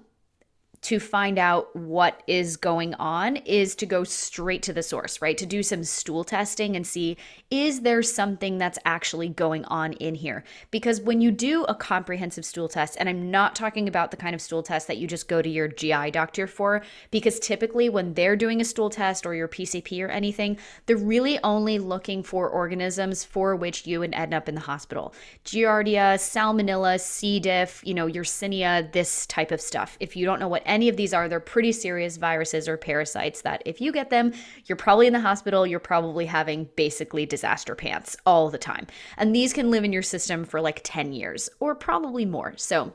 to 0.87 1.01
find 1.01 1.37
out 1.37 1.75
what 1.75 2.23
is 2.27 2.55
going 2.55 2.93
on 2.93 3.35
is 3.35 3.75
to 3.75 3.85
go 3.85 4.05
straight 4.05 4.63
to 4.63 4.71
the 4.71 4.81
source, 4.81 5.21
right? 5.21 5.37
To 5.37 5.45
do 5.45 5.61
some 5.61 5.83
stool 5.83 6.23
testing 6.23 6.77
and 6.77 6.87
see 6.87 7.17
is 7.51 7.81
there 7.81 8.01
something 8.01 8.57
that's 8.57 8.79
actually 8.85 9.27
going 9.27 9.63
on 9.65 9.93
in 9.93 10.15
here? 10.15 10.45
Because 10.71 11.01
when 11.01 11.19
you 11.19 11.31
do 11.31 11.63
a 11.65 11.75
comprehensive 11.75 12.45
stool 12.45 12.67
test, 12.69 12.95
and 12.99 13.07
I'm 13.09 13.31
not 13.31 13.55
talking 13.55 13.87
about 13.87 14.11
the 14.11 14.17
kind 14.17 14.35
of 14.35 14.41
stool 14.41 14.63
test 14.63 14.87
that 14.87 14.97
you 14.97 15.07
just 15.07 15.27
go 15.27 15.41
to 15.41 15.49
your 15.49 15.67
GI 15.67 16.11
doctor 16.11 16.47
for, 16.47 16.83
because 17.11 17.39
typically 17.39 17.89
when 17.89 18.13
they're 18.13 18.35
doing 18.35 18.59
a 18.59 18.65
stool 18.65 18.89
test 18.89 19.25
or 19.25 19.33
your 19.33 19.47
PCP 19.47 20.03
or 20.03 20.09
anything, 20.09 20.57
they're 20.85 20.97
really 20.97 21.39
only 21.43 21.79
looking 21.79 22.21
for 22.21 22.49
organisms 22.49 23.23
for 23.23 23.55
which 23.55 23.87
you 23.87 23.99
would 23.99 24.13
end 24.13 24.33
up 24.33 24.49
in 24.49 24.55
the 24.55 24.61
hospital. 24.61 25.13
Giardia, 25.45 26.15
Salmonella, 26.15 26.99
C. 26.99 27.39
diff, 27.39 27.81
you 27.85 27.93
know, 27.93 28.07
Yersinia, 28.07 28.91
this 28.91 29.25
type 29.25 29.51
of 29.51 29.61
stuff. 29.61 29.97
If 30.01 30.15
you 30.15 30.25
don't 30.25 30.39
know 30.39 30.47
what 30.49 30.63
any 30.77 30.89
of 30.89 30.95
these 30.95 31.11
are, 31.11 31.27
they're 31.27 31.39
pretty 31.39 31.71
serious 31.71 32.17
viruses 32.17 32.67
or 32.67 32.77
parasites 32.77 33.41
that 33.41 33.63
if 33.65 33.81
you 33.81 33.91
get 33.91 34.11
them, 34.11 34.31
you're 34.65 34.75
probably 34.75 35.07
in 35.07 35.13
the 35.13 35.19
hospital, 35.19 35.65
you're 35.65 35.79
probably 35.79 36.27
having 36.27 36.69
basically 36.75 37.25
disaster 37.25 37.73
pants 37.73 38.15
all 38.27 38.51
the 38.51 38.59
time. 38.59 38.85
And 39.17 39.33
these 39.33 39.53
can 39.53 39.71
live 39.71 39.83
in 39.83 39.91
your 39.91 40.03
system 40.03 40.45
for 40.45 40.61
like 40.61 40.81
10 40.83 41.13
years 41.13 41.49
or 41.59 41.73
probably 41.73 42.27
more. 42.27 42.53
So, 42.57 42.93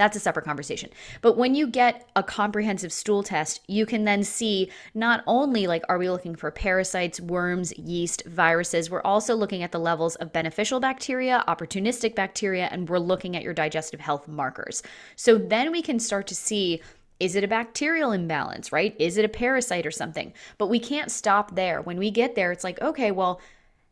that's 0.00 0.16
a 0.16 0.20
separate 0.20 0.46
conversation. 0.46 0.88
But 1.20 1.36
when 1.36 1.54
you 1.54 1.66
get 1.66 2.08
a 2.16 2.22
comprehensive 2.22 2.90
stool 2.90 3.22
test, 3.22 3.60
you 3.68 3.84
can 3.84 4.04
then 4.04 4.24
see 4.24 4.70
not 4.94 5.22
only 5.26 5.66
like 5.66 5.84
are 5.90 5.98
we 5.98 6.08
looking 6.08 6.34
for 6.34 6.50
parasites, 6.50 7.20
worms, 7.20 7.76
yeast, 7.76 8.24
viruses, 8.24 8.88
we're 8.88 9.02
also 9.02 9.34
looking 9.34 9.62
at 9.62 9.72
the 9.72 9.78
levels 9.78 10.16
of 10.16 10.32
beneficial 10.32 10.80
bacteria, 10.80 11.44
opportunistic 11.46 12.14
bacteria, 12.14 12.70
and 12.72 12.88
we're 12.88 12.98
looking 12.98 13.36
at 13.36 13.42
your 13.42 13.52
digestive 13.52 14.00
health 14.00 14.26
markers. 14.26 14.82
So 15.16 15.36
then 15.36 15.70
we 15.70 15.82
can 15.82 16.00
start 16.00 16.26
to 16.28 16.34
see 16.34 16.80
is 17.18 17.36
it 17.36 17.44
a 17.44 17.48
bacterial 17.48 18.12
imbalance, 18.12 18.72
right? 18.72 18.96
Is 18.98 19.18
it 19.18 19.26
a 19.26 19.28
parasite 19.28 19.84
or 19.84 19.90
something? 19.90 20.32
But 20.56 20.68
we 20.68 20.78
can't 20.78 21.10
stop 21.10 21.54
there. 21.54 21.82
When 21.82 21.98
we 21.98 22.10
get 22.10 22.34
there, 22.34 22.50
it's 22.50 22.64
like, 22.64 22.80
okay, 22.80 23.10
well, 23.10 23.42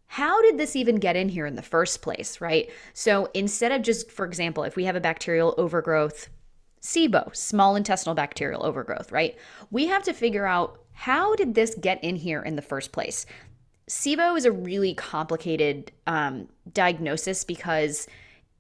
how 0.09 0.41
did 0.43 0.59
this 0.59 0.75
even 0.75 0.97
get 0.97 1.17
in 1.17 1.29
here 1.29 1.47
in 1.47 1.55
the 1.55 1.63
first 1.63 2.03
place, 2.03 2.41
right? 2.41 2.71
So 2.95 3.29
instead 3.35 3.73
of 3.73 3.83
just, 3.83 4.11
for 4.11 4.25
example, 4.25 4.65
if 4.65 4.75
we 4.75 4.85
have 4.85 4.97
a 4.97 5.01
bacterial 5.01 5.55
overgrowth, 5.59 6.29
SIBO, 6.81 7.35
small 7.37 7.77
intestinal 7.77 8.15
bacterial 8.15 8.65
overgrowth, 8.65 9.13
right? 9.13 9.37
We 9.71 9.87
have 9.89 10.03
to 10.05 10.15
figure 10.15 10.47
out 10.47 10.81
how 10.93 11.37
did 11.37 11.55
this 11.55 11.75
get 11.75 12.03
in 12.03 12.17
here 12.17 12.43
in 12.43 12.57
the 12.57 12.63
first 12.63 12.91
place? 12.91 13.27
SIBO 13.89 14.37
is 14.37 14.47
a 14.47 14.53
really 14.53 14.95
complicated 14.95 15.93
um, 16.07 16.49
diagnosis 16.73 17.45
because 17.45 18.07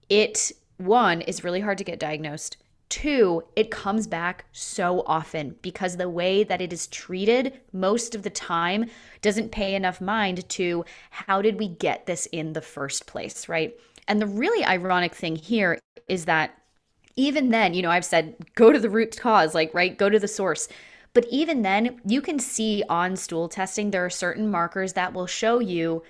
it, 0.08 0.52
one, 0.76 1.22
is 1.22 1.44
really 1.44 1.60
hard 1.60 1.78
to 1.78 1.84
get 1.84 1.98
diagnosed. 1.98 2.58
Two, 2.88 3.42
it 3.54 3.70
comes 3.70 4.06
back 4.06 4.46
so 4.52 5.02
often 5.06 5.56
because 5.60 5.96
the 5.96 6.08
way 6.08 6.42
that 6.42 6.62
it 6.62 6.72
is 6.72 6.86
treated 6.86 7.60
most 7.72 8.14
of 8.14 8.22
the 8.22 8.30
time 8.30 8.86
doesn't 9.20 9.52
pay 9.52 9.74
enough 9.74 10.00
mind 10.00 10.48
to 10.48 10.84
how 11.10 11.42
did 11.42 11.58
we 11.58 11.68
get 11.68 12.06
this 12.06 12.26
in 12.26 12.54
the 12.54 12.62
first 12.62 13.06
place, 13.06 13.48
right? 13.48 13.74
And 14.06 14.22
the 14.22 14.26
really 14.26 14.64
ironic 14.64 15.14
thing 15.14 15.36
here 15.36 15.78
is 16.08 16.24
that 16.24 16.54
even 17.16 17.50
then, 17.50 17.74
you 17.74 17.82
know, 17.82 17.90
I've 17.90 18.04
said 18.04 18.36
go 18.54 18.72
to 18.72 18.78
the 18.78 18.88
root 18.88 19.18
cause, 19.18 19.54
like, 19.54 19.74
right? 19.74 19.98
Go 19.98 20.08
to 20.08 20.18
the 20.18 20.28
source. 20.28 20.68
But 21.12 21.26
even 21.30 21.62
then, 21.62 22.00
you 22.06 22.22
can 22.22 22.38
see 22.38 22.84
on 22.88 23.16
stool 23.16 23.48
testing, 23.48 23.90
there 23.90 24.04
are 24.04 24.10
certain 24.10 24.50
markers 24.50 24.94
that 24.94 25.12
will 25.12 25.26
show 25.26 25.58
you 25.58 26.02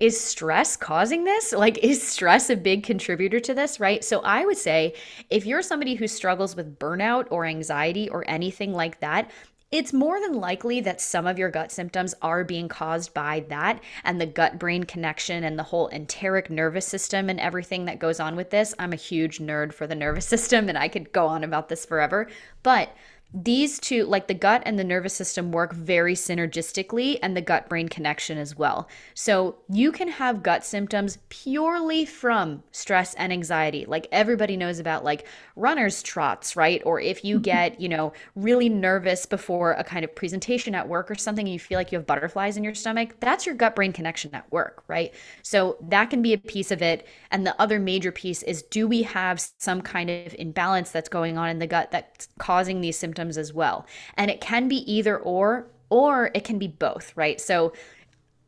is 0.00 0.18
stress 0.18 0.76
causing 0.76 1.24
this? 1.24 1.52
Like, 1.52 1.78
is 1.78 2.02
stress 2.02 2.50
a 2.50 2.56
big 2.56 2.82
contributor 2.82 3.38
to 3.40 3.54
this, 3.54 3.78
right? 3.78 4.02
So, 4.02 4.20
I 4.20 4.44
would 4.44 4.58
say 4.58 4.94
if 5.28 5.46
you're 5.46 5.62
somebody 5.62 5.94
who 5.94 6.08
struggles 6.08 6.56
with 6.56 6.78
burnout 6.78 7.26
or 7.30 7.44
anxiety 7.44 8.08
or 8.08 8.28
anything 8.28 8.72
like 8.72 9.00
that, 9.00 9.30
it's 9.70 9.92
more 9.92 10.20
than 10.20 10.34
likely 10.34 10.80
that 10.80 11.00
some 11.00 11.28
of 11.28 11.38
your 11.38 11.48
gut 11.48 11.70
symptoms 11.70 12.12
are 12.22 12.42
being 12.42 12.66
caused 12.66 13.14
by 13.14 13.44
that 13.50 13.80
and 14.02 14.20
the 14.20 14.26
gut 14.26 14.58
brain 14.58 14.82
connection 14.82 15.44
and 15.44 15.56
the 15.56 15.62
whole 15.62 15.88
enteric 15.90 16.50
nervous 16.50 16.86
system 16.86 17.30
and 17.30 17.38
everything 17.38 17.84
that 17.84 18.00
goes 18.00 18.18
on 18.18 18.34
with 18.34 18.50
this. 18.50 18.74
I'm 18.80 18.92
a 18.92 18.96
huge 18.96 19.38
nerd 19.38 19.72
for 19.72 19.86
the 19.86 19.94
nervous 19.94 20.26
system 20.34 20.68
and 20.68 20.76
I 20.76 20.88
could 20.88 21.12
go 21.12 21.26
on 21.26 21.44
about 21.44 21.68
this 21.68 21.86
forever. 21.86 22.28
But 22.64 22.92
these 23.32 23.78
two, 23.78 24.04
like 24.04 24.26
the 24.26 24.34
gut 24.34 24.62
and 24.66 24.76
the 24.76 24.84
nervous 24.84 25.14
system, 25.14 25.52
work 25.52 25.72
very 25.72 26.14
synergistically 26.14 27.18
and 27.22 27.36
the 27.36 27.40
gut 27.40 27.68
brain 27.68 27.88
connection 27.88 28.38
as 28.38 28.56
well. 28.56 28.88
So 29.14 29.56
you 29.68 29.92
can 29.92 30.08
have 30.08 30.42
gut 30.42 30.64
symptoms 30.64 31.18
purely 31.28 32.04
from 32.04 32.64
stress 32.72 33.14
and 33.14 33.32
anxiety. 33.32 33.84
Like 33.86 34.08
everybody 34.10 34.56
knows 34.56 34.80
about 34.80 35.04
like 35.04 35.28
runner's 35.54 36.02
trots, 36.02 36.56
right? 36.56 36.82
Or 36.84 37.00
if 37.00 37.24
you 37.24 37.36
mm-hmm. 37.36 37.42
get, 37.42 37.80
you 37.80 37.88
know, 37.88 38.12
really 38.34 38.68
nervous 38.68 39.26
before 39.26 39.72
a 39.72 39.84
kind 39.84 40.04
of 40.04 40.12
presentation 40.14 40.74
at 40.74 40.88
work 40.88 41.08
or 41.08 41.14
something 41.14 41.46
and 41.46 41.52
you 41.52 41.60
feel 41.60 41.78
like 41.78 41.92
you 41.92 41.98
have 41.98 42.06
butterflies 42.06 42.56
in 42.56 42.64
your 42.64 42.74
stomach, 42.74 43.14
that's 43.20 43.46
your 43.46 43.54
gut 43.54 43.76
brain 43.76 43.92
connection 43.92 44.34
at 44.34 44.50
work, 44.50 44.82
right? 44.88 45.14
So 45.42 45.76
that 45.88 46.10
can 46.10 46.20
be 46.20 46.32
a 46.32 46.38
piece 46.38 46.72
of 46.72 46.82
it. 46.82 47.06
And 47.30 47.46
the 47.46 47.60
other 47.62 47.78
major 47.78 48.10
piece 48.10 48.42
is 48.42 48.62
do 48.62 48.88
we 48.88 49.02
have 49.02 49.40
some 49.58 49.82
kind 49.82 50.10
of 50.10 50.34
imbalance 50.36 50.90
that's 50.90 51.08
going 51.08 51.38
on 51.38 51.48
in 51.48 51.60
the 51.60 51.68
gut 51.68 51.92
that's 51.92 52.26
causing 52.38 52.80
these 52.80 52.98
symptoms? 52.98 53.19
Symptoms 53.20 53.36
as 53.38 53.52
well. 53.52 53.86
And 54.16 54.30
it 54.30 54.40
can 54.40 54.68
be 54.68 54.78
either 54.90 55.18
or, 55.18 55.66
or 55.90 56.30
it 56.34 56.44
can 56.44 56.58
be 56.58 56.68
both, 56.68 57.12
right? 57.16 57.40
So 57.40 57.72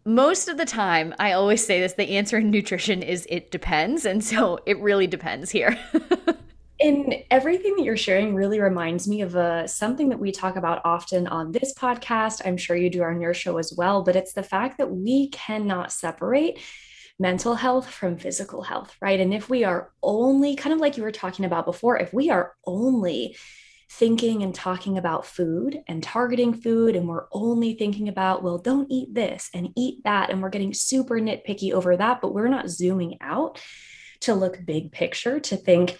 most 0.05 0.49
of 0.49 0.57
the 0.57 0.65
time, 0.65 1.15
I 1.19 1.33
always 1.33 1.65
say 1.65 1.81
this 1.81 1.93
the 1.93 2.17
answer 2.17 2.39
in 2.39 2.51
nutrition 2.51 3.03
is 3.03 3.27
it 3.29 3.51
depends. 3.51 4.05
And 4.05 4.25
so 4.25 4.59
it 4.67 4.79
really 4.81 5.07
depends 5.07 5.51
here. 5.51 5.79
and 6.81 7.15
everything 7.31 7.77
that 7.77 7.85
you're 7.85 7.97
sharing 7.97 8.35
really 8.35 8.61
reminds 8.61 9.07
me 9.07 9.21
of 9.21 9.37
uh, 9.37 9.67
something 9.67 10.09
that 10.09 10.19
we 10.19 10.33
talk 10.33 10.57
about 10.57 10.81
often 10.85 11.27
on 11.29 11.53
this 11.53 11.75
podcast. 11.75 12.41
I'm 12.45 12.57
sure 12.57 12.77
you 12.77 12.91
do 12.91 13.03
on 13.05 13.21
your 13.21 13.35
show 13.35 13.59
as 13.59 13.75
well, 13.77 14.03
but 14.03 14.17
it's 14.17 14.33
the 14.33 14.43
fact 14.43 14.79
that 14.79 14.91
we 14.91 15.29
cannot 15.29 15.93
separate 15.93 16.59
mental 17.19 17.55
health 17.55 17.89
from 17.89 18.17
physical 18.17 18.63
health, 18.63 18.97
right? 19.01 19.21
And 19.21 19.33
if 19.33 19.49
we 19.49 19.63
are 19.63 19.93
only, 20.03 20.57
kind 20.57 20.73
of 20.73 20.81
like 20.81 20.97
you 20.97 21.05
were 21.05 21.13
talking 21.13 21.45
about 21.45 21.67
before, 21.67 21.99
if 21.99 22.13
we 22.13 22.31
are 22.31 22.55
only 22.67 23.37
thinking 23.93 24.43
and 24.43 24.55
talking 24.55 24.97
about 24.97 25.27
food 25.27 25.83
and 25.87 26.03
targeting 26.03 26.55
food 26.55 26.97
and 26.97 27.07
we're 27.07 27.27
only 27.31 27.75
thinking 27.75 28.09
about 28.09 28.43
well 28.43 28.57
don't 28.57 28.91
eat 28.91 29.13
this 29.13 29.51
and 29.53 29.69
eat 29.77 30.03
that 30.05 30.31
and 30.31 30.41
we're 30.41 30.49
getting 30.49 30.73
super 30.73 31.17
nitpicky 31.17 31.73
over 31.73 31.97
that 31.97 32.21
but 32.23 32.33
we're 32.33 32.49
not 32.49 32.71
zooming 32.71 33.19
out 33.21 33.61
to 34.21 34.35
look 34.35 34.65
big 34.65 34.93
picture 34.93 35.39
to 35.41 35.57
think 35.57 35.99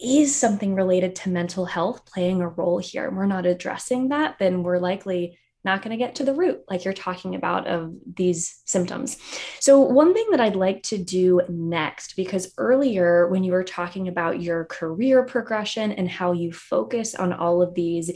is 0.00 0.34
something 0.34 0.74
related 0.74 1.14
to 1.14 1.30
mental 1.30 1.64
health 1.64 2.04
playing 2.04 2.40
a 2.42 2.48
role 2.48 2.78
here? 2.78 3.06
And 3.06 3.16
we're 3.16 3.26
not 3.26 3.46
addressing 3.46 4.08
that 4.08 4.36
then 4.38 4.62
we're 4.62 4.78
likely 4.78 5.38
not 5.64 5.82
going 5.82 5.90
to 5.90 6.02
get 6.02 6.16
to 6.16 6.24
the 6.24 6.34
root, 6.34 6.62
like 6.68 6.84
you're 6.84 6.94
talking 6.94 7.34
about, 7.34 7.66
of 7.66 7.94
these 8.16 8.60
symptoms. 8.64 9.18
So, 9.60 9.80
one 9.80 10.14
thing 10.14 10.26
that 10.30 10.40
I'd 10.40 10.56
like 10.56 10.82
to 10.84 10.98
do 10.98 11.40
next, 11.48 12.16
because 12.16 12.52
earlier 12.58 13.28
when 13.28 13.44
you 13.44 13.52
were 13.52 13.64
talking 13.64 14.08
about 14.08 14.42
your 14.42 14.64
career 14.66 15.24
progression 15.24 15.92
and 15.92 16.08
how 16.08 16.32
you 16.32 16.52
focus 16.52 17.14
on 17.14 17.32
all 17.32 17.62
of 17.62 17.74
these 17.74 18.10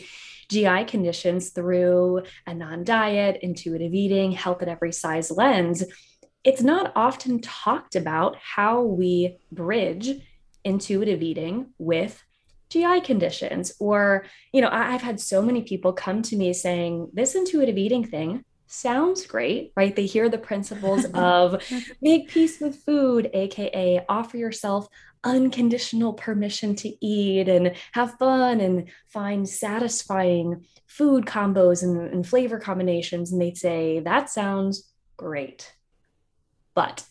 GI 0.49 0.85
conditions 0.85 1.51
through 1.51 2.23
a 2.47 2.55
non 2.55 2.85
diet, 2.85 3.39
intuitive 3.43 3.95
eating, 3.95 4.33
health 4.33 4.63
at 4.63 4.69
every 4.69 4.93
size 4.93 5.31
lens, 5.31 5.85
it's 6.45 6.63
not 6.63 6.93
often 6.97 7.41
talked 7.41 7.97
about 7.97 8.37
how 8.37 8.83
we 8.83 9.39
bridge 9.53 10.11
intuitive 10.65 11.23
eating 11.23 11.73
with 11.79 12.23
GI 12.71 13.01
conditions. 13.03 13.73
Or, 13.79 14.27
you 14.53 14.61
know, 14.61 14.69
I've 14.71 15.03
had 15.03 15.21
so 15.21 15.43
many 15.43 15.63
people 15.63 15.93
come 15.93 16.23
to 16.23 16.37
me 16.37 16.53
saying, 16.53 17.11
this 17.13 17.35
intuitive 17.35 17.79
eating 17.79 18.05
thing 18.05 18.45
sounds 18.67 19.27
great, 19.27 19.73
right? 19.77 19.95
They 19.95 20.07
hear 20.07 20.29
the 20.29 20.39
principles 20.39 21.05
of 21.15 21.63
make 22.01 22.29
peace 22.29 22.61
with 22.61 22.77
food, 22.85 23.31
AKA 23.33 24.05
offer 24.09 24.37
yourself 24.37 24.89
unconditional 25.25 26.13
permission 26.13 26.77
to 26.77 27.05
eat 27.05 27.49
and 27.49 27.75
have 27.93 28.19
fun 28.19 28.61
and 28.61 28.89
find 29.09 29.49
satisfying 29.49 30.65
food 30.87 31.27
combos 31.27 31.83
and, 31.83 32.01
and 32.13 32.27
flavor 32.27 32.59
combinations. 32.59 33.33
And 33.33 33.41
they'd 33.41 33.59
say, 33.59 34.01
that 34.01 34.31
sounds 34.31 34.93
great. 35.17 35.75
But 36.75 37.05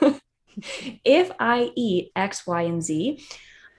if 1.04 1.30
I 1.40 1.70
eat 1.74 2.12
X, 2.14 2.46
Y, 2.46 2.62
and 2.62 2.82
Z, 2.82 3.24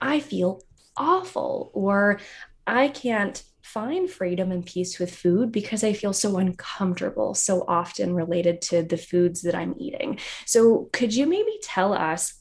I 0.00 0.20
feel 0.20 0.62
awful 0.98 1.70
or 1.74 2.20
I 2.66 2.88
can't 2.88 3.42
find 3.62 4.10
freedom 4.10 4.50
and 4.50 4.64
peace 4.64 4.98
with 4.98 5.14
food 5.14 5.52
because 5.52 5.84
I 5.84 5.92
feel 5.92 6.12
so 6.12 6.38
uncomfortable 6.38 7.34
so 7.34 7.64
often 7.68 8.14
related 8.14 8.62
to 8.62 8.82
the 8.82 8.96
foods 8.96 9.42
that 9.42 9.54
I'm 9.54 9.74
eating. 9.78 10.18
So, 10.46 10.88
could 10.92 11.14
you 11.14 11.26
maybe 11.26 11.58
tell 11.62 11.92
us 11.92 12.34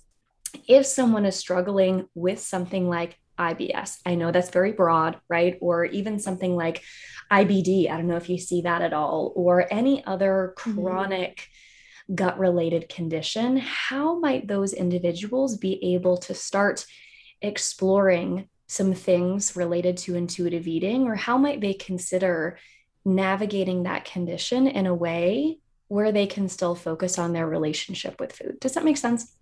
if 0.68 0.86
someone 0.86 1.26
is 1.26 1.36
struggling 1.36 2.08
with 2.16 2.40
something 2.40 2.88
like 2.88 3.20
IBS? 3.38 4.00
I 4.06 4.16
know 4.16 4.32
that's 4.32 4.50
very 4.50 4.72
broad, 4.72 5.20
right? 5.28 5.58
Or 5.60 5.86
even 5.86 6.20
something 6.20 6.56
like 6.56 6.84
IBD. 7.32 7.90
I 7.92 7.98
don't 7.98 8.08
know 8.08 8.16
if 8.16 8.30
you 8.30 8.38
see 8.38 8.62
that 8.62 8.82
at 8.82 8.94
all, 8.94 9.34
or 9.36 9.72
any 9.72 10.06
other 10.06 10.56
mm-hmm. 10.58 10.82
chronic. 10.82 11.36
Mm-hmm 11.38 11.52
gut 12.16 12.40
related 12.40 12.88
condition, 12.88 13.58
how 13.58 14.18
might 14.20 14.48
those 14.48 14.72
individuals 14.74 15.58
be 15.58 15.94
able 15.94 16.18
to 16.18 16.34
start 16.34 16.86
exploring 17.42 18.50
some 18.68 18.94
things 18.94 19.56
related 19.56 19.98
to 19.98 20.16
intuitive 20.16 20.68
eating, 20.68 21.08
or 21.08 21.16
how 21.16 21.38
might 21.38 21.62
they 21.62 21.74
consider 21.74 22.58
navigating 23.06 23.84
that 23.84 24.06
condition 24.06 24.68
in 24.68 24.86
a 24.86 24.94
way 24.94 25.60
where 25.88 26.12
they 26.12 26.28
can 26.28 26.50
still 26.50 26.76
focus 26.76 27.18
on 27.18 27.34
their 27.34 27.48
relationship 27.48 28.20
with 28.20 28.34
food? 28.34 28.60
Does 28.60 28.74
that 28.74 28.84
make 28.84 28.98
sense? 28.98 29.34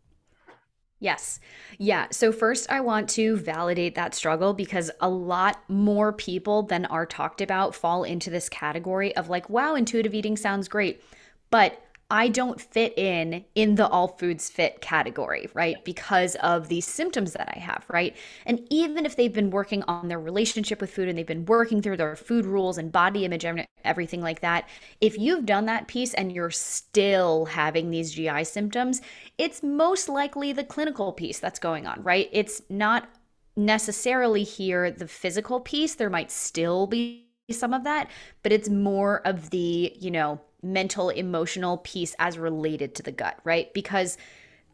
Yes. 1.00 1.40
Yeah. 1.78 2.08
So, 2.12 2.32
first, 2.32 2.72
I 2.72 2.80
want 2.80 3.10
to 3.12 3.36
validate 3.36 3.96
that 3.96 4.16
struggle 4.16 4.54
because 4.54 4.90
a 5.02 5.10
lot 5.10 5.62
more 5.68 6.14
people 6.14 6.64
than 6.64 6.86
are 6.86 7.06
talked 7.06 7.42
about 7.42 7.76
fall 7.76 8.04
into 8.04 8.30
this 8.30 8.48
category 8.48 9.16
of 9.16 9.30
like, 9.30 9.50
wow, 9.50 9.76
intuitive 9.76 10.14
eating 10.14 10.38
sounds 10.38 10.68
great. 10.68 11.04
But 11.50 11.82
I 12.12 12.28
don't 12.28 12.62
fit 12.62 12.96
in 12.98 13.46
in 13.56 13.76
the 13.76 13.88
all 13.88 14.10
foods 14.10 14.48
fit 14.50 14.80
category, 14.80 15.50
right? 15.56 15.84
Because 15.84 16.36
of 16.36 16.68
these 16.68 16.86
symptoms 16.86 17.34
that 17.34 17.52
I 17.56 17.60
have, 17.60 17.84
right? 17.90 18.16
And 18.46 18.66
even 18.70 19.08
if 19.08 19.16
they've 19.16 19.34
been 19.34 19.50
working 19.50 19.82
on 19.84 20.08
their 20.08 20.20
relationship 20.20 20.82
with 20.82 20.92
food 20.92 21.10
and 21.10 21.18
they've 21.18 21.26
been 21.26 21.46
working 21.46 21.82
through 21.82 21.98
their 21.98 22.16
food 22.16 22.46
rules 22.46 22.78
and 22.78 22.92
body 22.92 23.26
image 23.26 23.44
and 23.44 23.66
everything 23.84 24.22
like 24.22 24.42
that, 24.42 24.70
if 25.02 25.18
you've 25.18 25.48
done 25.48 25.66
that 25.66 25.88
piece 25.88 26.14
and 26.14 26.32
you're 26.32 26.52
still 26.52 27.46
having 27.46 27.90
these 27.90 28.14
GI 28.14 28.44
symptoms, 28.44 29.02
it's 29.40 29.64
most 29.64 30.08
likely 30.08 30.54
the 30.54 30.64
clinical 30.64 31.12
piece 31.12 31.40
that's 31.40 31.60
going 31.60 31.88
on, 31.88 32.04
right? 32.04 32.30
It's 32.32 32.62
not 32.70 33.10
necessarily 33.58 34.44
here 34.44 34.92
the 34.92 35.08
physical 35.08 35.60
piece. 35.60 35.96
There 35.96 36.12
might 36.12 36.32
still 36.32 36.86
be 36.86 37.26
some 37.52 37.74
of 37.74 37.84
that, 37.84 38.10
but 38.44 38.52
it's 38.52 38.70
more 38.70 39.22
of 39.26 39.50
the, 39.50 39.92
you 40.00 40.12
know, 40.12 40.40
mental, 40.66 41.10
emotional 41.10 41.78
piece 41.78 42.16
as 42.20 42.38
related 42.38 42.96
to 42.96 43.04
the 43.04 43.12
gut, 43.12 43.40
right? 43.44 43.74
Because 43.74 44.18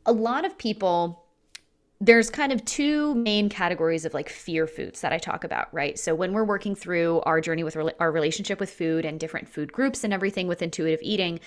a 0.06 0.12
lot 0.12 0.46
of 0.46 0.58
people, 0.58 1.26
there's 2.00 2.30
kind 2.30 2.52
of 2.52 2.64
two 2.66 3.14
main 3.14 3.50
categories 3.50 4.06
of 4.06 4.14
like 4.14 4.30
fear 4.30 4.66
foods 4.66 5.02
that 5.02 5.14
I 5.14 5.18
talk 5.18 5.44
about, 5.44 5.72
right? 5.74 6.00
So 6.00 6.16
when 6.16 6.34
we're 6.34 6.46
working 6.46 6.74
through 6.74 7.22
our 7.22 7.42
journey 7.42 7.64
with 7.64 7.78
our 8.00 8.12
relationship 8.12 8.60
with 8.60 8.72
food 8.72 9.06
and 9.06 9.20
different 9.20 9.50
food 9.50 9.72
groups 9.72 10.04
and 10.04 10.14
everything 10.14 10.48
with 10.48 10.62
intuitive 10.62 11.02
eating, 11.04 11.40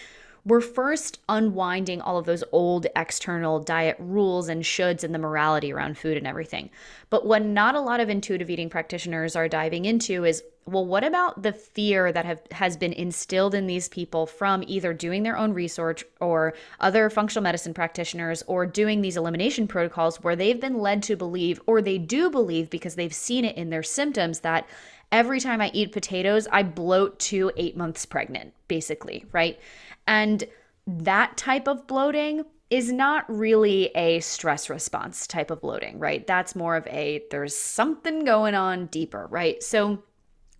we're 0.44 0.60
first 0.60 1.20
unwinding 1.28 2.02
all 2.02 2.18
of 2.18 2.26
those 2.26 2.44
old 2.52 2.86
external 2.94 3.60
diet 3.60 3.96
rules 3.98 4.48
and 4.48 4.62
shoulds 4.62 5.02
and 5.02 5.14
the 5.14 5.18
morality 5.18 5.72
around 5.72 5.96
food 5.96 6.18
and 6.18 6.26
everything. 6.26 6.68
But 7.08 7.24
what 7.24 7.42
not 7.42 7.74
a 7.74 7.80
lot 7.80 8.00
of 8.00 8.10
intuitive 8.10 8.50
eating 8.50 8.68
practitioners 8.68 9.36
are 9.36 9.48
diving 9.48 9.86
into 9.86 10.24
is 10.24 10.42
well, 10.66 10.86
what 10.86 11.04
about 11.04 11.42
the 11.42 11.52
fear 11.52 12.10
that 12.10 12.24
have, 12.24 12.40
has 12.50 12.76
been 12.76 12.92
instilled 12.92 13.54
in 13.54 13.66
these 13.66 13.88
people 13.88 14.26
from 14.26 14.64
either 14.66 14.94
doing 14.94 15.22
their 15.22 15.36
own 15.36 15.52
research 15.52 16.04
or 16.20 16.54
other 16.80 17.10
functional 17.10 17.42
medicine 17.42 17.74
practitioners 17.74 18.42
or 18.46 18.64
doing 18.64 19.00
these 19.00 19.16
elimination 19.16 19.68
protocols 19.68 20.22
where 20.22 20.36
they've 20.36 20.60
been 20.60 20.78
led 20.78 21.02
to 21.02 21.16
believe, 21.16 21.60
or 21.66 21.82
they 21.82 21.98
do 21.98 22.30
believe 22.30 22.70
because 22.70 22.94
they've 22.94 23.14
seen 23.14 23.44
it 23.44 23.56
in 23.56 23.70
their 23.70 23.82
symptoms, 23.82 24.40
that 24.40 24.66
every 25.12 25.38
time 25.38 25.60
I 25.60 25.70
eat 25.74 25.92
potatoes, 25.92 26.48
I 26.50 26.62
bloat 26.62 27.18
to 27.20 27.52
eight 27.56 27.76
months 27.76 28.06
pregnant, 28.06 28.54
basically, 28.66 29.26
right? 29.32 29.58
And 30.06 30.44
that 30.86 31.36
type 31.36 31.68
of 31.68 31.86
bloating 31.86 32.44
is 32.70 32.90
not 32.90 33.24
really 33.28 33.86
a 33.94 34.20
stress 34.20 34.70
response 34.70 35.26
type 35.26 35.50
of 35.50 35.60
bloating, 35.60 35.98
right? 35.98 36.26
That's 36.26 36.56
more 36.56 36.74
of 36.76 36.86
a 36.86 37.22
there's 37.30 37.54
something 37.54 38.24
going 38.24 38.54
on 38.54 38.86
deeper, 38.86 39.26
right? 39.30 39.62
So 39.62 40.02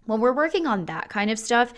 when 0.06 0.20
we're 0.20 0.32
working 0.32 0.66
on 0.66 0.86
that 0.86 1.08
kind 1.08 1.30
of 1.30 1.38
stuff, 1.38 1.72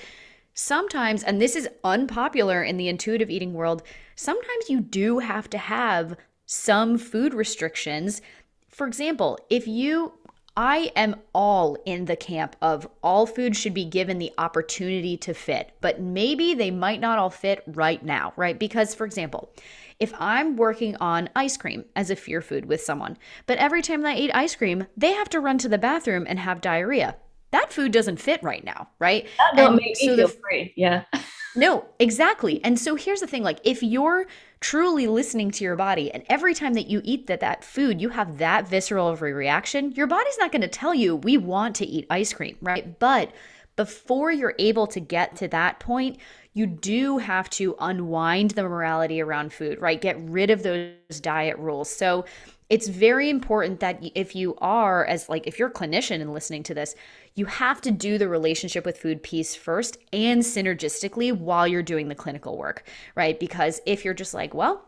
sometimes, 0.54 1.22
and 1.22 1.40
this 1.40 1.56
is 1.56 1.68
unpopular 1.84 2.62
in 2.62 2.76
the 2.76 2.88
intuitive 2.88 3.30
eating 3.30 3.52
world, 3.52 3.82
sometimes 4.14 4.68
you 4.68 4.80
do 4.80 5.18
have 5.18 5.48
to 5.50 5.58
have 5.58 6.16
some 6.46 6.98
food 6.98 7.34
restrictions. 7.34 8.22
For 8.68 8.86
example, 8.86 9.38
if 9.50 9.66
you 9.66 10.12
I 10.58 10.90
am 10.96 11.16
all 11.34 11.76
in 11.84 12.06
the 12.06 12.16
camp 12.16 12.56
of 12.62 12.88
all 13.02 13.26
food 13.26 13.54
should 13.54 13.74
be 13.74 13.84
given 13.84 14.18
the 14.18 14.32
opportunity 14.38 15.18
to 15.18 15.34
fit, 15.34 15.72
but 15.82 16.00
maybe 16.00 16.54
they 16.54 16.70
might 16.70 16.98
not 16.98 17.18
all 17.18 17.28
fit 17.28 17.62
right 17.66 18.02
now, 18.02 18.32
right? 18.36 18.58
Because, 18.58 18.94
for 18.94 19.04
example, 19.04 19.52
if 20.00 20.14
I'm 20.18 20.56
working 20.56 20.96
on 20.96 21.28
ice 21.36 21.58
cream 21.58 21.84
as 21.94 22.10
a 22.10 22.16
fear 22.16 22.40
food 22.40 22.64
with 22.64 22.80
someone, 22.80 23.18
but 23.44 23.58
every 23.58 23.82
time 23.82 24.06
I 24.06 24.16
eat 24.16 24.30
ice 24.32 24.56
cream, 24.56 24.86
they 24.96 25.12
have 25.12 25.28
to 25.30 25.40
run 25.40 25.58
to 25.58 25.68
the 25.68 25.76
bathroom 25.76 26.24
and 26.26 26.38
have 26.38 26.62
diarrhea, 26.62 27.16
that 27.52 27.72
food 27.72 27.92
doesn't 27.92 28.18
fit 28.18 28.42
right 28.42 28.64
now, 28.64 28.88
right? 28.98 29.26
That 29.38 29.56
don't 29.56 29.76
make 29.76 29.96
me 30.00 30.16
feel 30.16 30.16
the, 30.16 30.28
free. 30.28 30.72
Yeah. 30.76 31.04
no, 31.56 31.84
exactly. 31.98 32.62
And 32.64 32.78
so 32.78 32.94
here's 32.96 33.20
the 33.20 33.26
thing 33.26 33.42
like 33.42 33.60
if 33.64 33.82
you're 33.82 34.26
truly 34.60 35.06
listening 35.06 35.50
to 35.52 35.64
your 35.64 35.76
body 35.76 36.10
and 36.12 36.24
every 36.28 36.54
time 36.54 36.74
that 36.74 36.88
you 36.88 37.00
eat 37.04 37.26
that 37.28 37.40
that 37.40 37.64
food, 37.64 38.00
you 38.00 38.08
have 38.10 38.38
that 38.38 38.68
visceral 38.68 39.14
reaction, 39.16 39.92
your 39.92 40.06
body's 40.06 40.38
not 40.38 40.52
going 40.52 40.62
to 40.62 40.68
tell 40.68 40.94
you 40.94 41.16
we 41.16 41.36
want 41.38 41.76
to 41.76 41.86
eat 41.86 42.06
ice 42.10 42.32
cream, 42.32 42.56
right? 42.60 42.98
But 42.98 43.32
before 43.76 44.32
you're 44.32 44.54
able 44.58 44.86
to 44.88 45.00
get 45.00 45.36
to 45.36 45.48
that 45.48 45.80
point, 45.80 46.18
you 46.54 46.66
do 46.66 47.18
have 47.18 47.50
to 47.50 47.76
unwind 47.78 48.52
the 48.52 48.62
morality 48.62 49.20
around 49.20 49.52
food, 49.52 49.78
right? 49.78 50.00
Get 50.00 50.18
rid 50.18 50.50
of 50.50 50.62
those 50.62 51.20
diet 51.20 51.58
rules. 51.58 51.90
So 51.90 52.24
it's 52.70 52.88
very 52.88 53.30
important 53.30 53.80
that 53.80 54.02
if 54.14 54.34
you 54.34 54.56
are 54.58 55.04
as 55.04 55.28
like 55.28 55.46
if 55.46 55.58
you're 55.58 55.68
a 55.68 55.72
clinician 55.72 56.20
and 56.20 56.32
listening 56.32 56.62
to 56.64 56.74
this 56.74 56.96
you 57.36 57.44
have 57.46 57.80
to 57.82 57.92
do 57.92 58.18
the 58.18 58.28
relationship 58.28 58.84
with 58.84 58.98
food 58.98 59.22
piece 59.22 59.54
first 59.54 59.98
and 60.12 60.42
synergistically 60.42 61.32
while 61.32 61.68
you're 61.68 61.82
doing 61.82 62.08
the 62.08 62.14
clinical 62.14 62.58
work 62.58 62.82
right? 63.14 63.38
Because 63.38 63.80
if 63.86 64.04
you're 64.04 64.14
just 64.14 64.34
like 64.34 64.52
well 64.52 64.86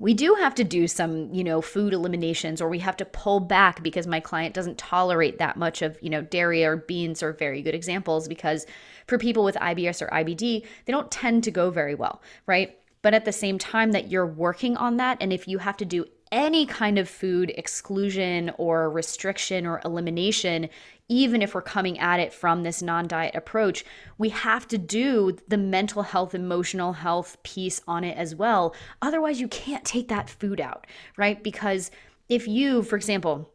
we 0.00 0.14
do 0.14 0.34
have 0.40 0.54
to 0.54 0.64
do 0.64 0.88
some 0.88 1.32
you 1.32 1.44
know 1.44 1.60
food 1.60 1.92
eliminations 1.92 2.60
or 2.60 2.68
we 2.68 2.80
have 2.80 2.96
to 2.96 3.04
pull 3.04 3.38
back 3.38 3.82
because 3.82 4.06
my 4.06 4.18
client 4.18 4.54
doesn't 4.54 4.78
tolerate 4.78 5.38
that 5.38 5.56
much 5.56 5.82
of 5.82 5.96
you 6.00 6.10
know 6.10 6.22
dairy 6.22 6.64
or 6.64 6.76
beans 6.76 7.22
are 7.22 7.34
very 7.34 7.62
good 7.62 7.74
examples 7.74 8.26
because 8.26 8.66
for 9.06 9.18
people 9.18 9.44
with 9.44 9.54
IBS 9.56 10.02
or 10.02 10.08
IBD 10.08 10.66
they 10.86 10.92
don't 10.92 11.10
tend 11.10 11.44
to 11.44 11.50
go 11.52 11.70
very 11.70 11.94
well 11.94 12.20
right? 12.46 12.76
But 13.02 13.14
at 13.14 13.24
the 13.24 13.32
same 13.32 13.58
time 13.58 13.92
that 13.92 14.10
you're 14.10 14.26
working 14.26 14.76
on 14.76 14.96
that 14.96 15.18
and 15.20 15.32
if 15.32 15.46
you 15.46 15.58
have 15.58 15.76
to 15.76 15.84
do 15.84 16.06
any 16.32 16.66
kind 16.66 16.98
of 16.98 17.08
food 17.08 17.52
exclusion 17.56 18.52
or 18.56 18.90
restriction 18.90 19.66
or 19.66 19.80
elimination, 19.84 20.68
even 21.08 21.42
if 21.42 21.54
we're 21.54 21.62
coming 21.62 21.98
at 21.98 22.20
it 22.20 22.32
from 22.32 22.62
this 22.62 22.80
non 22.80 23.08
diet 23.08 23.34
approach, 23.34 23.84
we 24.16 24.28
have 24.28 24.68
to 24.68 24.78
do 24.78 25.36
the 25.48 25.58
mental 25.58 26.02
health, 26.02 26.34
emotional 26.34 26.92
health 26.92 27.36
piece 27.42 27.82
on 27.88 28.04
it 28.04 28.16
as 28.16 28.34
well. 28.34 28.74
Otherwise, 29.02 29.40
you 29.40 29.48
can't 29.48 29.84
take 29.84 30.08
that 30.08 30.30
food 30.30 30.60
out, 30.60 30.86
right? 31.16 31.42
Because 31.42 31.90
if 32.28 32.46
you, 32.46 32.82
for 32.82 32.94
example, 32.96 33.50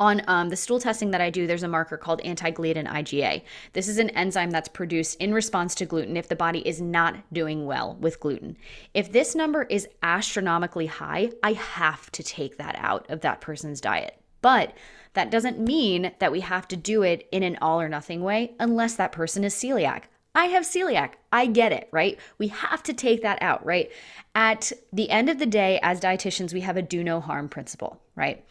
on 0.00 0.22
um, 0.26 0.48
the 0.48 0.56
stool 0.56 0.80
testing 0.80 1.10
that 1.12 1.20
I 1.20 1.30
do, 1.30 1.46
there's 1.46 1.62
a 1.62 1.68
marker 1.68 1.96
called 1.96 2.22
anti-gliadin 2.22 2.88
IgA. 2.88 3.42
This 3.74 3.86
is 3.86 3.98
an 3.98 4.10
enzyme 4.10 4.50
that's 4.50 4.68
produced 4.68 5.20
in 5.20 5.32
response 5.34 5.74
to 5.76 5.86
gluten 5.86 6.16
if 6.16 6.26
the 6.26 6.34
body 6.34 6.66
is 6.66 6.80
not 6.80 7.16
doing 7.32 7.66
well 7.66 7.96
with 8.00 8.18
gluten. 8.18 8.56
If 8.94 9.12
this 9.12 9.34
number 9.34 9.64
is 9.64 9.86
astronomically 10.02 10.86
high, 10.86 11.30
I 11.42 11.52
have 11.52 12.10
to 12.12 12.22
take 12.22 12.56
that 12.56 12.76
out 12.78 13.08
of 13.10 13.20
that 13.20 13.42
person's 13.42 13.80
diet. 13.80 14.20
But 14.42 14.74
that 15.12 15.30
doesn't 15.30 15.60
mean 15.60 16.12
that 16.18 16.32
we 16.32 16.40
have 16.40 16.66
to 16.68 16.76
do 16.76 17.02
it 17.02 17.28
in 17.30 17.42
an 17.42 17.58
all 17.60 17.80
or 17.80 17.88
nothing 17.88 18.22
way 18.22 18.54
unless 18.58 18.94
that 18.94 19.12
person 19.12 19.44
is 19.44 19.54
celiac. 19.54 20.04
I 20.34 20.46
have 20.46 20.62
celiac. 20.62 21.14
I 21.32 21.46
get 21.46 21.72
it, 21.72 21.88
right? 21.90 22.18
We 22.38 22.48
have 22.48 22.82
to 22.84 22.94
take 22.94 23.22
that 23.22 23.42
out, 23.42 23.66
right? 23.66 23.90
At 24.34 24.72
the 24.92 25.10
end 25.10 25.28
of 25.28 25.40
the 25.40 25.46
day, 25.46 25.80
as 25.82 26.00
dietitians, 26.00 26.54
we 26.54 26.60
have 26.60 26.76
a 26.76 26.82
do 26.82 27.02
no 27.02 27.20
harm 27.20 27.48
principle, 27.48 28.00
right? 28.14 28.44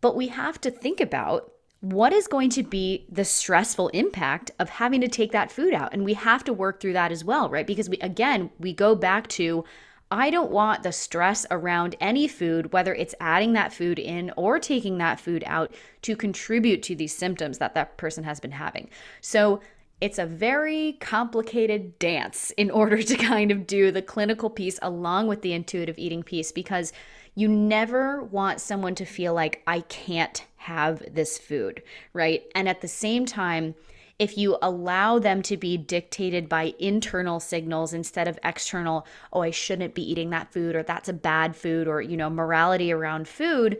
But 0.00 0.16
we 0.16 0.28
have 0.28 0.60
to 0.62 0.70
think 0.70 1.00
about 1.00 1.52
what 1.80 2.12
is 2.12 2.26
going 2.26 2.50
to 2.50 2.62
be 2.62 3.06
the 3.10 3.24
stressful 3.24 3.88
impact 3.88 4.50
of 4.58 4.68
having 4.68 5.00
to 5.00 5.08
take 5.08 5.32
that 5.32 5.52
food 5.52 5.72
out. 5.72 5.92
And 5.92 6.04
we 6.04 6.14
have 6.14 6.42
to 6.44 6.52
work 6.52 6.80
through 6.80 6.94
that 6.94 7.12
as 7.12 7.24
well, 7.24 7.48
right? 7.48 7.66
Because 7.66 7.88
we, 7.88 7.98
again, 7.98 8.50
we 8.58 8.72
go 8.72 8.94
back 8.94 9.28
to 9.28 9.64
I 10.10 10.30
don't 10.30 10.50
want 10.50 10.82
the 10.82 10.92
stress 10.92 11.44
around 11.50 11.94
any 12.00 12.28
food, 12.28 12.72
whether 12.72 12.94
it's 12.94 13.14
adding 13.20 13.52
that 13.52 13.74
food 13.74 13.98
in 13.98 14.32
or 14.36 14.58
taking 14.58 14.98
that 14.98 15.20
food 15.20 15.44
out, 15.46 15.74
to 16.02 16.16
contribute 16.16 16.82
to 16.84 16.96
these 16.96 17.14
symptoms 17.14 17.58
that 17.58 17.74
that 17.74 17.98
person 17.98 18.24
has 18.24 18.40
been 18.40 18.52
having. 18.52 18.88
So 19.20 19.60
it's 20.00 20.18
a 20.18 20.24
very 20.24 20.96
complicated 21.00 21.98
dance 21.98 22.52
in 22.52 22.70
order 22.80 23.02
to 23.02 23.16
kind 23.16 23.50
of 23.50 23.66
do 23.66 23.90
the 23.90 24.02
clinical 24.02 24.48
piece 24.48 24.78
along 24.80 25.28
with 25.28 25.42
the 25.42 25.52
intuitive 25.52 25.98
eating 25.98 26.22
piece 26.22 26.52
because 26.52 26.92
you 27.38 27.46
never 27.46 28.20
want 28.20 28.60
someone 28.60 28.96
to 28.96 29.04
feel 29.04 29.32
like, 29.32 29.62
I 29.64 29.82
can't 29.82 30.44
have 30.56 31.14
this 31.14 31.38
food, 31.38 31.84
right? 32.12 32.42
And 32.52 32.68
at 32.68 32.80
the 32.80 32.88
same 32.88 33.26
time, 33.26 33.76
if 34.18 34.36
you 34.36 34.58
allow 34.60 35.20
them 35.20 35.42
to 35.42 35.56
be 35.56 35.76
dictated 35.76 36.48
by 36.48 36.74
internal 36.80 37.38
signals 37.38 37.94
instead 37.94 38.26
of 38.26 38.40
external, 38.42 39.06
oh, 39.32 39.42
I 39.42 39.52
shouldn't 39.52 39.94
be 39.94 40.02
eating 40.10 40.30
that 40.30 40.52
food, 40.52 40.74
or 40.74 40.82
that's 40.82 41.08
a 41.08 41.12
bad 41.12 41.54
food, 41.54 41.86
or, 41.86 42.02
you 42.02 42.16
know, 42.16 42.28
morality 42.28 42.90
around 42.90 43.28
food, 43.28 43.78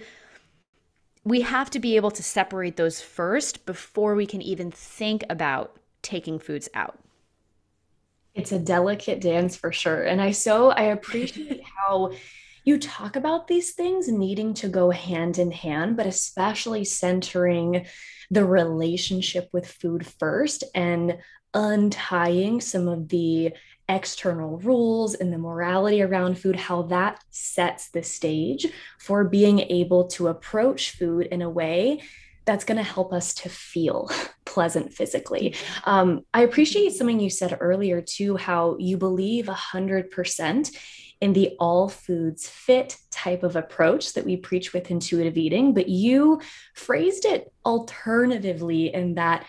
we 1.25 1.41
have 1.41 1.69
to 1.71 1.81
be 1.81 1.97
able 1.97 2.13
to 2.13 2.23
separate 2.23 2.77
those 2.77 3.01
first 3.01 3.67
before 3.67 4.15
we 4.15 4.25
can 4.25 4.41
even 4.41 4.71
think 4.71 5.25
about 5.29 5.77
taking 6.03 6.39
foods 6.39 6.69
out. 6.75 6.97
It's 8.37 8.53
a 8.53 8.59
delicate 8.61 9.21
dance 9.21 9.57
for 9.57 9.73
sure. 9.73 10.05
And 10.05 10.23
I 10.23 10.31
so 10.31 10.71
I 10.71 10.83
appreciate 10.83 11.65
how 11.65 12.13
you 12.69 12.79
talk 12.79 13.17
about 13.17 13.49
these 13.49 13.73
things 13.73 14.09
needing 14.09 14.53
to 14.53 14.69
go 14.69 14.91
hand 14.91 15.39
in 15.39 15.51
hand, 15.51 15.97
but 15.97 16.07
especially 16.07 16.85
centering 16.85 17.87
the 18.31 18.45
relationship 18.45 19.49
with 19.55 19.67
food 19.67 20.07
first 20.07 20.65
and 20.75 21.17
untying 21.55 22.61
some 22.61 22.87
of 22.87 23.09
the 23.09 23.51
external 23.89 24.59
rules 24.59 25.15
and 25.15 25.33
the 25.33 25.39
morality 25.39 26.03
around 26.03 26.39
food, 26.39 26.57
how 26.57 26.83
that 26.83 27.19
sets 27.31 27.89
the 27.89 28.03
stage 28.03 28.67
for 28.99 29.25
being 29.25 29.61
able 29.61 30.07
to 30.07 30.29
approach 30.29 30.91
food 30.91 31.27
in 31.27 31.41
a 31.41 31.49
way 31.49 32.03
that's 32.45 32.65
going 32.65 32.77
to 32.77 32.83
help 32.83 33.15
us 33.15 33.33
to 33.33 33.49
feel 33.49 34.11
pleasant 34.45 34.93
physically. 34.93 35.55
Um, 35.85 36.27
I 36.35 36.43
appreciate 36.43 36.93
something 36.93 37.19
you 37.19 37.31
said 37.31 37.57
earlier, 37.61 38.03
too, 38.03 38.37
how 38.37 38.77
you 38.79 38.99
believe 38.99 39.47
100% 39.47 40.77
in 41.21 41.33
the 41.33 41.57
all 41.59 41.89
foods 41.89 42.49
fit 42.49 42.97
type 43.11 43.43
of 43.43 43.57
approach 43.57 44.13
that 44.15 44.25
we 44.25 44.37
preach 44.37 44.73
with 44.73 44.91
intuitive 44.91 45.37
eating, 45.37 45.75
but 45.75 45.89
you 45.89 46.41
phrased 46.75 47.25
it 47.25 47.53
alternatively 47.65 48.95
in 48.95 49.15
that 49.15 49.45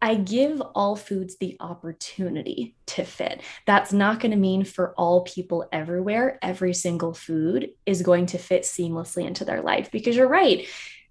I 0.00 0.16
give 0.16 0.60
all 0.74 0.96
foods 0.96 1.36
the 1.36 1.56
opportunity 1.60 2.74
to 2.86 3.04
fit. 3.04 3.40
That's 3.66 3.92
not 3.92 4.18
going 4.18 4.32
to 4.32 4.36
mean 4.36 4.64
for 4.64 4.94
all 4.94 5.20
people 5.20 5.68
everywhere, 5.70 6.40
every 6.42 6.74
single 6.74 7.14
food 7.14 7.70
is 7.86 8.02
going 8.02 8.26
to 8.26 8.38
fit 8.38 8.62
seamlessly 8.62 9.24
into 9.24 9.44
their 9.44 9.62
life 9.62 9.92
because 9.92 10.16
you're 10.16 10.26
right. 10.26 10.66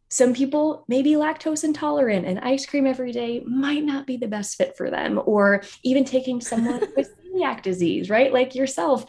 Some 0.10 0.34
people 0.34 0.84
may 0.90 1.04
be 1.04 1.14
lactose 1.14 1.64
intolerant 1.64 2.26
and 2.26 2.38
ice 2.40 2.66
cream 2.66 2.86
every 2.86 3.14
day 3.14 3.42
might 3.46 3.86
not 3.86 4.06
be 4.06 4.18
the 4.18 4.28
best 4.28 4.58
fit 4.58 4.76
for 4.76 4.90
them, 4.90 5.22
or 5.26 5.64
even 5.84 6.04
taking 6.04 6.42
someone 6.42 6.82
with 6.98 7.16
celiac 7.34 7.62
disease, 7.62 8.10
right? 8.10 8.34
Like 8.34 8.56
yourself 8.56 9.06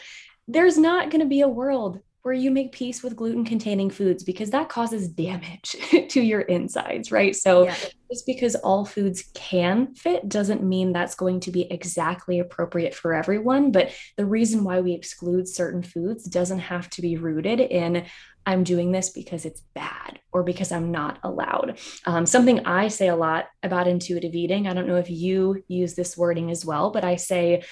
there's 0.49 0.78
not 0.78 1.11
going 1.11 1.20
to 1.20 1.28
be 1.28 1.40
a 1.40 1.49
world 1.49 2.01
where 2.22 2.34
you 2.34 2.53
make 2.53 2.70
peace 2.70 3.03
with 3.03 3.16
gluten 3.16 3.45
containing 3.45 3.90
foods 3.90 4.22
because 4.22 4.51
that 4.51 4.68
causes 4.68 5.09
damage 5.09 5.76
to 6.09 6.20
your 6.20 6.43
insides, 6.43 7.11
right? 7.11 7.34
So, 7.34 7.64
yeah. 7.64 7.74
just 8.11 8.26
because 8.26 8.55
all 8.55 8.84
foods 8.84 9.24
can 9.34 9.93
fit 9.95 10.28
doesn't 10.28 10.62
mean 10.62 10.93
that's 10.93 11.16
going 11.16 11.40
to 11.40 11.51
be 11.51 11.62
exactly 11.62 12.38
appropriate 12.38 12.95
for 12.95 13.12
everyone. 13.12 13.72
But 13.72 13.93
the 14.16 14.24
reason 14.24 14.62
why 14.62 14.80
we 14.80 14.93
exclude 14.93 15.49
certain 15.49 15.82
foods 15.82 16.24
doesn't 16.24 16.61
have 16.61 16.88
to 16.90 17.03
be 17.03 17.16
rooted 17.16 17.59
in 17.59 18.07
I'm 18.45 18.64
doing 18.64 18.90
this 18.90 19.11
because 19.11 19.45
it's 19.45 19.62
bad 19.74 20.18
or 20.32 20.43
because 20.43 20.72
I'm 20.72 20.90
not 20.90 21.18
allowed. 21.22 21.78
Um, 22.07 22.26
something 22.26 22.66
I 22.66 22.88
say 22.88 23.09
a 23.09 23.16
lot 23.16 23.47
about 23.62 23.86
intuitive 23.86 24.34
eating, 24.34 24.66
I 24.66 24.74
don't 24.74 24.88
know 24.88 24.97
if 24.97 25.11
you 25.11 25.62
use 25.68 25.95
this 25.95 26.16
wording 26.16 26.51
as 26.51 26.64
well, 26.64 26.90
but 26.90 27.05
I 27.05 27.16
say, 27.16 27.62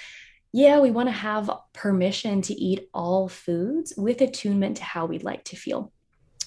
yeah, 0.53 0.81
we 0.81 0.91
want 0.91 1.09
to 1.09 1.13
have 1.13 1.51
permission 1.73 2.43
to 2.43 2.55
eat 2.55 2.89
all 2.93 3.29
foods 3.29 3.93
with 3.97 4.21
attunement 4.21 4.79
to 4.79 4.85
how 4.85 5.07
we'd 5.07 5.23
like 5.23 5.45
to 5.45 5.57
feel. 5.57 5.93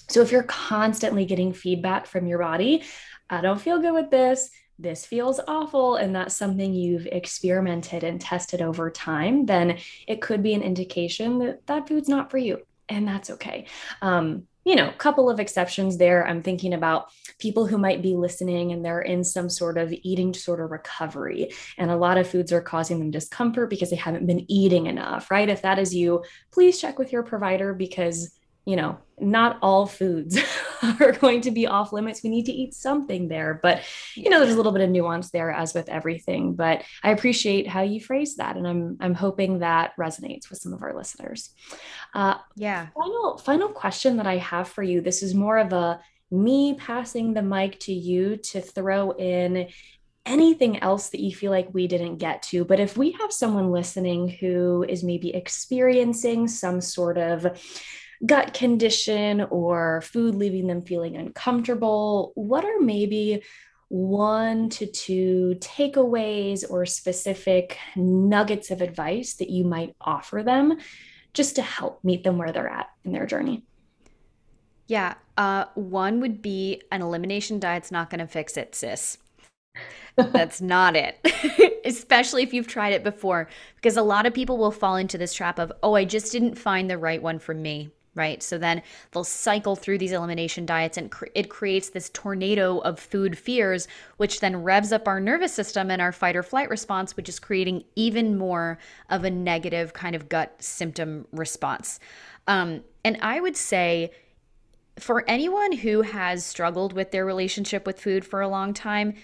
So 0.08 0.20
if 0.20 0.30
you're 0.30 0.42
constantly 0.42 1.24
getting 1.24 1.52
feedback 1.52 2.06
from 2.06 2.26
your 2.26 2.38
body, 2.38 2.84
I 3.30 3.40
don't 3.40 3.60
feel 3.60 3.80
good 3.80 3.94
with 3.94 4.10
this, 4.10 4.50
this 4.78 5.06
feels 5.06 5.40
awful, 5.46 5.96
and 5.96 6.14
that's 6.14 6.34
something 6.34 6.74
you've 6.74 7.06
experimented 7.06 8.04
and 8.04 8.20
tested 8.20 8.60
over 8.60 8.90
time, 8.90 9.46
then 9.46 9.78
it 10.06 10.20
could 10.20 10.42
be 10.42 10.54
an 10.54 10.62
indication 10.62 11.38
that 11.38 11.66
that 11.66 11.88
food's 11.88 12.08
not 12.08 12.30
for 12.30 12.38
you. 12.38 12.58
And 12.88 13.08
that's 13.08 13.30
okay. 13.30 13.66
Um, 14.02 14.46
you 14.64 14.74
know, 14.74 14.88
a 14.88 14.94
couple 14.94 15.28
of 15.28 15.38
exceptions 15.38 15.98
there. 15.98 16.26
I'm 16.26 16.42
thinking 16.42 16.72
about 16.72 17.10
people 17.38 17.66
who 17.66 17.76
might 17.78 18.02
be 18.02 18.14
listening 18.14 18.72
and 18.72 18.84
they're 18.84 19.02
in 19.02 19.22
some 19.22 19.50
sort 19.50 19.76
of 19.76 19.92
eating 19.92 20.32
disorder 20.32 20.66
recovery. 20.66 21.52
And 21.76 21.90
a 21.90 21.96
lot 21.96 22.18
of 22.18 22.28
foods 22.28 22.52
are 22.52 22.62
causing 22.62 22.98
them 22.98 23.10
discomfort 23.10 23.68
because 23.68 23.90
they 23.90 23.96
haven't 23.96 24.26
been 24.26 24.50
eating 24.50 24.86
enough, 24.86 25.30
right? 25.30 25.48
If 25.48 25.62
that 25.62 25.78
is 25.78 25.94
you, 25.94 26.24
please 26.50 26.80
check 26.80 26.98
with 26.98 27.12
your 27.12 27.22
provider 27.22 27.74
because 27.74 28.30
you 28.64 28.76
know, 28.76 28.98
not 29.20 29.58
all 29.62 29.86
foods 29.86 30.38
are 31.00 31.12
going 31.12 31.42
to 31.42 31.50
be 31.50 31.66
off 31.66 31.92
limits. 31.92 32.22
We 32.22 32.30
need 32.30 32.46
to 32.46 32.52
eat 32.52 32.74
something 32.74 33.28
there. 33.28 33.60
But, 33.62 33.82
you 34.14 34.30
know, 34.30 34.40
there's 34.40 34.54
a 34.54 34.56
little 34.56 34.72
bit 34.72 34.82
of 34.82 34.90
nuance 34.90 35.30
there 35.30 35.50
as 35.50 35.74
with 35.74 35.88
everything. 35.88 36.54
But 36.54 36.82
I 37.02 37.10
appreciate 37.10 37.68
how 37.68 37.82
you 37.82 38.00
phrase 38.00 38.36
that. 38.36 38.56
And 38.56 38.66
I'm 38.66 38.96
I'm 39.00 39.14
hoping 39.14 39.58
that 39.60 39.92
resonates 39.98 40.50
with 40.50 40.58
some 40.58 40.72
of 40.72 40.82
our 40.82 40.96
listeners. 40.96 41.50
Uh, 42.14 42.36
yeah. 42.56 42.88
Final 42.94 43.38
final 43.38 43.68
question 43.68 44.16
that 44.16 44.26
I 44.26 44.38
have 44.38 44.68
for 44.68 44.82
you. 44.82 45.00
This 45.00 45.22
is 45.22 45.34
more 45.34 45.58
of 45.58 45.72
a 45.72 46.00
me 46.30 46.74
passing 46.74 47.34
the 47.34 47.42
mic 47.42 47.78
to 47.80 47.92
you 47.92 48.36
to 48.36 48.60
throw 48.60 49.12
in 49.12 49.68
anything 50.26 50.82
else 50.82 51.10
that 51.10 51.20
you 51.20 51.34
feel 51.34 51.50
like 51.50 51.72
we 51.72 51.86
didn't 51.86 52.16
get 52.16 52.42
to. 52.42 52.64
But 52.64 52.80
if 52.80 52.96
we 52.96 53.12
have 53.12 53.32
someone 53.32 53.70
listening 53.70 54.28
who 54.28 54.84
is 54.88 55.04
maybe 55.04 55.34
experiencing 55.34 56.48
some 56.48 56.80
sort 56.80 57.18
of 57.18 57.60
gut 58.24 58.54
condition 58.54 59.42
or 59.42 60.02
food 60.02 60.34
leaving 60.34 60.66
them 60.66 60.82
feeling 60.82 61.16
uncomfortable, 61.16 62.32
what 62.34 62.64
are 62.64 62.80
maybe 62.80 63.42
one 63.88 64.68
to 64.70 64.86
two 64.86 65.56
takeaways 65.60 66.64
or 66.68 66.86
specific 66.86 67.78
nuggets 67.96 68.70
of 68.70 68.80
advice 68.80 69.34
that 69.34 69.50
you 69.50 69.64
might 69.64 69.94
offer 70.00 70.42
them 70.42 70.78
just 71.32 71.56
to 71.56 71.62
help 71.62 72.02
meet 72.02 72.24
them 72.24 72.38
where 72.38 72.52
they're 72.52 72.68
at 72.68 72.88
in 73.04 73.12
their 73.12 73.26
journey? 73.26 73.62
Yeah. 74.86 75.14
Uh, 75.36 75.66
one 75.74 76.20
would 76.20 76.42
be 76.42 76.82
an 76.92 77.02
elimination 77.02 77.58
diet's 77.58 77.90
not 77.90 78.10
going 78.10 78.20
to 78.20 78.26
fix 78.26 78.56
it, 78.56 78.74
sis. 78.74 79.18
That's 80.16 80.60
not 80.60 80.96
it. 80.96 81.18
Especially 81.84 82.42
if 82.42 82.52
you've 82.52 82.68
tried 82.68 82.92
it 82.92 83.04
before, 83.04 83.48
because 83.76 83.96
a 83.96 84.02
lot 84.02 84.26
of 84.26 84.34
people 84.34 84.58
will 84.58 84.70
fall 84.70 84.96
into 84.96 85.18
this 85.18 85.34
trap 85.34 85.58
of, 85.58 85.72
oh, 85.82 85.94
I 85.94 86.04
just 86.04 86.32
didn't 86.32 86.56
find 86.56 86.88
the 86.88 86.98
right 86.98 87.22
one 87.22 87.38
for 87.38 87.54
me 87.54 87.90
right? 88.14 88.42
So 88.42 88.58
then 88.58 88.82
they'll 89.10 89.24
cycle 89.24 89.76
through 89.76 89.98
these 89.98 90.12
elimination 90.12 90.66
diets 90.66 90.96
and 90.96 91.10
cr- 91.10 91.26
it 91.34 91.48
creates 91.48 91.90
this 91.90 92.10
tornado 92.10 92.78
of 92.78 92.98
food 92.98 93.36
fears, 93.36 93.88
which 94.16 94.40
then 94.40 94.62
revs 94.62 94.92
up 94.92 95.08
our 95.08 95.20
nervous 95.20 95.52
system 95.52 95.90
and 95.90 96.00
our 96.00 96.12
fight 96.12 96.36
or 96.36 96.42
flight 96.42 96.70
response, 96.70 97.16
which 97.16 97.28
is 97.28 97.38
creating 97.38 97.84
even 97.96 98.38
more 98.38 98.78
of 99.10 99.24
a 99.24 99.30
negative 99.30 99.92
kind 99.92 100.14
of 100.14 100.28
gut 100.28 100.54
symptom 100.62 101.26
response. 101.32 101.98
Um, 102.46 102.82
and 103.04 103.18
I 103.20 103.40
would 103.40 103.56
say, 103.56 104.10
for 104.98 105.28
anyone 105.28 105.72
who 105.72 106.02
has 106.02 106.44
struggled 106.44 106.92
with 106.92 107.10
their 107.10 107.24
relationship 107.24 107.86
with 107.86 108.00
food 108.00 108.24
for 108.24 108.40
a 108.40 108.48
long 108.48 108.72
time, 108.72 109.14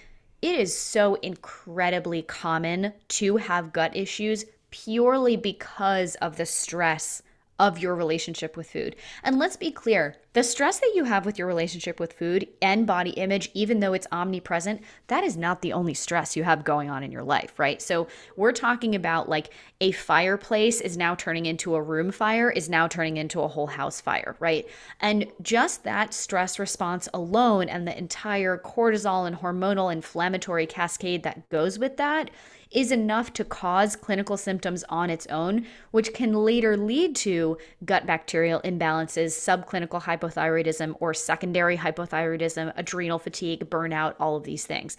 it 0.41 0.55
is 0.55 0.75
so 0.75 1.15
incredibly 1.15 2.23
common 2.23 2.93
to 3.07 3.37
have 3.37 3.71
gut 3.71 3.95
issues 3.95 4.45
purely 4.71 5.35
because 5.35 6.15
of 6.15 6.37
the 6.37 6.45
stress 6.45 7.21
of 7.61 7.77
your 7.77 7.93
relationship 7.93 8.57
with 8.57 8.71
food. 8.71 8.95
And 9.23 9.37
let's 9.37 9.55
be 9.55 9.71
clear 9.71 10.17
the 10.33 10.41
stress 10.41 10.79
that 10.79 10.93
you 10.95 11.03
have 11.03 11.27
with 11.27 11.37
your 11.37 11.47
relationship 11.47 11.99
with 11.99 12.13
food 12.13 12.47
and 12.59 12.87
body 12.87 13.11
image, 13.11 13.51
even 13.53 13.81
though 13.81 13.93
it's 13.93 14.07
omnipresent, 14.11 14.81
that 15.07 15.23
is 15.23 15.37
not 15.37 15.61
the 15.61 15.71
only 15.71 15.93
stress 15.93 16.35
you 16.35 16.43
have 16.43 16.63
going 16.63 16.89
on 16.89 17.03
in 17.03 17.11
your 17.11 17.21
life, 17.21 17.59
right? 17.59 17.79
So 17.79 18.07
we're 18.35 18.51
talking 18.51 18.95
about 18.95 19.29
like 19.29 19.53
a 19.79 19.91
fireplace 19.91 20.81
is 20.81 20.97
now 20.97 21.13
turning 21.13 21.45
into 21.45 21.75
a 21.75 21.81
room 21.81 22.11
fire, 22.11 22.49
is 22.49 22.67
now 22.67 22.87
turning 22.87 23.17
into 23.17 23.41
a 23.41 23.47
whole 23.47 23.67
house 23.67 24.01
fire, 24.01 24.35
right? 24.39 24.67
And 24.99 25.27
just 25.43 25.83
that 25.83 26.15
stress 26.15 26.57
response 26.57 27.07
alone 27.13 27.69
and 27.69 27.87
the 27.87 27.95
entire 27.95 28.57
cortisol 28.57 29.27
and 29.27 29.35
hormonal 29.35 29.93
inflammatory 29.93 30.65
cascade 30.65 31.21
that 31.23 31.47
goes 31.49 31.77
with 31.77 31.97
that 31.97 32.31
is 32.71 32.91
enough 32.91 33.33
to 33.33 33.43
cause 33.43 33.95
clinical 33.95 34.37
symptoms 34.37 34.83
on 34.89 35.09
its 35.09 35.27
own, 35.27 35.65
which 35.91 36.13
can 36.13 36.33
later 36.33 36.77
lead 36.77 37.15
to 37.17 37.57
gut 37.83 38.05
bacterial 38.05 38.61
imbalances, 38.61 39.31
subclinical 39.31 40.03
hypothyroidism, 40.03 40.95
or 40.99 41.13
secondary 41.13 41.77
hypothyroidism, 41.77 42.71
adrenal 42.75 43.19
fatigue, 43.19 43.69
burnout, 43.69 44.15
all 44.19 44.35
of 44.37 44.43
these 44.43 44.65
things. 44.65 44.95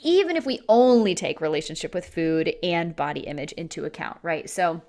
Even 0.00 0.36
if 0.36 0.46
we 0.46 0.60
only 0.68 1.14
take 1.14 1.40
relationship 1.40 1.92
with 1.92 2.06
food 2.06 2.54
and 2.62 2.94
body 2.94 3.20
image 3.20 3.50
into 3.52 3.84
account, 3.84 4.18
right? 4.22 4.48
So, 4.48 4.82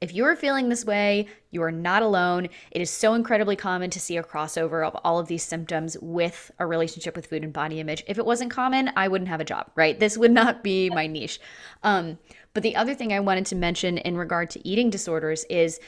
if 0.00 0.12
you're 0.12 0.36
feeling 0.36 0.68
this 0.68 0.84
way, 0.84 1.26
you 1.50 1.62
are 1.62 1.72
not 1.72 2.02
alone. 2.02 2.48
It 2.70 2.82
is 2.82 2.90
so 2.90 3.14
incredibly 3.14 3.56
common 3.56 3.90
to 3.90 4.00
see 4.00 4.16
a 4.16 4.22
crossover 4.22 4.86
of 4.86 4.94
all 5.04 5.18
of 5.18 5.28
these 5.28 5.42
symptoms 5.42 5.96
with 6.00 6.50
a 6.58 6.66
relationship 6.66 7.16
with 7.16 7.26
food 7.26 7.42
and 7.42 7.52
body 7.52 7.80
image. 7.80 8.04
If 8.06 8.18
it 8.18 8.26
wasn't 8.26 8.50
common, 8.50 8.90
I 8.94 9.08
wouldn't 9.08 9.28
have 9.28 9.40
a 9.40 9.44
job, 9.44 9.70
right? 9.74 9.98
This 9.98 10.18
would 10.18 10.32
not 10.32 10.62
be 10.62 10.90
my 10.90 11.06
niche. 11.06 11.40
Um, 11.82 12.18
but 12.52 12.62
the 12.62 12.76
other 12.76 12.94
thing 12.94 13.12
I 13.12 13.20
wanted 13.20 13.46
to 13.46 13.56
mention 13.56 13.98
in 13.98 14.16
regard 14.16 14.50
to 14.50 14.68
eating 14.68 14.90
disorders 14.90 15.44
is 15.44 15.80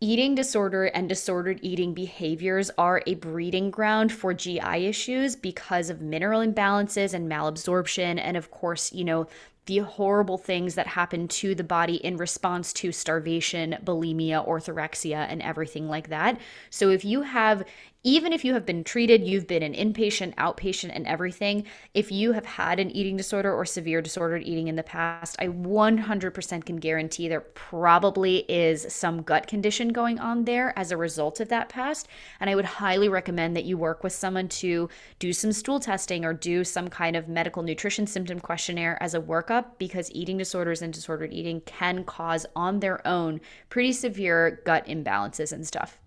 eating 0.00 0.34
disorder 0.34 0.84
and 0.84 1.08
disordered 1.08 1.58
eating 1.62 1.92
behaviors 1.92 2.70
are 2.78 3.02
a 3.06 3.14
breeding 3.14 3.70
ground 3.70 4.12
for 4.12 4.32
GI 4.32 4.86
issues 4.86 5.34
because 5.34 5.90
of 5.90 6.00
mineral 6.00 6.40
imbalances 6.40 7.14
and 7.14 7.30
malabsorption. 7.30 8.18
And 8.22 8.36
of 8.36 8.50
course, 8.50 8.92
you 8.92 9.04
know, 9.04 9.26
the 9.68 9.78
horrible 9.78 10.38
things 10.38 10.74
that 10.74 10.86
happen 10.86 11.28
to 11.28 11.54
the 11.54 11.62
body 11.62 11.96
in 11.96 12.16
response 12.16 12.72
to 12.72 12.90
starvation, 12.90 13.76
bulimia, 13.84 14.46
orthorexia, 14.48 15.26
and 15.28 15.42
everything 15.42 15.88
like 15.88 16.08
that. 16.08 16.40
So 16.70 16.88
if 16.88 17.04
you 17.04 17.20
have 17.20 17.62
even 18.04 18.32
if 18.32 18.44
you 18.44 18.54
have 18.54 18.64
been 18.64 18.84
treated, 18.84 19.26
you've 19.26 19.48
been 19.48 19.62
an 19.62 19.74
inpatient, 19.74 20.34
outpatient, 20.36 20.92
and 20.94 21.04
everything, 21.06 21.66
if 21.94 22.12
you 22.12 22.32
have 22.32 22.46
had 22.46 22.78
an 22.78 22.92
eating 22.92 23.16
disorder 23.16 23.52
or 23.52 23.64
severe 23.64 24.00
disordered 24.00 24.44
eating 24.44 24.68
in 24.68 24.76
the 24.76 24.84
past, 24.84 25.34
I 25.40 25.48
100% 25.48 26.64
can 26.64 26.76
guarantee 26.76 27.26
there 27.26 27.40
probably 27.40 28.38
is 28.48 28.86
some 28.92 29.22
gut 29.22 29.48
condition 29.48 29.88
going 29.88 30.20
on 30.20 30.44
there 30.44 30.72
as 30.78 30.92
a 30.92 30.96
result 30.96 31.40
of 31.40 31.48
that 31.48 31.68
past. 31.68 32.06
And 32.38 32.48
I 32.48 32.54
would 32.54 32.64
highly 32.64 33.08
recommend 33.08 33.56
that 33.56 33.64
you 33.64 33.76
work 33.76 34.04
with 34.04 34.12
someone 34.12 34.48
to 34.48 34.88
do 35.18 35.32
some 35.32 35.50
stool 35.50 35.80
testing 35.80 36.24
or 36.24 36.32
do 36.32 36.62
some 36.62 36.88
kind 36.88 37.16
of 37.16 37.28
medical 37.28 37.64
nutrition 37.64 38.06
symptom 38.06 38.38
questionnaire 38.38 38.96
as 39.02 39.14
a 39.14 39.20
workup 39.20 39.72
because 39.78 40.12
eating 40.12 40.38
disorders 40.38 40.82
and 40.82 40.94
disordered 40.94 41.32
eating 41.32 41.62
can 41.62 42.04
cause 42.04 42.46
on 42.54 42.78
their 42.78 43.04
own 43.04 43.40
pretty 43.70 43.92
severe 43.92 44.62
gut 44.64 44.86
imbalances 44.86 45.52
and 45.52 45.66
stuff. 45.66 45.98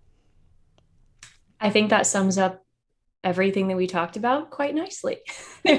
I 1.61 1.69
think 1.69 1.91
that 1.91 2.07
sums 2.07 2.37
up 2.37 2.65
everything 3.23 3.67
that 3.67 3.77
we 3.77 3.87
talked 3.87 4.17
about 4.17 4.49
quite 4.49 4.73
nicely. 4.73 5.19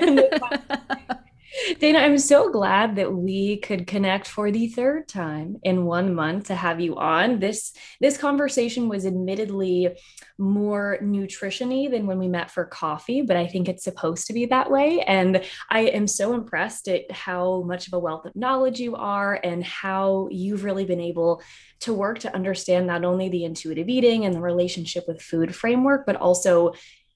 Dana, 1.79 1.99
I'm 1.99 2.17
so 2.17 2.51
glad 2.51 2.97
that 2.97 3.13
we 3.13 3.59
could 3.59 3.87
connect 3.87 4.27
for 4.27 4.51
the 4.51 4.69
third 4.69 5.07
time 5.07 5.57
in 5.63 5.85
one 5.85 6.15
month 6.15 6.47
to 6.47 6.55
have 6.55 6.81
you 6.81 6.97
on. 6.97 7.41
This 7.41 7.75
this 8.01 8.17
conversation 8.17 8.89
was 8.89 9.05
admittedly 9.05 9.91
more 10.39 10.99
nutritiony 11.03 11.91
than 11.91 12.07
when 12.07 12.19
we 12.19 12.27
met 12.27 12.51
for 12.51 12.65
coffee, 12.65 13.21
but 13.21 13.37
I 13.37 13.47
think 13.47 13.69
it's 13.69 13.85
supposed 13.85 14.29
to 14.29 14.33
be 14.33 14.47
that 14.47 14.71
way. 14.71 15.01
And 15.03 15.45
I 15.69 15.81
am 15.81 16.07
so 16.07 16.33
impressed 16.33 16.89
at 16.89 17.11
how 17.11 17.63
much 17.63 17.87
of 17.87 17.93
a 17.93 17.99
wealth 17.99 18.25
of 18.25 18.35
knowledge 18.35 18.81
you 18.81 18.97
are 18.97 19.39
and 19.45 19.63
how 19.63 20.29
you've 20.31 20.65
really 20.65 20.87
been 20.87 21.01
able 21.01 21.43
to 21.83 21.93
work 21.93 22.21
to 22.21 22.35
understand 22.35 22.87
not 22.87 23.05
only 23.05 23.29
the 23.29 23.45
intuitive 23.45 23.89
eating 23.89 24.25
and 24.25 24.35
the 24.35 24.41
relationship 24.41 25.05
with 25.07 25.21
food 25.21 25.55
framework, 25.55 26.07
but 26.07 26.17
also 26.17 26.73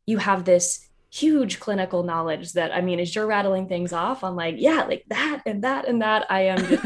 you 0.06 0.18
have 0.18 0.44
this 0.44 0.86
huge 1.10 1.60
clinical 1.60 2.02
knowledge 2.02 2.52
that 2.52 2.72
I 2.72 2.80
mean, 2.80 3.00
as 3.00 3.14
you're 3.14 3.26
rattling 3.26 3.68
things 3.68 3.92
off, 3.92 4.22
I'm 4.22 4.36
like, 4.36 4.56
yeah, 4.58 4.84
like 4.84 5.04
that 5.08 5.42
and 5.46 5.64
that 5.64 5.88
and 5.88 6.02
that. 6.02 6.26
I 6.30 6.42
am 6.42 6.58
just 6.66 6.84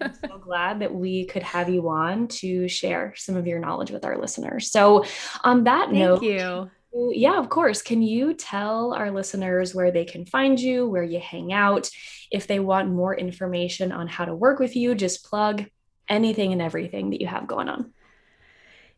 I'm 0.00 0.14
so 0.28 0.38
glad 0.38 0.80
that 0.80 0.94
we 0.94 1.24
could 1.26 1.42
have 1.42 1.68
you 1.68 1.88
on 1.88 2.28
to 2.28 2.68
share 2.68 3.14
some 3.16 3.36
of 3.36 3.46
your 3.46 3.58
knowledge 3.58 3.90
with 3.90 4.04
our 4.04 4.18
listeners. 4.18 4.70
So, 4.70 5.04
on 5.42 5.64
that 5.64 5.86
Thank 5.86 5.98
note, 5.98 6.22
you. 6.22 6.70
Yeah, 6.92 7.38
of 7.38 7.48
course. 7.48 7.82
Can 7.82 8.02
you 8.02 8.32
tell 8.32 8.94
our 8.94 9.10
listeners 9.10 9.74
where 9.74 9.90
they 9.90 10.04
can 10.04 10.24
find 10.24 10.58
you, 10.58 10.88
where 10.88 11.02
you 11.02 11.20
hang 11.20 11.52
out? 11.52 11.90
If 12.30 12.46
they 12.46 12.60
want 12.60 12.90
more 12.90 13.14
information 13.14 13.92
on 13.92 14.08
how 14.08 14.24
to 14.24 14.34
work 14.34 14.58
with 14.58 14.74
you, 14.74 14.94
just 14.94 15.24
plug 15.24 15.66
anything 16.08 16.52
and 16.52 16.62
everything 16.62 17.10
that 17.10 17.20
you 17.20 17.26
have 17.26 17.46
going 17.46 17.68
on. 17.68 17.92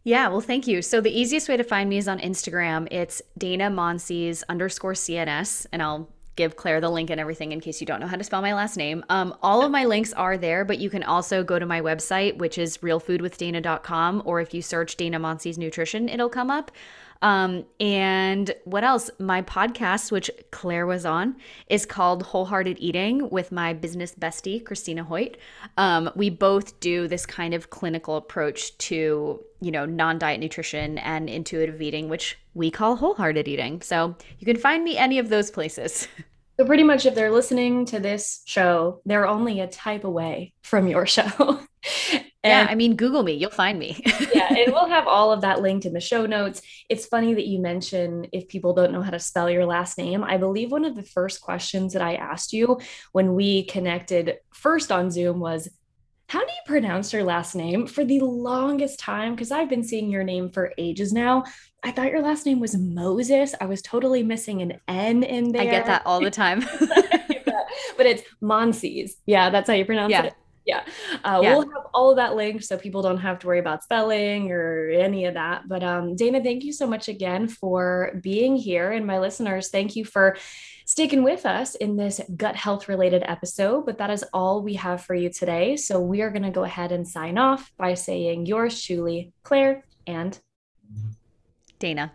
Yeah, 0.03 0.29
well, 0.29 0.41
thank 0.41 0.67
you. 0.67 0.81
So 0.81 1.01
the 1.01 1.11
easiest 1.11 1.49
way 1.49 1.59
to 1.59 1.65
find 1.65 1.91
me 1.91 1.99
is 1.99 2.09
on 2.09 2.19
Instagram. 2.21 2.89
It's 2.91 3.21
Dana 3.37 3.71
Monsees 3.71 4.43
underscore 4.49 4.95
CNS, 4.95 5.67
and 5.73 5.83
I'll 5.83 6.09
give 6.37 6.57
Claire 6.57 6.81
the 6.81 6.89
link 6.89 7.11
and 7.11 7.21
everything 7.21 7.53
in 7.53 7.61
case 7.61 7.83
you 7.83 7.87
don't 7.87 8.01
know 8.01 8.07
how 8.07 8.17
to 8.17 8.25
spell 8.25 8.41
my 8.41 8.55
last 8.55 8.79
name. 8.79 9.05
Um, 9.11 9.35
all 9.43 9.63
of 9.63 9.71
my 9.71 9.85
links 9.85 10.15
are 10.15 10.39
there, 10.39 10.65
but 10.65 10.79
you 10.79 10.89
can 10.89 11.03
also 11.03 11.45
go 11.45 11.59
to 11.59 11.67
my 11.67 11.83
website, 11.83 12.39
which 12.39 12.57
is 12.57 12.79
realfoodwithdana.com, 12.79 14.23
or 14.25 14.41
if 14.41 14.55
you 14.55 14.63
search 14.63 14.97
Dana 14.97 15.21
Monsees 15.21 15.59
Nutrition, 15.59 16.09
it'll 16.09 16.31
come 16.31 16.51
up. 16.51 16.71
Um, 17.23 17.65
and 17.79 18.55
what 18.65 18.85
else? 18.85 19.11
My 19.19 19.43
podcast, 19.43 20.11
which 20.11 20.31
Claire 20.51 20.87
was 20.87 21.05
on, 21.05 21.37
is 21.69 21.85
called 21.85 22.23
Wholehearted 22.23 22.79
Eating 22.81 23.29
with 23.31 23.53
my 23.53 23.73
business 23.75 24.15
bestie, 24.15 24.65
Christina 24.65 25.05
Hoyt. 25.05 25.37
Um, 25.77 26.11
we 26.15 26.31
both 26.31 26.81
do 26.81 27.09
this 27.09 27.27
kind 27.27 27.53
of 27.53 27.71
clinical 27.71 28.17
approach 28.17 28.77
to, 28.79 29.41
you 29.61 29.71
know, 29.71 29.85
non 29.85 30.19
diet 30.19 30.41
nutrition 30.41 30.99
and 30.99 31.29
intuitive 31.29 31.83
eating, 31.83 32.09
which 32.09 32.39
we 32.55 32.71
call 32.71 32.97
wholehearted 32.97 33.47
eating. 33.47 33.83
So 33.83 34.17
you 34.39 34.47
can 34.47 34.57
find 34.57 34.83
me 34.83 34.97
any 34.97 35.19
of 35.19 35.29
those 35.29 35.51
places. 35.51 36.09
So 36.61 36.67
pretty 36.67 36.83
much 36.83 37.07
if 37.07 37.15
they're 37.15 37.31
listening 37.31 37.87
to 37.87 38.01
this 38.01 38.43
show, 38.45 39.01
they're 39.07 39.27
only 39.27 39.61
a 39.61 39.67
type 39.67 40.05
away 40.05 40.53
from 40.61 40.89
your 40.89 41.07
show. 41.17 41.59
And, 42.13 42.27
yeah, 42.45 42.67
I 42.69 42.75
mean, 42.75 42.97
Google 42.97 43.23
me, 43.23 43.33
you'll 43.33 43.49
find 43.49 43.79
me. 43.79 44.03
yeah, 44.35 44.53
and 44.55 44.71
we'll 44.71 44.91
have 44.91 45.07
all 45.07 45.33
of 45.33 45.41
that 45.41 45.63
linked 45.63 45.87
in 45.87 45.95
the 45.95 46.01
show 46.01 46.27
notes. 46.27 46.61
It's 46.91 47.07
funny 47.07 47.33
that 47.33 47.47
you 47.47 47.61
mention 47.61 48.27
if 48.35 48.47
people 48.47 48.75
don't 48.75 48.93
know 48.93 49.01
how 49.01 49.11
to 49.11 49.19
spell 49.19 49.49
your 49.49 49.65
last 49.65 49.97
name. 49.97 50.23
I 50.23 50.37
believe 50.37 50.71
one 50.71 50.85
of 50.85 50.95
the 50.95 51.03
first 51.03 51.41
questions 51.41 51.95
that 51.95 52.03
I 52.03 52.17
asked 52.17 52.53
you 52.53 52.79
when 53.13 53.35
we 53.35 53.65
connected 53.65 54.37
first 54.53 54.93
on 54.93 55.11
Zoom 55.11 55.41
was, 55.41 55.67
How 56.31 56.39
do 56.39 56.47
you 56.47 56.63
pronounce 56.65 57.13
your 57.13 57.25
last 57.25 57.57
name? 57.57 57.89
For 57.89 58.05
the 58.05 58.21
longest 58.21 59.01
time, 59.01 59.35
because 59.35 59.51
I've 59.51 59.69
been 59.69 59.83
seeing 59.83 60.09
your 60.09 60.23
name 60.23 60.49
for 60.49 60.73
ages 60.79 61.13
now. 61.13 61.43
I 61.83 61.91
thought 61.91 62.13
your 62.13 62.23
last 62.23 62.47
name 62.47 62.61
was 62.61 62.77
Moses. 62.77 63.53
I 63.61 63.67
was 63.67 63.83
totally 63.83 64.23
missing 64.23 64.63
an 64.63 64.79
N 64.87 65.25
in 65.25 65.51
there. 65.51 65.63
I 65.63 65.65
get 65.65 65.87
that 65.87 66.07
all 66.07 66.21
the 66.21 66.31
time. 66.31 66.61
but 67.97 68.07
it's 68.07 68.23
Monsees. 68.41 69.15
Yeah, 69.27 69.51
that's 69.51 69.69
how 69.69 69.75
you 69.75 69.85
pronounce 69.85 70.13
yeah. 70.13 70.27
it 70.27 70.35
yeah. 70.65 70.85
Uh, 71.25 71.41
yeah. 71.43 71.55
We'll 71.55 71.63
have 71.63 71.87
all 71.95 72.11
of 72.11 72.17
that 72.17 72.37
linked 72.37 72.65
so 72.65 72.77
people 72.77 73.03
don't 73.03 73.19
have 73.19 73.39
to 73.41 73.47
worry 73.47 73.59
about 73.59 73.83
spelling 73.83 74.51
or 74.51 74.91
any 74.91 75.25
of 75.25 75.35
that. 75.35 75.69
But 75.69 75.83
um, 75.83 76.17
Dana, 76.17 76.43
thank 76.43 76.65
you 76.65 76.73
so 76.73 76.87
much 76.87 77.09
again 77.09 77.49
for 77.49 78.19
being 78.23 78.57
here. 78.57 78.93
And 78.93 79.07
my 79.07 79.19
listeners, 79.19 79.71
thank 79.71 79.97
you 79.97 80.05
for 80.05 80.37
sticking 80.85 81.23
with 81.23 81.47
us 81.47 81.77
in 81.77 81.97
this 81.97 82.21
gut 82.37 82.57
health 82.57 82.89
related 82.89 83.23
episode. 83.27 83.87
But 83.87 83.99
that 83.99 84.11
is 84.11 84.25
all 84.33 84.63
we 84.63 84.75
have 84.75 85.03
for 85.03 85.15
you 85.15 85.31
today. 85.31 85.77
So 85.77 86.01
we 86.01 86.21
are 86.23 86.31
going 86.31 86.43
to 86.43 86.51
go 86.51 86.65
ahead 86.65 86.93
and 86.93 87.07
sign 87.07 87.39
off 87.39 87.73
by 87.77 87.95
saying 87.95 88.47
Yours 88.47 88.81
Chewly, 88.81 89.33
Claire 89.43 89.85
and 90.07 90.39
Dana. 91.79 92.13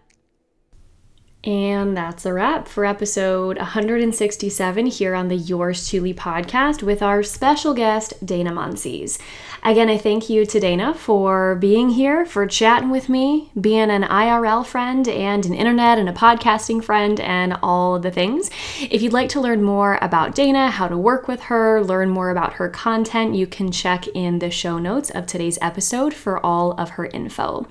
And 1.46 1.96
that's 1.96 2.26
a 2.26 2.34
wrap 2.34 2.68
for 2.68 2.86
episode 2.86 3.58
167 3.58 4.86
here 4.88 5.14
on 5.14 5.28
the 5.28 5.36
Yours 5.36 5.88
Chewly 5.88 6.16
podcast 6.16 6.82
with 6.82 7.04
our 7.04 7.22
special 7.22 7.76
guest, 7.76 8.26
Dana 8.26 8.52
Monsees. 8.52 9.20
Again, 9.66 9.90
I 9.90 9.98
thank 9.98 10.30
you 10.30 10.46
to 10.46 10.60
Dana 10.60 10.94
for 10.94 11.56
being 11.56 11.90
here, 11.90 12.24
for 12.24 12.46
chatting 12.46 12.92
with 12.92 13.10
me, 13.10 13.50
being 13.60 13.90
an 13.90 14.04
IRL 14.04 14.64
friend 14.64 15.08
and 15.08 15.44
an 15.44 15.56
internet 15.56 15.98
and 15.98 16.08
a 16.08 16.14
podcasting 16.14 16.84
friend, 16.84 17.20
and 17.20 17.58
all 17.64 17.98
the 17.98 18.12
things. 18.12 18.52
If 18.80 19.02
you'd 19.02 19.12
like 19.12 19.30
to 19.30 19.42
learn 19.42 19.64
more 19.64 19.98
about 20.04 20.36
Dana, 20.36 20.70
how 20.70 20.88
to 20.88 20.96
work 20.96 21.28
with 21.28 21.42
her, 21.46 21.84
learn 21.84 22.12
more 22.12 22.30
about 22.30 22.54
her 22.54 22.70
content, 22.70 23.34
you 23.34 23.48
can 23.48 23.72
check 23.72 24.08
in 24.10 24.38
the 24.38 24.52
show 24.52 24.78
notes 24.78 25.10
of 25.10 25.26
today's 25.26 25.58
episode 25.64 26.14
for 26.14 26.46
all 26.46 26.74
of 26.74 26.92
her 26.92 27.08
info. 27.08 27.66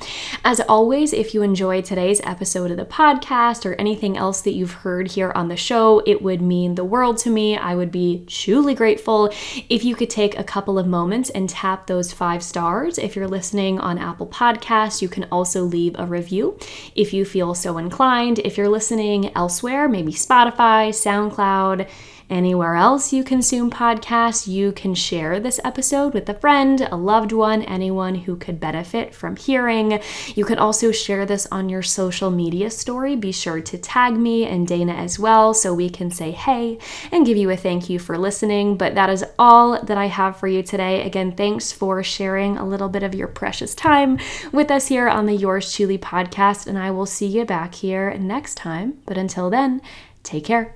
As 0.45 0.59
always, 0.63 1.13
if 1.13 1.33
you 1.33 1.43
enjoyed 1.43 1.85
today's 1.85 2.21
episode 2.25 2.73
of 2.73 2.77
the 2.77 2.85
podcast 2.85 3.65
or 3.65 3.75
anything 3.75 4.17
else 4.17 4.41
that 4.41 4.55
you've 4.55 4.73
heard 4.73 5.13
here 5.13 5.31
on 5.37 5.47
the 5.47 5.57
show, 5.57 6.03
it 6.07 6.23
would 6.23 6.43
mean 6.43 6.75
the 6.75 6.83
world 6.83 7.19
to 7.19 7.31
me. 7.31 7.57
I 7.57 7.77
would 7.77 7.93
be 7.93 8.25
truly 8.27 8.75
grateful 8.75 9.33
if 9.69 9.85
you 9.85 9.95
could 9.95 10.11
take 10.11 10.37
a 10.37 10.43
couple 10.43 10.77
of 10.77 10.89
moments 10.89 11.31
and 11.31 11.49
tap 11.49 11.84
those 11.87 12.13
five 12.13 12.43
stars. 12.43 12.99
If 12.99 13.17
you're 13.17 13.29
listening 13.29 13.79
on 13.79 13.99
Apple 13.99 14.27
Podcasts, 14.27 15.03
you 15.03 15.09
can 15.09 15.27
also 15.31 15.63
leave 15.63 15.95
a 15.99 16.07
review 16.07 16.59
if 16.95 17.13
you 17.13 17.25
feel 17.25 17.55
so 17.55 17.79
inclined. 17.79 18.39
If 18.41 18.57
you're 18.57 18.69
listening 18.69 19.35
elsewhere, 19.37 19.89
maybe 19.89 20.13
Spotify, 20.13 20.91
SoundCloud, 20.91 21.89
Anywhere 22.31 22.75
else 22.75 23.13
you 23.13 23.23
consume 23.23 23.71
podcasts, 23.71 24.47
you 24.47 24.73
can 24.73 24.95
share 24.95 25.39
this 25.39 25.61
episode 25.63 26.15
with 26.15 26.29
a 26.29 26.35
friend, 26.35 26.89
a 26.91 26.97
loved 26.97 27.33
one, 27.33 27.63
anyone 27.63 28.15
who 28.15 28.37
could 28.37 28.59
benefit 28.59 29.15
from 29.15 29.37
hearing. 29.37 30.01
You 30.35 30.45
can 30.45 30.59
also 30.59 30.91
share 30.91 31.27
this 31.27 31.47
on 31.53 31.69
your 31.69 31.83
social 31.83 32.31
media 32.31 32.71
story. 32.71 33.15
Be 33.15 33.33
sure 33.33 33.61
to 33.61 33.79
tag 33.79 34.15
me 34.15 34.47
and 34.47 34.67
Dana 34.67 34.95
as 34.95 35.19
well 35.19 35.55
so 35.55 35.75
we 35.75 35.91
can 35.91 36.11
say 36.11 36.31
hey 36.31 36.79
and 37.13 37.27
give 37.27 37.37
you 37.37 37.51
a 37.51 37.57
thank 37.57 37.91
you 37.91 37.99
for 37.99 38.17
listening. 38.17 38.77
But 38.77 38.95
that 38.95 39.11
is 39.11 39.25
all 39.39 39.83
that 39.83 39.99
I 39.99 40.07
have 40.07 40.37
for 40.37 40.49
you 40.49 40.63
today. 40.63 41.05
Again, 41.07 41.33
thanks 41.33 41.73
for 41.73 42.03
sharing 42.03 42.57
a 42.57 42.67
little 42.67 42.89
bit 42.89 43.03
of 43.03 43.15
your 43.15 43.29
precious 43.29 43.75
time 43.75 44.19
with 44.53 44.71
us 44.71 44.89
here 44.89 45.09
on 45.09 45.27
the 45.27 45.35
Yours 45.35 45.73
Chewly 45.73 45.99
podcast, 45.99 46.67
and 46.67 46.79
I 46.79 46.91
will 46.91 47.07
see 47.07 47.27
you 47.27 47.45
back 47.45 47.75
here 47.75 48.15
next 48.15 48.57
time. 48.57 48.99
But 49.07 49.19
until 49.19 49.51
then, 49.51 49.83
take 50.23 50.45
care. 50.45 50.75